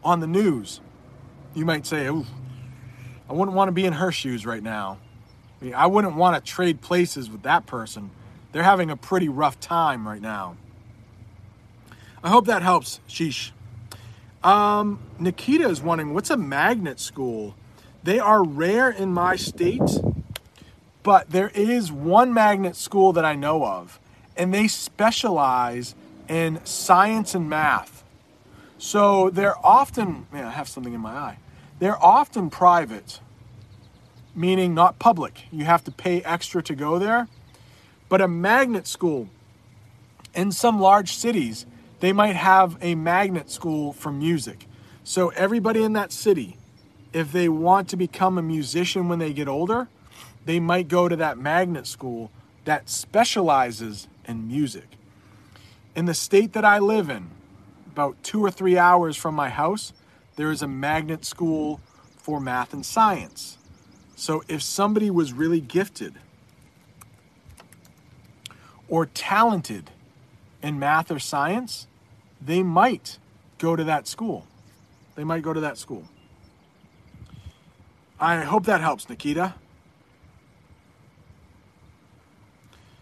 on 0.04 0.20
the 0.20 0.26
news, 0.26 0.80
you 1.54 1.64
might 1.64 1.86
say, 1.86 2.06
Ooh, 2.06 2.26
I 3.28 3.32
wouldn't 3.32 3.56
want 3.56 3.68
to 3.68 3.72
be 3.72 3.84
in 3.84 3.94
her 3.94 4.10
shoes 4.10 4.44
right 4.44 4.62
now. 4.62 4.98
I, 5.60 5.64
mean, 5.64 5.74
I 5.74 5.86
wouldn't 5.86 6.16
want 6.16 6.42
to 6.42 6.50
trade 6.50 6.80
places 6.80 7.30
with 7.30 7.42
that 7.42 7.66
person. 7.66 8.10
They're 8.52 8.62
having 8.62 8.90
a 8.90 8.96
pretty 8.96 9.28
rough 9.28 9.58
time 9.58 10.06
right 10.06 10.20
now. 10.20 10.56
I 12.22 12.28
hope 12.28 12.46
that 12.46 12.62
helps, 12.62 13.00
Sheesh. 13.08 13.50
Um, 14.44 15.00
Nikita 15.18 15.68
is 15.68 15.80
wondering 15.80 16.14
what's 16.14 16.30
a 16.30 16.36
magnet 16.36 17.00
school? 17.00 17.54
They 18.02 18.18
are 18.18 18.44
rare 18.44 18.90
in 18.90 19.12
my 19.12 19.36
state. 19.36 19.80
But 21.02 21.30
there 21.30 21.50
is 21.54 21.90
one 21.90 22.32
magnet 22.32 22.76
school 22.76 23.12
that 23.14 23.24
I 23.24 23.34
know 23.34 23.64
of, 23.64 23.98
and 24.36 24.54
they 24.54 24.68
specialize 24.68 25.94
in 26.28 26.64
science 26.64 27.34
and 27.34 27.48
math. 27.48 28.04
So 28.78 29.30
they're 29.30 29.56
often, 29.66 30.26
man, 30.32 30.44
I 30.44 30.50
have 30.50 30.68
something 30.68 30.94
in 30.94 31.00
my 31.00 31.12
eye. 31.12 31.38
They're 31.78 32.02
often 32.02 32.50
private, 32.50 33.20
meaning 34.34 34.74
not 34.74 34.98
public. 34.98 35.46
You 35.50 35.64
have 35.64 35.82
to 35.84 35.90
pay 35.90 36.22
extra 36.22 36.62
to 36.62 36.74
go 36.74 36.98
there. 36.98 37.28
But 38.12 38.20
a 38.20 38.28
magnet 38.28 38.86
school 38.86 39.30
in 40.34 40.52
some 40.52 40.78
large 40.78 41.14
cities, 41.14 41.64
they 42.00 42.12
might 42.12 42.36
have 42.36 42.76
a 42.82 42.94
magnet 42.94 43.50
school 43.50 43.94
for 43.94 44.12
music. 44.12 44.66
So 45.02 45.30
everybody 45.30 45.82
in 45.82 45.94
that 45.94 46.12
city, 46.12 46.58
if 47.14 47.32
they 47.32 47.48
want 47.48 47.88
to 47.88 47.96
become 47.96 48.36
a 48.36 48.42
musician 48.42 49.08
when 49.08 49.18
they 49.18 49.32
get 49.32 49.48
older, 49.48 49.88
they 50.44 50.60
might 50.60 50.88
go 50.88 51.08
to 51.08 51.16
that 51.16 51.38
magnet 51.38 51.86
school 51.86 52.30
that 52.66 52.90
specializes 52.90 54.08
in 54.28 54.46
music. 54.46 54.88
In 55.96 56.04
the 56.04 56.12
state 56.12 56.52
that 56.52 56.66
I 56.66 56.80
live 56.80 57.08
in, 57.08 57.30
about 57.92 58.22
two 58.22 58.44
or 58.44 58.50
three 58.50 58.76
hours 58.76 59.16
from 59.16 59.34
my 59.34 59.48
house, 59.48 59.94
there 60.36 60.50
is 60.50 60.60
a 60.60 60.68
magnet 60.68 61.24
school 61.24 61.80
for 62.18 62.40
math 62.40 62.74
and 62.74 62.84
science. 62.84 63.56
So 64.16 64.44
if 64.48 64.60
somebody 64.60 65.10
was 65.10 65.32
really 65.32 65.62
gifted 65.62 66.18
or 68.92 69.06
talented 69.06 69.90
in 70.62 70.78
math 70.78 71.10
or 71.10 71.18
science, 71.18 71.86
they 72.42 72.62
might 72.62 73.18
go 73.56 73.74
to 73.74 73.82
that 73.84 74.06
school. 74.06 74.46
They 75.14 75.24
might 75.24 75.42
go 75.42 75.54
to 75.54 75.60
that 75.60 75.78
school. 75.78 76.04
I 78.20 78.40
hope 78.40 78.66
that 78.66 78.82
helps, 78.82 79.08
Nikita. 79.08 79.54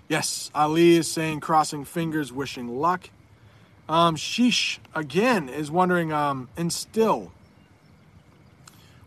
Yes, 0.09 0.53
Ali 0.55 0.95
is 0.95 1.11
saying 1.11 1.41
crossing 1.41 1.85
fingers, 1.85 2.33
wishing 2.33 2.69
luck. 2.69 3.11
Um, 3.89 4.15
Sheesh 4.15 4.79
again 4.95 5.49
is 5.49 5.73
wondering 5.73 6.13
um, 6.13 6.49
instill. 6.57 7.33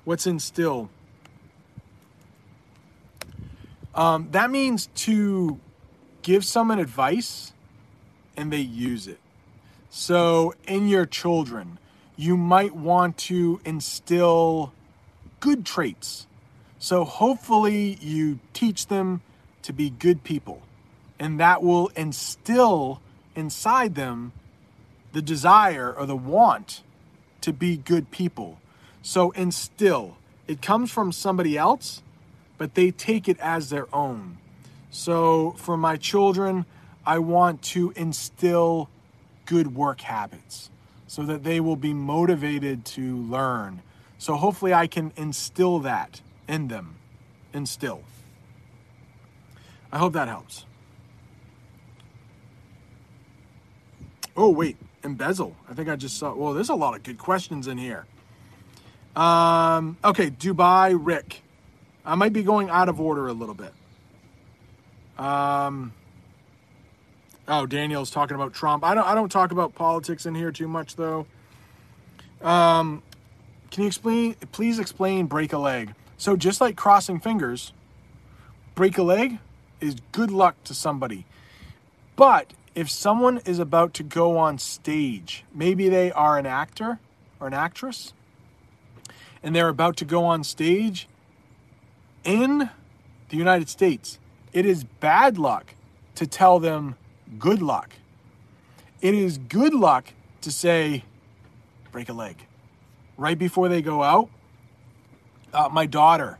What's 0.03 0.27
instill? 0.27 0.89
Um, 3.95 4.27
that 4.31 4.51
means 4.51 4.88
to 4.95 5.61
give 6.24 6.43
someone 6.43 6.80
advice 6.80 7.53
and 8.36 8.51
they 8.51 8.61
use 8.61 9.07
it. 9.07 9.19
So, 9.89 10.55
in 10.67 10.88
your 10.88 11.05
children, 11.05 11.78
you 12.15 12.36
might 12.36 12.76
want 12.76 13.17
to 13.30 13.61
instill 13.63 14.74
good 15.39 15.65
traits. 15.65 16.26
So, 16.80 17.03
hopefully, 17.03 17.99
you 18.01 18.39
teach 18.53 18.88
them 18.88 19.21
to 19.61 19.71
be 19.71 19.91
good 19.91 20.24
people, 20.24 20.63
and 21.19 21.39
that 21.39 21.61
will 21.61 21.89
instill 21.95 23.01
inside 23.36 23.93
them 23.93 24.32
the 25.11 25.21
desire 25.21 25.93
or 25.93 26.07
the 26.07 26.15
want 26.15 26.82
to 27.41 27.53
be 27.53 27.78
good 27.78 28.09
people. 28.09 28.59
So, 29.03 29.30
instill. 29.32 30.17
It 30.47 30.61
comes 30.61 30.91
from 30.91 31.11
somebody 31.11 31.55
else, 31.55 32.01
but 32.57 32.74
they 32.74 32.89
take 32.89 33.30
it 33.30 33.39
as 33.39 33.69
their 33.69 33.93
own. 33.95 34.39
So, 34.93 35.55
for 35.57 35.75
my 35.75 35.97
children, 35.97 36.67
I 37.03 37.17
want 37.17 37.63
to 37.63 37.91
instill 37.95 38.89
good 39.47 39.75
work 39.75 40.01
habits 40.01 40.69
so 41.07 41.23
that 41.23 41.43
they 41.43 41.59
will 41.59 41.75
be 41.75 41.95
motivated 41.95 42.85
to 42.85 43.17
learn. 43.17 43.81
So 44.19 44.35
hopefully 44.35 44.71
I 44.71 44.85
can 44.85 45.11
instill 45.15 45.79
that 45.79 46.21
in 46.47 46.67
them. 46.67 46.97
Instill. 47.53 48.03
I 49.91 49.97
hope 49.97 50.13
that 50.13 50.27
helps. 50.27 50.67
Oh, 54.37 54.49
wait, 54.49 54.77
embezzle. 55.03 55.55
I 55.67 55.73
think 55.73 55.89
I 55.89 55.95
just 55.95 56.17
saw. 56.17 56.35
Well, 56.35 56.53
there's 56.53 56.69
a 56.69 56.75
lot 56.75 56.95
of 56.95 57.01
good 57.01 57.17
questions 57.17 57.67
in 57.67 57.79
here. 57.79 58.05
Um, 59.15 59.97
okay, 60.03 60.29
Dubai 60.29 60.95
Rick. 60.99 61.41
I 62.05 62.13
might 62.13 62.33
be 62.33 62.43
going 62.43 62.69
out 62.69 62.89
of 62.89 63.01
order 63.01 63.27
a 63.27 63.33
little 63.33 63.55
bit. 63.55 63.73
Um, 65.18 65.93
Oh, 67.47 67.66
Daniel's 67.66 68.09
talking 68.09 68.36
about 68.36 68.53
Trump. 68.53 68.86
I 68.86 68.95
don't. 68.95 69.05
I 69.05 69.16
don't 69.16 69.32
talk 69.32 69.51
about 69.51 69.76
politics 69.76 70.26
in 70.26 70.34
here 70.34 70.51
too 70.51 70.68
much, 70.68 70.95
though. 70.95 71.26
Um, 72.41 73.03
can 73.70 73.84
you 73.84 73.88
explain? 73.88 74.36
Please 74.51 74.80
explain 74.80 75.26
break 75.26 75.51
a 75.51 75.57
leg. 75.57 75.93
So 76.18 76.38
just 76.38 76.61
like 76.61 76.78
crossing 76.78 77.20
fingers, 77.20 77.74
break 78.76 78.97
a 78.97 79.03
leg 79.03 79.39
is 79.82 79.95
good 80.14 80.32
luck 80.32 80.55
to 80.64 80.74
somebody. 80.74 81.26
But 82.16 82.53
if 82.76 82.89
someone 82.89 83.39
is 83.45 83.59
about 83.59 83.93
to 83.95 84.03
go 84.03 84.38
on 84.38 84.57
stage, 84.57 85.43
maybe 85.53 85.89
they 85.89 86.14
are 86.14 86.38
an 86.38 86.45
actor 86.45 86.99
or 87.41 87.47
an 87.47 87.53
actress, 87.53 88.14
and 89.41 89.53
they're 89.53 89.68
about 89.68 89.97
to 89.97 90.05
go 90.05 90.24
on 90.24 90.45
stage 90.45 91.09
in 92.24 92.70
the 93.28 93.38
United 93.38 93.68
States, 93.68 94.18
it 94.53 94.65
is 94.65 94.83
bad 94.83 95.37
luck 95.37 95.73
to 96.15 96.27
tell 96.27 96.59
them 96.59 96.95
good 97.39 97.61
luck. 97.61 97.93
It 99.01 99.13
is 99.13 99.37
good 99.37 99.73
luck 99.73 100.13
to 100.41 100.51
say, 100.51 101.03
break 101.91 102.09
a 102.09 102.13
leg. 102.13 102.37
Right 103.17 103.37
before 103.37 103.67
they 103.67 103.81
go 103.81 104.03
out, 104.03 104.29
uh, 105.53 105.69
my 105.71 105.85
daughter, 105.85 106.37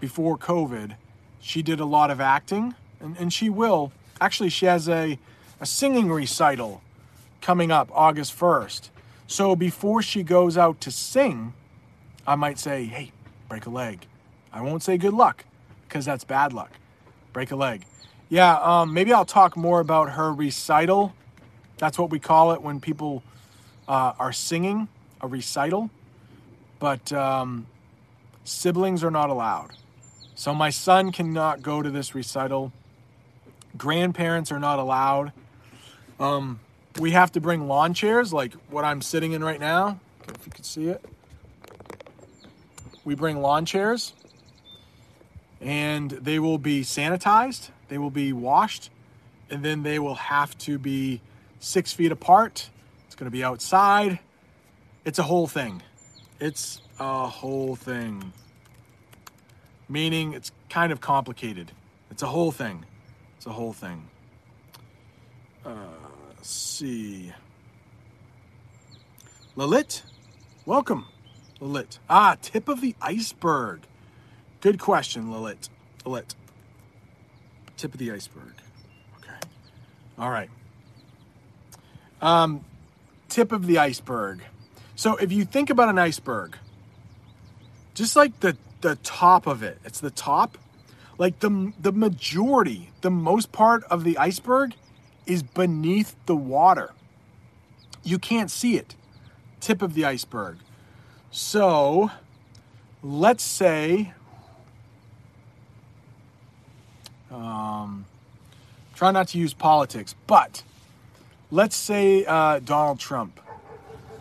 before 0.00 0.38
COVID, 0.38 0.94
she 1.40 1.62
did 1.62 1.80
a 1.80 1.84
lot 1.84 2.10
of 2.10 2.20
acting, 2.20 2.74
and, 3.00 3.16
and 3.18 3.32
she 3.32 3.48
will. 3.48 3.92
Actually, 4.20 4.50
she 4.50 4.66
has 4.66 4.88
a, 4.88 5.18
a 5.60 5.66
singing 5.66 6.10
recital 6.10 6.82
coming 7.40 7.70
up 7.70 7.90
August 7.92 8.38
1st. 8.38 8.90
So 9.26 9.54
before 9.54 10.02
she 10.02 10.22
goes 10.22 10.56
out 10.56 10.80
to 10.82 10.90
sing, 10.90 11.52
I 12.26 12.34
might 12.34 12.58
say, 12.58 12.84
hey, 12.84 13.12
break 13.48 13.66
a 13.66 13.70
leg. 13.70 14.06
I 14.52 14.60
won't 14.60 14.82
say 14.82 14.96
good 14.96 15.14
luck 15.14 15.44
because 15.86 16.04
that's 16.04 16.24
bad 16.24 16.52
luck. 16.52 16.72
Break 17.32 17.50
a 17.50 17.56
leg. 17.56 17.84
Yeah, 18.28 18.56
um, 18.56 18.92
maybe 18.92 19.12
I'll 19.12 19.24
talk 19.24 19.56
more 19.56 19.80
about 19.80 20.10
her 20.10 20.32
recital. 20.32 21.14
That's 21.78 21.98
what 21.98 22.10
we 22.10 22.18
call 22.18 22.52
it 22.52 22.62
when 22.62 22.80
people 22.80 23.22
uh, 23.86 24.12
are 24.18 24.32
singing 24.32 24.88
a 25.20 25.26
recital. 25.28 25.90
But 26.78 27.12
um, 27.12 27.66
siblings 28.44 29.02
are 29.02 29.10
not 29.10 29.30
allowed. 29.30 29.70
So 30.34 30.54
my 30.54 30.70
son 30.70 31.10
cannot 31.10 31.62
go 31.62 31.82
to 31.82 31.90
this 31.90 32.14
recital. 32.14 32.72
Grandparents 33.76 34.52
are 34.52 34.60
not 34.60 34.78
allowed. 34.78 35.32
Um, 36.20 36.60
we 36.98 37.12
have 37.12 37.32
to 37.32 37.40
bring 37.40 37.68
lawn 37.68 37.94
chairs, 37.94 38.32
like 38.32 38.52
what 38.70 38.84
I'm 38.84 39.02
sitting 39.02 39.32
in 39.32 39.42
right 39.42 39.60
now. 39.60 40.00
If 40.28 40.46
you 40.46 40.52
can 40.52 40.64
see 40.64 40.88
it, 40.88 41.04
we 43.04 43.14
bring 43.14 43.40
lawn 43.40 43.64
chairs, 43.64 44.12
and 45.60 46.10
they 46.10 46.38
will 46.38 46.58
be 46.58 46.82
sanitized 46.82 47.70
they 47.88 47.98
will 47.98 48.10
be 48.10 48.32
washed 48.32 48.90
and 49.50 49.64
then 49.64 49.82
they 49.82 49.98
will 49.98 50.14
have 50.14 50.56
to 50.58 50.78
be 50.78 51.20
six 51.58 51.92
feet 51.92 52.12
apart. 52.12 52.70
It's 53.06 53.14
going 53.14 53.26
to 53.26 53.30
be 53.30 53.42
outside. 53.42 54.20
It's 55.04 55.18
a 55.18 55.22
whole 55.22 55.46
thing. 55.46 55.82
It's 56.38 56.82
a 57.00 57.26
whole 57.26 57.74
thing. 57.74 58.32
Meaning 59.88 60.34
it's 60.34 60.52
kind 60.68 60.92
of 60.92 61.00
complicated. 61.00 61.72
It's 62.10 62.22
a 62.22 62.26
whole 62.26 62.52
thing. 62.52 62.84
It's 63.36 63.46
a 63.46 63.52
whole 63.52 63.72
thing. 63.72 64.08
Uh, 65.64 65.70
see. 66.42 67.32
Lalit, 69.56 70.02
welcome. 70.66 71.06
Lalit. 71.60 71.98
Ah, 72.08 72.36
tip 72.40 72.68
of 72.68 72.82
the 72.82 72.94
iceberg. 73.00 73.80
Good 74.60 74.78
question, 74.78 75.30
Lilith. 75.30 75.68
Lilith. 76.04 76.34
Tip 77.76 77.94
of 77.94 77.98
the 77.98 78.10
iceberg. 78.10 78.54
Okay. 79.18 79.38
All 80.18 80.30
right. 80.30 80.50
Um, 82.20 82.64
tip 83.28 83.52
of 83.52 83.66
the 83.66 83.78
iceberg. 83.78 84.42
So 84.96 85.16
if 85.16 85.30
you 85.30 85.44
think 85.44 85.70
about 85.70 85.88
an 85.88 85.98
iceberg, 85.98 86.56
just 87.94 88.16
like 88.16 88.40
the 88.40 88.56
the 88.80 88.96
top 88.96 89.46
of 89.46 89.62
it, 89.62 89.78
it's 89.84 90.00
the 90.00 90.10
top. 90.10 90.58
Like 91.18 91.38
the 91.38 91.72
the 91.80 91.92
majority, 91.92 92.90
the 93.00 93.10
most 93.10 93.52
part 93.52 93.84
of 93.84 94.02
the 94.02 94.18
iceberg 94.18 94.74
is 95.26 95.42
beneath 95.42 96.16
the 96.26 96.34
water. 96.34 96.92
You 98.02 98.18
can't 98.18 98.50
see 98.50 98.76
it. 98.76 98.96
Tip 99.60 99.82
of 99.82 99.94
the 99.94 100.04
iceberg. 100.04 100.58
So, 101.30 102.10
let's 103.02 103.44
say 103.44 104.14
try 108.98 109.12
not 109.12 109.28
to 109.28 109.38
use 109.38 109.54
politics, 109.54 110.16
but 110.26 110.64
let's 111.52 111.76
say 111.76 112.24
uh, 112.24 112.58
Donald 112.58 112.98
Trump 112.98 113.38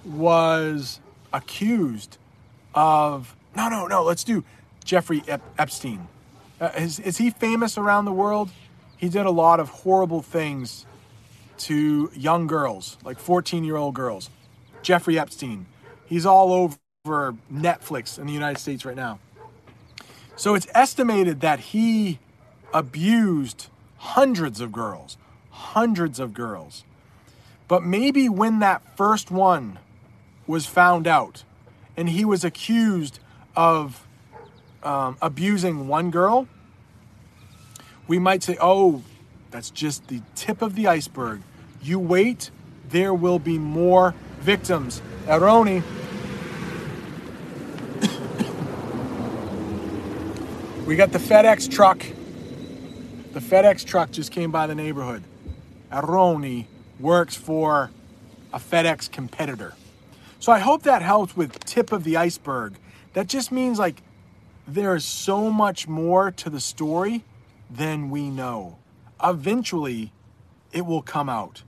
was 0.06 1.00
accused 1.34 2.20
of 2.76 3.36
no, 3.56 3.70
no, 3.70 3.88
no. 3.88 4.04
Let's 4.04 4.24
do 4.24 4.44
Jeffrey 4.86 5.24
Ep- 5.28 5.42
Epstein. 5.58 6.08
Uh, 6.62 6.70
is, 6.78 7.00
is 7.00 7.18
he 7.18 7.32
famous 7.32 7.76
around 7.76 8.06
the 8.06 8.12
world? 8.12 8.52
He 8.98 9.10
did 9.10 9.26
a 9.26 9.32
lot 9.32 9.60
of 9.60 9.70
horrible 9.70 10.22
things 10.22 10.86
to 11.60 12.12
young 12.14 12.46
girls, 12.46 13.00
like 13.04 13.18
14 13.18 13.64
year 13.64 13.78
old 13.78 13.96
girls. 13.96 14.30
Jeffrey 14.84 15.18
Epstein. 15.18 15.66
He's 16.06 16.28
all 16.28 16.54
over 16.54 17.36
Netflix 17.52 18.20
in 18.20 18.28
the 18.28 18.34
United 18.34 18.60
States 18.60 18.86
right 18.86 18.96
now. 18.96 19.18
So 20.36 20.54
it's 20.54 20.68
estimated 20.76 21.42
that 21.42 21.60
he 21.60 22.20
abused 22.72 23.70
hundreds 23.98 24.62
of 24.62 24.72
girls, 24.72 25.18
hundreds 25.50 26.20
of 26.20 26.34
girls. 26.34 26.84
But 27.68 27.84
maybe 27.84 28.30
when 28.30 28.60
that 28.60 28.82
first 28.96 29.30
one 29.30 29.80
was 30.46 30.66
found 30.66 31.08
out 31.08 31.44
and 31.98 32.10
he 32.10 32.24
was 32.24 32.44
accused 32.46 33.20
of 33.56 34.08
um, 34.84 35.18
abusing 35.22 35.88
one 35.88 36.12
girl, 36.12 36.48
we 38.08 38.20
might 38.20 38.44
say, 38.44 38.58
oh, 38.62 39.04
that's 39.52 39.70
just 39.70 40.08
the 40.08 40.22
tip 40.36 40.62
of 40.62 40.76
the 40.76 40.88
iceberg. 40.88 41.42
You 41.82 42.00
wait, 42.00 42.52
there 42.90 43.14
will 43.14 43.40
be 43.40 43.58
more 43.58 44.14
victims. 44.40 45.02
Aroni. 45.26 45.84
we 50.86 50.96
got 50.96 51.12
the 51.12 51.20
FedEx 51.20 51.70
truck. 51.70 52.06
The 53.38 53.56
FedEx 53.56 53.86
truck 53.86 54.10
just 54.10 54.32
came 54.32 54.50
by 54.50 54.66
the 54.66 54.74
neighborhood. 54.74 55.22
Aroni 55.92 56.66
works 57.00 57.36
for 57.36 57.92
a 58.52 58.58
FedEx 58.58 59.12
competitor. 59.12 59.76
So 60.40 60.52
I 60.52 60.58
hope 60.58 60.82
that 60.84 61.04
helps 61.04 61.38
with 61.38 61.64
tip 61.64 61.92
of 61.92 62.04
the 62.04 62.18
iceberg. 62.18 62.78
That 63.14 63.28
just 63.28 63.52
means 63.52 63.78
like 63.78 64.02
there 64.68 64.96
is 64.96 65.06
so 65.06 65.52
much 65.52 65.88
more 65.88 66.32
to 66.32 66.50
the 66.50 66.60
story 66.60 67.26
than 67.70 68.10
we 68.10 68.32
know. 68.32 68.80
Eventually, 69.24 70.12
it 70.72 70.88
will 70.88 71.04
come 71.04 71.30
out. 71.30 71.62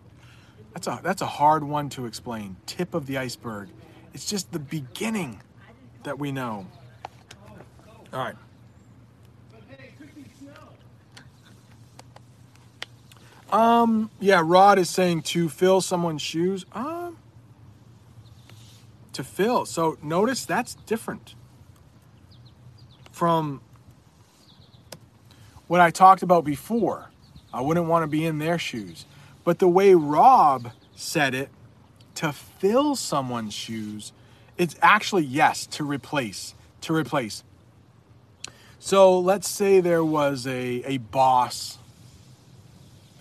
That's 0.74 0.88
a 0.88 1.00
that's 1.04 1.22
a 1.22 1.28
hard 1.28 1.64
one 1.64 1.90
to 1.90 2.08
explain. 2.08 2.56
Tip 2.66 2.96
of 2.96 3.06
the 3.06 3.20
iceberg. 3.20 3.70
It's 4.16 4.26
just 4.26 4.52
the 4.52 4.58
beginning 4.58 5.44
that 6.02 6.18
we 6.18 6.32
know. 6.32 6.66
All 8.12 8.24
right. 8.24 8.36
Um, 13.52 14.12
yeah, 14.20 14.42
Rod 14.44 14.78
is 14.78 14.90
saying 14.90 15.24
to 15.24 15.50
fill 15.50 15.82
someone's 15.82 16.22
shoes. 16.22 16.66
Um, 16.74 17.18
to 19.14 19.24
fill. 19.24 19.66
So 19.66 19.98
notice 20.02 20.46
that's 20.46 20.76
different 20.86 21.36
from 23.12 23.62
what 25.68 25.82
I 25.82 25.90
talked 25.90 26.22
about 26.22 26.46
before. 26.46 27.10
I 27.54 27.62
wouldn't 27.62 27.88
want 27.88 28.04
to 28.04 28.08
be 28.08 28.26
in 28.26 28.38
their 28.38 28.60
shoes. 28.60 29.06
But 29.44 29.60
the 29.60 29.68
way 29.68 29.96
Rob 29.96 30.72
said 30.96 31.34
it, 31.34 31.50
to 32.16 32.32
fill 32.32 32.96
someone's 32.96 33.54
shoes, 33.54 34.12
it's 34.58 34.76
actually 34.82 35.24
yes, 35.24 35.66
to 35.68 35.84
replace. 35.84 36.54
To 36.82 36.94
replace. 36.94 37.44
So 38.78 39.20
let's 39.20 39.50
say 39.50 39.82
there 39.82 40.04
was 40.04 40.46
a, 40.46 40.84
a 40.86 40.98
boss 40.98 41.79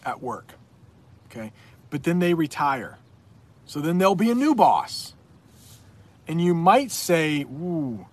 at 0.09 0.23
work, 0.23 0.55
okay? 1.27 1.53
But 1.91 2.03
then 2.03 2.19
they 2.19 2.35
retire. 2.35 2.99
So 3.67 3.81
then 3.81 3.99
there'll 3.99 4.15
be 4.15 4.31
a 4.31 4.35
new 4.35 4.55
boss. 4.55 5.15
And 6.27 6.41
you 6.41 6.55
might 6.55 6.91
say, 6.91 7.43
ooh, 7.43 8.07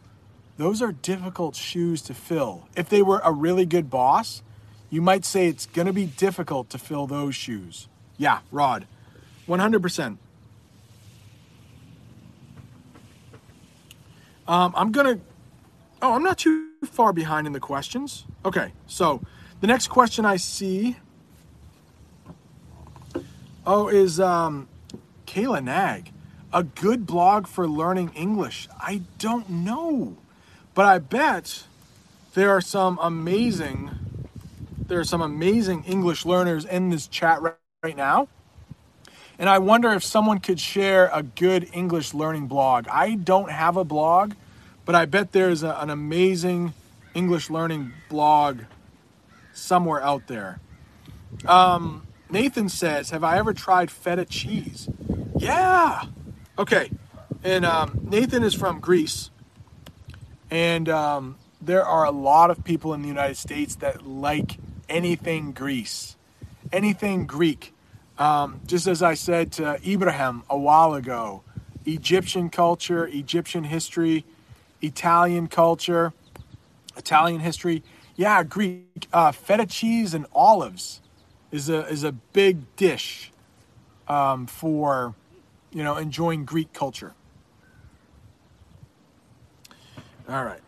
those 0.57 0.81
are 0.81 0.91
difficult 0.91 1.55
shoes 1.55 2.01
to 2.03 2.13
fill. 2.13 2.67
If 2.75 2.89
they 2.89 3.01
were 3.01 3.21
a 3.23 3.31
really 3.31 3.65
good 3.65 3.89
boss, 3.89 4.43
you 4.89 5.01
might 5.01 5.25
say 5.25 5.47
it's 5.47 5.65
going 5.65 5.87
to 5.87 5.93
be 5.93 6.05
difficult 6.05 6.69
to 6.69 6.77
fill 6.77 7.07
those 7.07 7.35
shoes. 7.35 7.87
Yeah, 8.17 8.39
Rod, 8.51 8.87
100%. 9.47 10.17
Um, 14.47 14.73
I'm 14.75 14.91
going 14.91 15.17
to, 15.17 15.23
oh, 16.01 16.13
I'm 16.13 16.23
not 16.23 16.37
too 16.37 16.69
far 16.85 17.11
behind 17.11 17.47
in 17.47 17.53
the 17.53 17.59
questions. 17.59 18.25
Okay, 18.45 18.71
so 18.85 19.21
the 19.59 19.67
next 19.67 19.87
question 19.87 20.23
I 20.23 20.37
see, 20.37 20.97
oh, 23.65 23.87
is 23.87 24.19
um, 24.19 24.67
Kayla 25.25 25.63
Nag. 25.63 26.11
A 26.53 26.63
good 26.63 27.05
blog 27.05 27.47
for 27.47 27.67
learning 27.67 28.11
English? 28.15 28.69
I 28.79 29.01
don't 29.17 29.49
know. 29.49 30.17
But 30.73 30.85
I 30.85 30.99
bet 30.99 31.63
there 32.33 32.49
are 32.51 32.61
some 32.61 32.97
amazing 33.01 33.91
there 34.87 34.99
are 34.99 35.05
some 35.05 35.21
amazing 35.21 35.83
English 35.85 36.25
learners 36.25 36.63
in 36.65 36.89
this 36.89 37.07
chat 37.07 37.41
right, 37.41 37.97
now. 37.97 38.27
And 39.37 39.49
I 39.49 39.59
wonder 39.59 39.91
if 39.93 40.03
someone 40.03 40.39
could 40.39 40.59
share 40.59 41.09
a 41.11 41.23
good 41.23 41.69
English 41.73 42.13
learning 42.13 42.47
blog. 42.47 42.87
I 42.87 43.15
don't 43.15 43.51
have 43.51 43.77
a 43.77 43.83
blog, 43.83 44.33
but 44.85 44.95
I 44.95 45.05
bet 45.05 45.31
there's 45.31 45.63
a, 45.63 45.75
an 45.79 45.89
amazing 45.89 46.73
English 47.13 47.49
learning 47.49 47.93
blog 48.09 48.61
somewhere 49.53 50.01
out 50.01 50.27
there. 50.27 50.59
Um, 51.45 52.04
Nathan 52.29 52.69
says, 52.69 53.11
Have 53.11 53.23
I 53.23 53.37
ever 53.37 53.53
tried 53.53 53.91
feta 53.91 54.25
cheese? 54.25 54.89
Yeah. 55.37 56.03
Okay. 56.57 56.89
And 57.43 57.65
um, 57.65 57.99
Nathan 58.09 58.43
is 58.43 58.53
from 58.53 58.79
Greece. 58.79 59.29
And 60.49 60.89
um, 60.89 61.37
there 61.61 61.85
are 61.85 62.05
a 62.05 62.11
lot 62.11 62.49
of 62.49 62.63
people 62.63 62.93
in 62.93 63.01
the 63.01 63.07
United 63.07 63.37
States 63.37 63.75
that 63.77 64.05
like 64.05 64.57
anything 64.89 65.51
Greece, 65.51 66.15
anything 66.71 67.25
Greek. 67.25 67.73
Um, 68.17 68.61
just 68.65 68.87
as 68.87 69.03
I 69.03 69.13
said 69.13 69.51
to 69.53 69.79
Ibrahim 69.87 70.43
a 70.49 70.57
while 70.57 70.93
ago, 70.93 71.43
Egyptian 71.85 72.49
culture, 72.49 73.07
Egyptian 73.07 73.65
history, 73.65 74.25
Italian 74.81 75.47
culture, 75.47 76.13
Italian 76.97 77.41
history. 77.41 77.83
Yeah, 78.15 78.43
Greek. 78.43 79.07
Uh, 79.11 79.31
feta 79.31 79.65
cheese 79.65 80.13
and 80.13 80.25
olives 80.33 81.01
is 81.55 81.69
a 81.69 81.87
is 81.87 82.03
a 82.03 82.11
big 82.11 82.75
dish 82.75 83.31
um, 84.09 84.45
for 84.45 85.15
you 85.71 85.83
know 85.83 85.95
enjoying 85.95 86.43
Greek 86.43 86.73
culture. 86.73 87.13
All 90.27 90.43
right. 90.43 90.59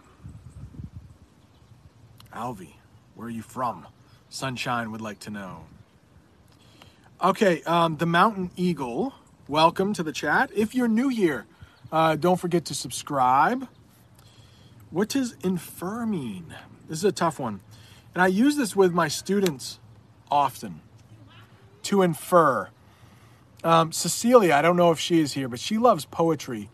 Alvi, 2.33 2.73
where 3.15 3.27
are 3.27 3.31
you 3.31 3.41
from? 3.41 3.87
Sunshine 4.29 4.91
would 4.91 5.01
like 5.01 5.19
to 5.21 5.29
know. 5.29 5.65
Okay, 7.21 7.63
um, 7.63 7.97
the 7.97 8.05
Mountain 8.05 8.51
Eagle, 8.55 9.13
welcome 9.47 9.91
to 9.93 10.03
the 10.03 10.11
chat. 10.11 10.51
If 10.55 10.75
you're 10.75 10.87
new 10.87 11.09
here, 11.09 11.47
uh, 11.91 12.15
don't 12.15 12.39
forget 12.39 12.63
to 12.65 12.75
subscribe. 12.75 13.67
What 14.91 15.09
does 15.09 15.35
infer 15.43 16.05
mean? 16.05 16.53
This 16.87 16.99
is 16.99 17.03
a 17.03 17.11
tough 17.11 17.39
one. 17.39 17.59
And 18.13 18.21
I 18.21 18.27
use 18.27 18.55
this 18.55 18.75
with 18.75 18.93
my 18.93 19.07
students 19.07 19.79
often. 20.31 20.81
To 21.83 22.01
infer. 22.01 22.69
Um, 23.63 23.91
Cecilia, 23.91 24.53
I 24.53 24.61
don't 24.61 24.77
know 24.77 24.91
if 24.91 24.99
she 24.99 25.19
is 25.19 25.33
here, 25.33 25.47
but 25.47 25.59
she 25.59 25.77
loves 25.77 26.05
poetry. 26.05 26.69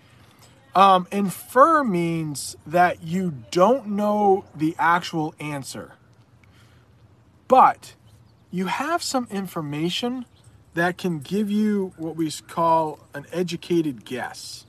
Um, 0.76 1.08
infer 1.12 1.84
means 1.84 2.56
that 2.66 3.04
you 3.04 3.43
don't 3.51 3.89
know 3.89 4.45
the 4.56 4.76
actual 4.80 5.36
answer, 5.39 5.93
but 7.47 7.93
you 8.49 8.66
have 8.66 9.04
some 9.04 9.28
information 9.30 10.26
that 10.74 10.97
can 10.97 11.20
give 11.20 11.51
you 11.51 11.93
what 11.97 12.16
we 12.16 12.32
call 12.47 12.99
an 13.14 13.28
educated 13.32 14.04
guess. 14.04 14.66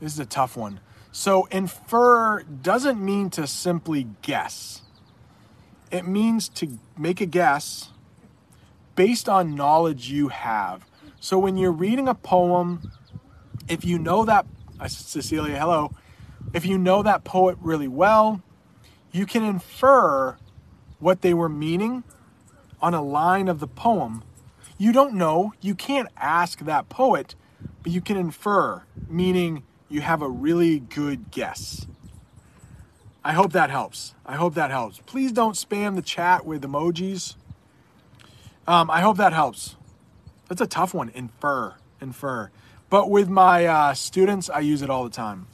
This 0.00 0.12
is 0.12 0.18
a 0.18 0.26
tough 0.26 0.56
one. 0.56 0.80
So, 1.10 1.46
infer 1.46 2.42
doesn't 2.42 3.00
mean 3.00 3.30
to 3.30 3.46
simply 3.46 4.08
guess, 4.22 4.82
it 5.90 6.06
means 6.06 6.48
to 6.48 6.78
make 6.96 7.20
a 7.20 7.26
guess 7.26 7.90
based 8.94 9.28
on 9.28 9.54
knowledge 9.54 10.10
you 10.10 10.28
have. 10.28 10.84
So 11.20 11.38
when 11.38 11.56
you're 11.56 11.72
reading 11.72 12.08
a 12.08 12.14
poem, 12.14 12.92
if 13.68 13.84
you 13.84 13.98
know 13.98 14.24
that, 14.24 14.46
uh, 14.80 14.88
Cecilia, 14.88 15.58
hello, 15.58 15.92
if 16.52 16.64
you 16.64 16.78
know 16.78 17.02
that 17.02 17.24
poet 17.24 17.56
really 17.60 17.88
well, 17.88 18.42
you 19.12 19.26
can 19.26 19.44
infer 19.44 20.36
what 20.98 21.22
they 21.22 21.34
were 21.34 21.48
meaning 21.48 22.04
on 22.80 22.94
a 22.94 23.02
line 23.02 23.48
of 23.48 23.60
the 23.60 23.66
poem. 23.66 24.22
You 24.76 24.92
don't 24.92 25.14
know, 25.14 25.52
you 25.60 25.74
can't 25.74 26.08
ask 26.16 26.60
that 26.60 26.88
poet, 26.88 27.34
but 27.82 27.92
you 27.92 28.00
can 28.00 28.16
infer, 28.16 28.82
meaning 29.08 29.64
you 29.88 30.00
have 30.00 30.22
a 30.22 30.28
really 30.28 30.78
good 30.78 31.30
guess. 31.30 31.86
I 33.28 33.32
hope 33.32 33.52
that 33.52 33.68
helps. 33.68 34.14
I 34.24 34.36
hope 34.36 34.54
that 34.54 34.70
helps. 34.70 35.02
Please 35.04 35.32
don't 35.32 35.52
spam 35.52 35.96
the 35.96 36.02
chat 36.02 36.46
with 36.46 36.62
emojis. 36.62 37.34
Um, 38.66 38.90
I 38.90 39.02
hope 39.02 39.18
that 39.18 39.34
helps. 39.34 39.76
That's 40.48 40.62
a 40.62 40.66
tough 40.66 40.94
one. 40.94 41.10
Infer, 41.10 41.74
infer. 42.00 42.50
But 42.88 43.10
with 43.10 43.28
my 43.28 43.66
uh, 43.66 43.92
students, 43.92 44.48
I 44.48 44.60
use 44.60 44.80
it 44.80 44.88
all 44.88 45.04
the 45.04 45.10
time. 45.10 45.46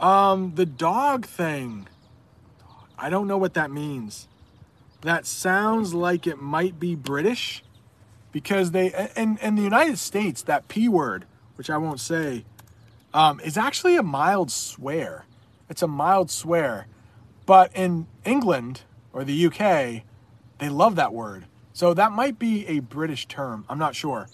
Um, 0.00 0.56
the 0.56 0.66
dog 0.66 1.26
thing. 1.26 1.86
I 2.98 3.08
don't 3.08 3.28
know 3.28 3.38
what 3.38 3.54
that 3.54 3.70
means. 3.70 4.26
That 5.02 5.26
sounds 5.26 5.94
like 5.94 6.26
it 6.26 6.42
might 6.42 6.80
be 6.80 6.96
British 6.96 7.62
because 8.32 8.72
they 8.72 8.92
and 9.14 9.38
in 9.38 9.54
the 9.54 9.62
United 9.62 9.98
States 9.98 10.42
that 10.42 10.66
p 10.66 10.88
word, 10.88 11.24
which 11.54 11.70
I 11.70 11.76
won't 11.76 12.00
say, 12.00 12.44
um, 13.14 13.40
is 13.40 13.56
actually 13.56 13.96
a 13.96 14.02
mild 14.02 14.50
swear. 14.50 15.26
It's 15.68 15.82
a 15.82 15.88
mild 15.88 16.30
swear, 16.30 16.86
but 17.46 17.74
in 17.74 18.06
England 18.24 18.82
or 19.12 19.24
the 19.24 19.46
UK, 19.46 20.02
they 20.58 20.68
love 20.68 20.96
that 20.96 21.12
word. 21.12 21.46
So 21.72 21.94
that 21.94 22.12
might 22.12 22.38
be 22.38 22.66
a 22.66 22.80
British 22.80 23.26
term. 23.26 23.64
I'm 23.68 23.78
not 23.78 23.94
sure. 23.94 24.28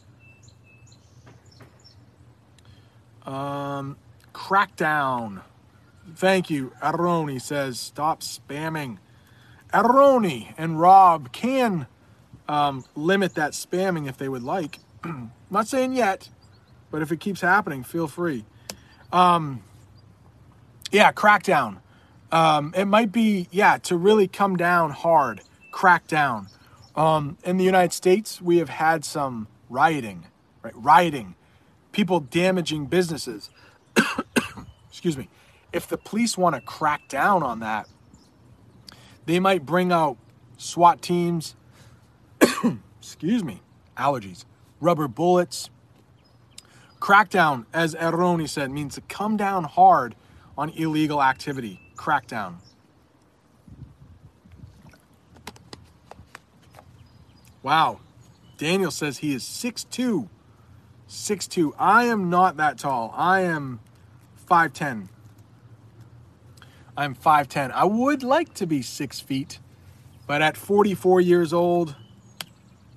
Um, 3.26 3.96
crackdown. 4.32 5.42
Thank 6.14 6.50
you. 6.50 6.72
Aroni 6.82 7.40
says, 7.40 7.78
stop 7.78 8.20
spamming. 8.20 8.98
Aroni 9.72 10.54
and 10.56 10.80
Rob 10.80 11.32
can 11.32 11.86
um, 12.48 12.84
limit 12.94 13.34
that 13.34 13.52
spamming 13.52 14.08
if 14.08 14.16
they 14.16 14.28
would 14.28 14.42
like. 14.42 14.78
Not 15.50 15.66
saying 15.66 15.94
yet, 15.94 16.28
but 16.90 17.02
if 17.02 17.10
it 17.10 17.20
keeps 17.20 17.40
happening, 17.40 17.82
feel 17.82 18.06
free. 18.06 18.44
Um, 19.14 19.62
yeah, 20.90 21.12
crackdown. 21.12 21.78
Um, 22.32 22.74
it 22.76 22.86
might 22.86 23.12
be, 23.12 23.46
yeah, 23.52 23.78
to 23.84 23.96
really 23.96 24.26
come 24.26 24.56
down 24.56 24.90
hard, 24.90 25.40
crack 25.70 26.08
down. 26.08 26.48
Um, 26.96 27.38
in 27.44 27.56
the 27.56 27.64
United 27.64 27.92
States, 27.92 28.42
we 28.42 28.58
have 28.58 28.68
had 28.68 29.04
some 29.04 29.46
rioting, 29.70 30.26
right? 30.62 30.72
Rioting, 30.74 31.36
people 31.92 32.18
damaging 32.18 32.86
businesses. 32.86 33.50
Excuse 34.90 35.16
me. 35.16 35.28
If 35.72 35.86
the 35.86 35.96
police 35.96 36.36
want 36.36 36.56
to 36.56 36.60
crack 36.60 37.08
down 37.08 37.44
on 37.44 37.60
that, 37.60 37.88
they 39.26 39.38
might 39.38 39.64
bring 39.64 39.92
out 39.92 40.16
SWAT 40.56 41.02
teams, 41.02 41.54
excuse 43.00 43.44
me, 43.44 43.62
allergies, 43.96 44.44
rubber 44.80 45.08
bullets. 45.08 45.70
Crackdown, 47.04 47.66
as 47.74 47.94
Aroni 47.96 48.48
said, 48.48 48.70
means 48.70 48.94
to 48.94 49.02
come 49.02 49.36
down 49.36 49.64
hard 49.64 50.14
on 50.56 50.70
illegal 50.70 51.22
activity. 51.22 51.78
Crackdown. 51.94 52.54
Wow. 57.62 58.00
Daniel 58.56 58.90
says 58.90 59.18
he 59.18 59.34
is 59.34 59.42
6'2. 59.42 60.30
6'2. 61.06 61.74
I 61.78 62.04
am 62.04 62.30
not 62.30 62.56
that 62.56 62.78
tall. 62.78 63.12
I 63.14 63.42
am 63.42 63.80
5'10. 64.48 65.08
I'm 66.96 67.14
5'10. 67.14 67.70
I 67.72 67.84
would 67.84 68.22
like 68.22 68.54
to 68.54 68.66
be 68.66 68.80
six 68.80 69.20
feet, 69.20 69.58
but 70.26 70.40
at 70.40 70.56
44 70.56 71.20
years 71.20 71.52
old, 71.52 71.96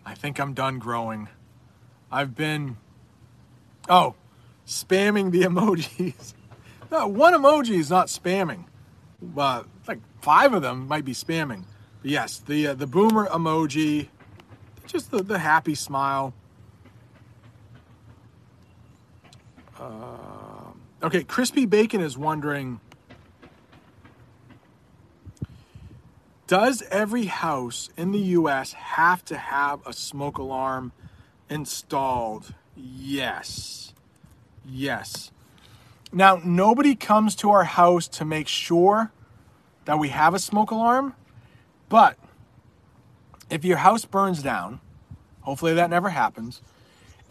I 0.06 0.14
think 0.14 0.40
I'm 0.40 0.54
done 0.54 0.80
growing. 0.80 1.28
I've 2.10 2.36
been, 2.36 2.78
oh, 3.90 4.16
spamming 4.66 5.32
the 5.32 5.42
emojis. 5.44 6.34
no, 6.92 7.08
one 7.08 7.34
emoji 7.34 7.78
is 7.78 7.90
not 7.90 8.08
spamming, 8.08 8.66
but 9.22 9.66
like 9.88 10.00
five 10.22 10.54
of 10.54 10.62
them 10.62 10.88
might 10.88 11.06
be 11.06 11.14
spamming. 11.14 11.64
But 12.02 12.12
yes, 12.12 12.40
the 12.40 12.68
uh, 12.68 12.74
the 12.74 12.88
boomer 12.88 13.28
emoji, 13.28 14.10
just 14.86 15.12
the, 15.12 15.24
the 15.24 15.40
happy 15.40 15.76
smile. 15.76 16.34
Uh, 19.80 20.72
okay, 21.04 21.24
Crispy 21.24 21.66
Bacon 21.66 22.02
is 22.02 22.18
wondering 22.18 22.80
Does 26.48 26.82
every 26.90 27.26
house 27.26 27.90
in 27.98 28.14
the 28.14 28.20
US 28.20 28.72
have 28.72 29.24
to 29.26 29.38
have 29.38 29.86
a 29.86 29.92
smoke 29.92 30.38
alarm 30.38 30.94
installed? 31.50 32.54
Yes. 32.78 33.94
Yes. 34.66 35.32
Now, 36.14 36.40
nobody 36.44 36.96
comes 36.96 37.36
to 37.38 37.50
our 37.50 37.64
house 37.64 38.08
to 38.10 38.26
make 38.26 38.48
sure 38.48 39.12
that 39.86 40.00
we 40.00 40.10
have 40.10 40.34
a 40.34 40.40
smoke 40.40 40.72
alarm, 40.72 41.16
but 41.90 42.18
if 43.50 43.66
your 43.66 43.78
house 43.78 44.06
burns 44.06 44.44
down, 44.44 44.80
hopefully 45.42 45.74
that 45.74 45.90
never 45.90 46.10
happens, 46.10 46.62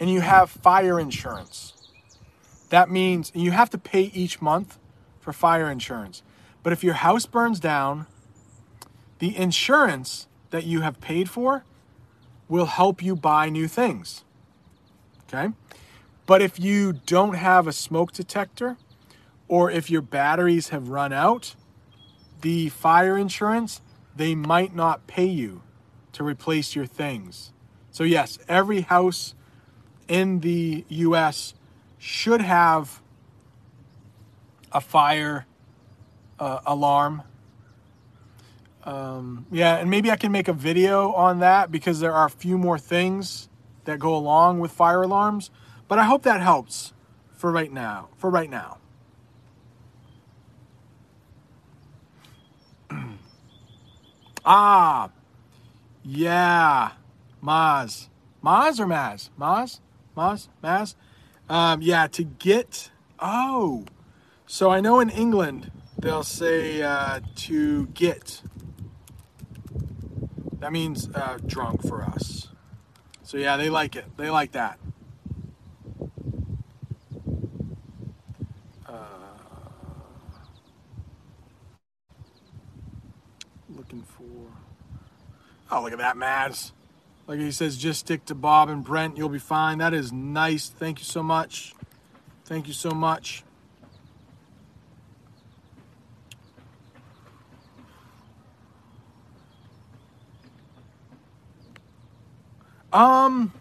and 0.00 0.10
you 0.10 0.20
have 0.20 0.50
fire 0.50 0.98
insurance, 0.98 1.74
that 2.70 2.90
means 2.90 3.30
you 3.34 3.50
have 3.52 3.70
to 3.70 3.78
pay 3.78 4.10
each 4.14 4.42
month 4.42 4.78
for 5.20 5.32
fire 5.32 5.70
insurance. 5.70 6.22
But 6.62 6.72
if 6.72 6.82
your 6.82 6.94
house 6.94 7.26
burns 7.26 7.60
down, 7.60 8.06
the 9.18 9.36
insurance 9.36 10.26
that 10.50 10.64
you 10.64 10.80
have 10.80 11.00
paid 11.00 11.30
for 11.30 11.64
will 12.48 12.66
help 12.66 13.02
you 13.02 13.14
buy 13.16 13.48
new 13.48 13.68
things. 13.68 14.24
Okay? 15.28 15.52
But 16.26 16.42
if 16.42 16.58
you 16.58 16.92
don't 16.92 17.34
have 17.34 17.66
a 17.66 17.72
smoke 17.72 18.12
detector 18.12 18.76
or 19.48 19.70
if 19.70 19.90
your 19.90 20.02
batteries 20.02 20.68
have 20.70 20.88
run 20.88 21.12
out, 21.12 21.54
the 22.40 22.68
fire 22.68 23.16
insurance, 23.16 23.80
they 24.14 24.34
might 24.34 24.74
not 24.74 25.06
pay 25.06 25.26
you 25.26 25.62
to 26.12 26.24
replace 26.24 26.74
your 26.74 26.86
things. 26.86 27.52
So, 27.90 28.04
yes, 28.04 28.38
every 28.48 28.82
house 28.82 29.34
in 30.08 30.40
the 30.40 30.84
US 30.88 31.54
should 31.98 32.40
have 32.40 33.00
a 34.72 34.80
fire 34.80 35.46
uh, 36.38 36.60
alarm 36.66 37.22
um, 38.86 39.46
yeah, 39.50 39.76
and 39.76 39.90
maybe 39.90 40.12
I 40.12 40.16
can 40.16 40.30
make 40.30 40.46
a 40.46 40.52
video 40.52 41.12
on 41.12 41.40
that 41.40 41.72
because 41.72 41.98
there 41.98 42.12
are 42.12 42.26
a 42.26 42.30
few 42.30 42.56
more 42.56 42.78
things 42.78 43.48
that 43.86 43.98
go 43.98 44.14
along 44.14 44.60
with 44.60 44.70
fire 44.70 45.02
alarms. 45.02 45.50
But 45.88 45.98
I 45.98 46.04
hope 46.04 46.22
that 46.22 46.40
helps 46.40 46.92
for 47.36 47.50
right 47.50 47.72
now. 47.72 48.08
For 48.16 48.30
right 48.30 48.50
now. 48.50 48.78
ah, 54.44 55.10
yeah, 56.04 56.92
Maz, 57.42 58.08
Maz 58.44 58.78
or 58.78 58.86
Maz, 58.86 59.30
Maz, 59.38 59.80
Maz, 60.16 60.48
Maz. 60.62 60.94
Um, 61.48 61.80
yeah, 61.82 62.06
to 62.08 62.24
get. 62.24 62.90
Oh, 63.18 63.86
so 64.46 64.70
I 64.70 64.80
know 64.80 65.00
in 65.00 65.08
England 65.10 65.70
they'll 65.98 66.22
say 66.22 66.82
uh, 66.82 67.20
to 67.36 67.86
get 67.88 68.42
that 70.66 70.72
means 70.72 71.08
uh, 71.14 71.38
drunk 71.46 71.86
for 71.86 72.02
us. 72.02 72.48
So 73.26 73.38
yeah, 73.38 73.56
they 73.56 73.68
like 73.68 73.96
it. 73.96 74.04
They 74.16 74.30
like 74.30 74.52
that. 74.52 74.78
Uh, 78.86 78.94
looking 83.68 84.02
for. 84.02 84.22
Oh, 85.72 85.82
look 85.82 85.92
at 85.92 85.98
that, 85.98 86.16
Mads. 86.16 86.72
Like 87.26 87.40
he 87.40 87.50
says, 87.50 87.76
just 87.76 87.98
stick 87.98 88.24
to 88.26 88.36
Bob 88.36 88.68
and 88.68 88.84
Brent. 88.84 89.16
You'll 89.16 89.28
be 89.28 89.40
fine. 89.40 89.78
That 89.78 89.92
is 89.92 90.12
nice. 90.12 90.68
Thank 90.68 91.00
you 91.00 91.04
so 91.04 91.20
much. 91.24 91.74
Thank 92.44 92.68
you 92.68 92.74
so 92.74 92.92
much. 92.92 93.42
Um, 102.96 103.52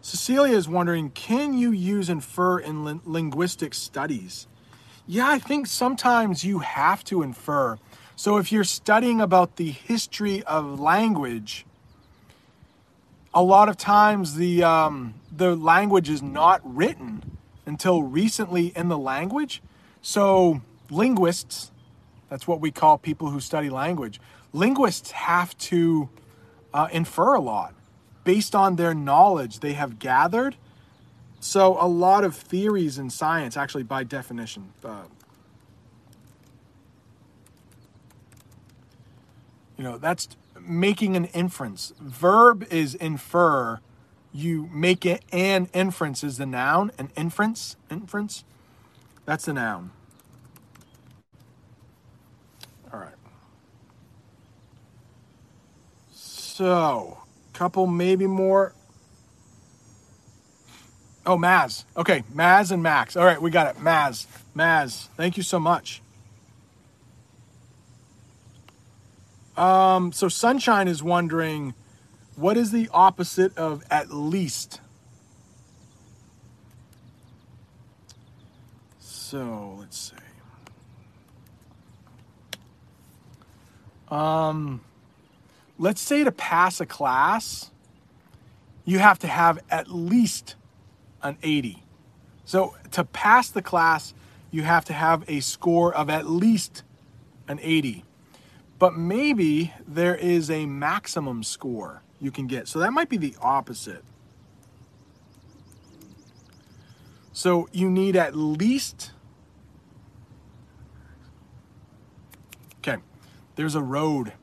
Cecilia 0.00 0.56
is 0.56 0.66
wondering, 0.66 1.10
can 1.10 1.52
you 1.52 1.72
use 1.72 2.08
infer 2.08 2.58
in 2.58 2.86
li- 2.86 3.00
linguistic 3.04 3.74
studies? 3.74 4.46
Yeah, 5.06 5.28
I 5.28 5.38
think 5.38 5.66
sometimes 5.66 6.42
you 6.42 6.60
have 6.60 7.04
to 7.04 7.22
infer. 7.22 7.76
So 8.16 8.38
if 8.38 8.50
you're 8.50 8.64
studying 8.64 9.20
about 9.20 9.56
the 9.56 9.70
history 9.70 10.42
of 10.44 10.80
language, 10.80 11.66
a 13.34 13.42
lot 13.42 13.68
of 13.68 13.76
times 13.76 14.36
the 14.36 14.64
um, 14.64 15.14
the 15.30 15.54
language 15.54 16.08
is 16.08 16.22
not 16.22 16.62
written 16.64 17.36
until 17.66 18.02
recently 18.02 18.68
in 18.74 18.88
the 18.88 18.96
language. 18.96 19.62
So 20.00 20.62
linguists, 20.88 21.70
that's 22.30 22.48
what 22.48 22.60
we 22.60 22.70
call 22.70 22.96
people 22.96 23.28
who 23.28 23.40
study 23.40 23.68
language. 23.68 24.18
Linguists 24.54 25.10
have 25.10 25.58
to 25.58 26.08
uh, 26.72 26.88
infer 26.90 27.34
a 27.34 27.40
lot 27.40 27.74
based 28.24 28.54
on 28.54 28.76
their 28.76 28.94
knowledge 28.94 29.60
they 29.60 29.72
have 29.74 29.98
gathered. 29.98 30.56
So, 31.40 31.76
a 31.80 31.88
lot 31.88 32.24
of 32.24 32.36
theories 32.36 32.98
in 32.98 33.10
science, 33.10 33.56
actually, 33.56 33.82
by 33.82 34.04
definition, 34.04 34.72
uh, 34.84 35.04
you 39.76 39.82
know, 39.82 39.98
that's 39.98 40.28
making 40.60 41.16
an 41.16 41.24
inference. 41.26 41.92
Verb 42.00 42.64
is 42.70 42.94
infer. 42.94 43.80
You 44.32 44.68
make 44.72 45.04
it 45.04 45.24
an 45.32 45.68
inference 45.74 46.22
is 46.22 46.38
the 46.38 46.46
noun. 46.46 46.92
An 46.98 47.10
inference, 47.16 47.76
inference, 47.90 48.44
that's 49.24 49.46
the 49.46 49.54
noun. 49.54 49.90
All 52.92 53.00
right. 53.00 53.14
So 56.12 57.21
couple 57.52 57.86
maybe 57.86 58.26
more. 58.26 58.74
Oh, 61.24 61.36
Maz. 61.36 61.84
Okay, 61.96 62.24
Maz 62.34 62.72
and 62.72 62.82
Max. 62.82 63.16
All 63.16 63.24
right, 63.24 63.40
we 63.40 63.50
got 63.50 63.74
it. 63.74 63.80
Maz. 63.80 64.26
Maz, 64.56 65.08
thank 65.16 65.36
you 65.36 65.42
so 65.42 65.60
much. 65.60 66.02
Um, 69.56 70.12
so 70.12 70.28
Sunshine 70.28 70.88
is 70.88 71.02
wondering 71.02 71.74
what 72.36 72.56
is 72.56 72.72
the 72.72 72.88
opposite 72.92 73.56
of 73.56 73.84
at 73.90 74.10
least? 74.10 74.80
So 78.98 79.76
let's 79.78 79.98
see. 80.10 80.16
Um, 84.08 84.82
let's 85.82 86.00
say 86.00 86.22
to 86.22 86.30
pass 86.30 86.80
a 86.80 86.86
class, 86.86 87.72
you 88.84 89.00
have 89.00 89.18
to 89.18 89.26
have 89.26 89.58
at 89.68 89.90
least 89.90 90.54
an 91.24 91.36
80. 91.42 91.82
So 92.44 92.76
to 92.92 93.02
pass 93.02 93.50
the 93.50 93.62
class, 93.62 94.14
you 94.52 94.62
have 94.62 94.84
to 94.84 94.92
have 94.92 95.24
a 95.28 95.40
score 95.40 95.92
of 95.92 96.08
at 96.08 96.30
least 96.30 96.84
an 97.48 97.58
80. 97.60 98.04
But 98.78 98.96
maybe 98.96 99.72
there 99.84 100.14
is 100.14 100.50
a 100.50 100.66
maximum 100.66 101.42
score 101.42 102.02
you 102.20 102.30
can 102.30 102.46
get. 102.46 102.68
So 102.68 102.78
that 102.78 102.92
might 102.92 103.08
be 103.08 103.16
the 103.16 103.34
opposite. 103.40 104.04
So 107.32 107.68
you 107.72 107.90
need 107.90 108.14
at 108.14 108.36
least. 108.36 109.10
Okay, 112.78 113.02
there's 113.56 113.74
a 113.74 113.82
road 113.82 114.34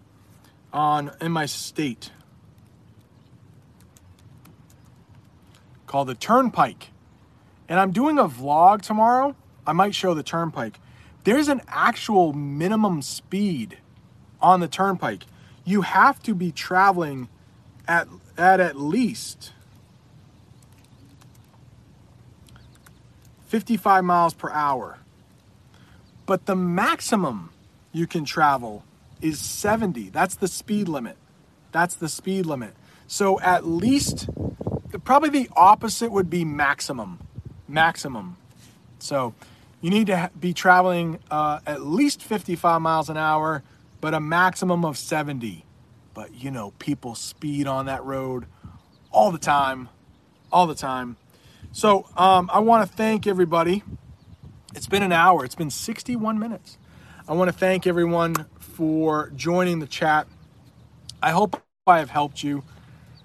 on 0.74 1.12
in 1.22 1.32
my 1.32 1.46
state 1.46 2.12
called 5.88 6.08
the 6.08 6.16
Turnpike. 6.16 6.92
And 7.68 7.80
I'm 7.80 7.92
doing 7.92 8.20
a 8.20 8.26
vlog 8.26 8.82
tomorrow. 8.82 9.36
I 9.66 9.74
might 9.74 9.96
show 9.96 10.14
the 10.14 10.24
Turnpike. 10.24 10.80
There's 11.24 11.48
an 11.48 11.62
actual 11.68 12.32
minimum 12.32 13.02
speed 13.02 13.78
on 14.42 14.60
the 14.60 14.68
Turnpike. 14.68 15.24
You 15.66 15.82
have 15.82 16.22
to 16.24 16.34
be 16.34 16.52
traveling 16.52 17.28
at 17.88 18.08
at, 18.38 18.60
at 18.60 18.80
least 18.80 19.52
55 23.48 24.04
miles 24.04 24.34
per 24.34 24.52
hour. 24.52 25.00
But 26.26 26.46
the 26.46 26.56
maximum 26.56 27.50
you 27.92 28.06
can 28.06 28.24
travel 28.24 28.84
is 29.22 29.40
70. 29.40 30.10
That's 30.10 30.36
the 30.36 30.48
speed 30.48 30.88
limit. 30.88 31.18
That's 31.72 31.96
the 31.96 32.10
speed 32.10 32.46
limit. 32.46 32.74
So 33.08 33.40
at 33.42 33.66
least, 33.66 34.30
probably 35.04 35.30
the 35.30 35.50
opposite 35.56 36.12
would 36.12 36.30
be 36.30 36.46
maximum. 36.46 37.20
Maximum. 37.68 38.38
So 39.00 39.34
you 39.82 39.90
need 39.90 40.08
to 40.08 40.30
be 40.40 40.54
traveling 40.54 41.20
uh, 41.32 41.60
at 41.66 41.82
least 41.82 42.22
55 42.22 42.82
miles 42.82 43.10
an 43.10 43.18
hour, 43.18 43.64
but 44.02 44.14
a 44.14 44.20
maximum 44.20 44.84
of 44.84 44.98
70. 44.98 45.66
But 46.14 46.34
you 46.36 46.52
know, 46.52 46.72
people 46.80 47.16
speed 47.16 47.68
on 47.68 47.86
that 47.86 48.04
road 48.04 48.46
all 49.12 49.32
the 49.32 49.38
time, 49.38 49.90
all 50.52 50.68
the 50.68 50.76
time. 50.76 51.18
So 51.72 52.08
um, 52.18 52.50
I 52.52 52.60
want 52.60 52.90
to 52.90 52.96
thank 52.96 53.28
everybody. 53.28 53.84
It's 54.76 54.88
been 54.88 55.04
an 55.04 55.12
hour, 55.12 55.46
it's 55.46 55.56
been 55.56 55.70
61 55.70 56.38
minutes. 56.40 56.78
I 57.28 57.34
want 57.34 57.50
to 57.50 57.58
thank 57.58 57.88
everyone 57.88 58.36
for 58.80 59.30
joining 59.36 59.80
the 59.80 59.86
chat. 59.86 60.26
I 61.22 61.32
hope 61.32 61.62
I 61.86 62.00
have 62.00 62.12
helped 62.12 62.44
you. 62.44 62.64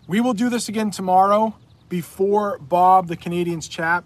We 0.09 0.21
will 0.21 0.33
do 0.33 0.51
this 0.51 0.69
again 0.69 0.91
tomorrow 0.91 1.55
before 1.89 2.59
Bob 2.59 3.07
the 3.07 3.17
Canadians 3.17 3.69
chat. 3.69 4.03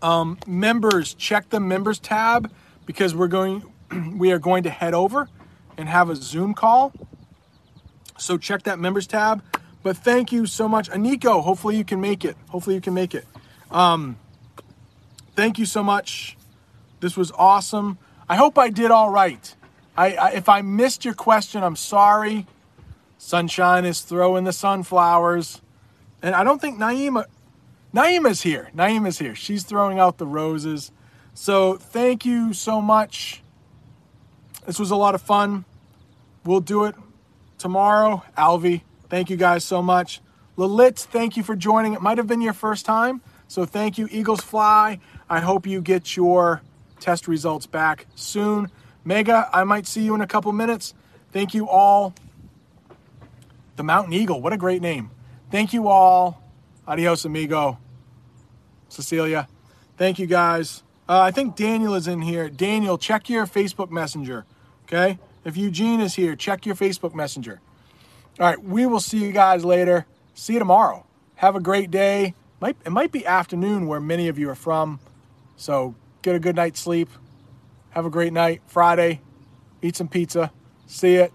Um, 0.00 0.38
members, 0.46 1.12
check 1.12 1.50
the 1.50 1.58
members 1.58 1.98
tab 1.98 2.52
because 2.86 3.16
we're 3.16 3.26
going 3.26 3.64
we 4.16 4.30
are 4.30 4.38
going 4.38 4.62
to 4.62 4.70
head 4.70 4.94
over 4.94 5.28
and 5.76 5.88
have 5.88 6.08
a 6.08 6.14
Zoom 6.14 6.54
call. 6.54 6.92
So 8.18 8.38
check 8.38 8.62
that 8.62 8.78
members 8.78 9.08
tab. 9.08 9.42
But 9.82 9.96
thank 9.96 10.30
you 10.30 10.46
so 10.46 10.68
much, 10.68 10.88
Aniko. 10.88 11.42
Hopefully 11.42 11.76
you 11.76 11.84
can 11.84 12.00
make 12.00 12.24
it. 12.24 12.36
Hopefully 12.50 12.76
you 12.76 12.80
can 12.80 12.94
make 12.94 13.12
it. 13.12 13.24
Um, 13.72 14.18
thank 15.34 15.58
you 15.58 15.66
so 15.66 15.82
much. 15.82 16.36
This 17.00 17.16
was 17.16 17.32
awesome. 17.32 17.98
I 18.28 18.36
hope 18.36 18.58
I 18.58 18.70
did 18.70 18.90
all 18.90 19.10
right. 19.10 19.54
I, 19.96 20.14
I, 20.14 20.30
if 20.32 20.48
I 20.48 20.62
missed 20.62 21.04
your 21.04 21.14
question, 21.14 21.62
I'm 21.62 21.76
sorry. 21.76 22.46
Sunshine 23.18 23.84
is 23.84 24.00
throwing 24.00 24.44
the 24.44 24.52
sunflowers, 24.52 25.62
and 26.22 26.34
I 26.34 26.44
don't 26.44 26.60
think 26.60 26.78
Naima, 26.78 27.24
Naima's 27.92 28.42
here. 28.42 28.70
Naima's 28.74 29.18
here. 29.18 29.34
She's 29.34 29.64
throwing 29.64 29.98
out 29.98 30.18
the 30.18 30.26
roses. 30.26 30.92
So 31.32 31.76
thank 31.76 32.26
you 32.26 32.52
so 32.52 32.82
much. 32.82 33.42
This 34.66 34.78
was 34.78 34.90
a 34.90 34.96
lot 34.96 35.14
of 35.14 35.22
fun. 35.22 35.64
We'll 36.44 36.60
do 36.60 36.84
it 36.84 36.94
tomorrow. 37.58 38.22
Alvi, 38.36 38.82
thank 39.08 39.30
you 39.30 39.36
guys 39.36 39.64
so 39.64 39.80
much. 39.82 40.20
Lilit, 40.58 40.98
thank 40.98 41.36
you 41.36 41.42
for 41.42 41.56
joining. 41.56 41.94
It 41.94 42.02
might 42.02 42.18
have 42.18 42.26
been 42.26 42.40
your 42.40 42.52
first 42.52 42.86
time, 42.86 43.20
so 43.48 43.64
thank 43.64 43.98
you. 43.98 44.08
Eagles 44.10 44.40
Fly, 44.40 44.98
I 45.28 45.40
hope 45.40 45.66
you 45.66 45.80
get 45.80 46.16
your 46.16 46.62
test 47.06 47.28
results 47.28 47.66
back 47.66 48.04
soon. 48.16 48.68
Mega, 49.04 49.48
I 49.52 49.62
might 49.62 49.86
see 49.86 50.02
you 50.02 50.16
in 50.16 50.20
a 50.20 50.26
couple 50.26 50.50
minutes. 50.50 50.92
Thank 51.30 51.54
you 51.54 51.68
all. 51.68 52.12
The 53.76 53.84
Mountain 53.84 54.12
Eagle, 54.12 54.42
what 54.42 54.52
a 54.52 54.56
great 54.56 54.82
name. 54.82 55.12
Thank 55.52 55.72
you 55.72 55.86
all. 55.86 56.42
Adios, 56.84 57.24
amigo. 57.24 57.78
Cecilia, 58.88 59.46
thank 59.96 60.18
you 60.18 60.26
guys. 60.26 60.82
Uh, 61.08 61.20
I 61.20 61.30
think 61.30 61.54
Daniel 61.54 61.94
is 61.94 62.08
in 62.08 62.22
here. 62.22 62.48
Daniel, 62.50 62.98
check 62.98 63.30
your 63.30 63.46
Facebook 63.46 63.92
Messenger. 63.92 64.44
Okay? 64.86 65.20
If 65.44 65.56
Eugene 65.56 66.00
is 66.00 66.16
here, 66.16 66.34
check 66.34 66.66
your 66.66 66.74
Facebook 66.74 67.14
Messenger. 67.14 67.60
All 68.40 68.46
right, 68.46 68.60
we 68.60 68.84
will 68.84 68.98
see 68.98 69.18
you 69.18 69.30
guys 69.30 69.64
later. 69.64 70.06
See 70.34 70.54
you 70.54 70.58
tomorrow. 70.58 71.06
Have 71.36 71.54
a 71.54 71.60
great 71.60 71.92
day. 71.92 72.34
Might 72.60 72.76
it 72.84 72.90
might 72.90 73.12
be 73.12 73.24
afternoon 73.24 73.86
where 73.86 74.00
many 74.00 74.26
of 74.26 74.40
you 74.40 74.50
are 74.50 74.56
from. 74.56 74.98
So 75.56 75.94
get 76.26 76.34
a 76.34 76.40
good 76.40 76.56
night's 76.56 76.80
sleep. 76.80 77.08
Have 77.90 78.04
a 78.04 78.10
great 78.10 78.32
night. 78.32 78.60
Friday. 78.66 79.20
Eat 79.80 79.94
some 79.94 80.08
pizza. 80.08 80.50
See 80.86 81.14
it. 81.14 81.32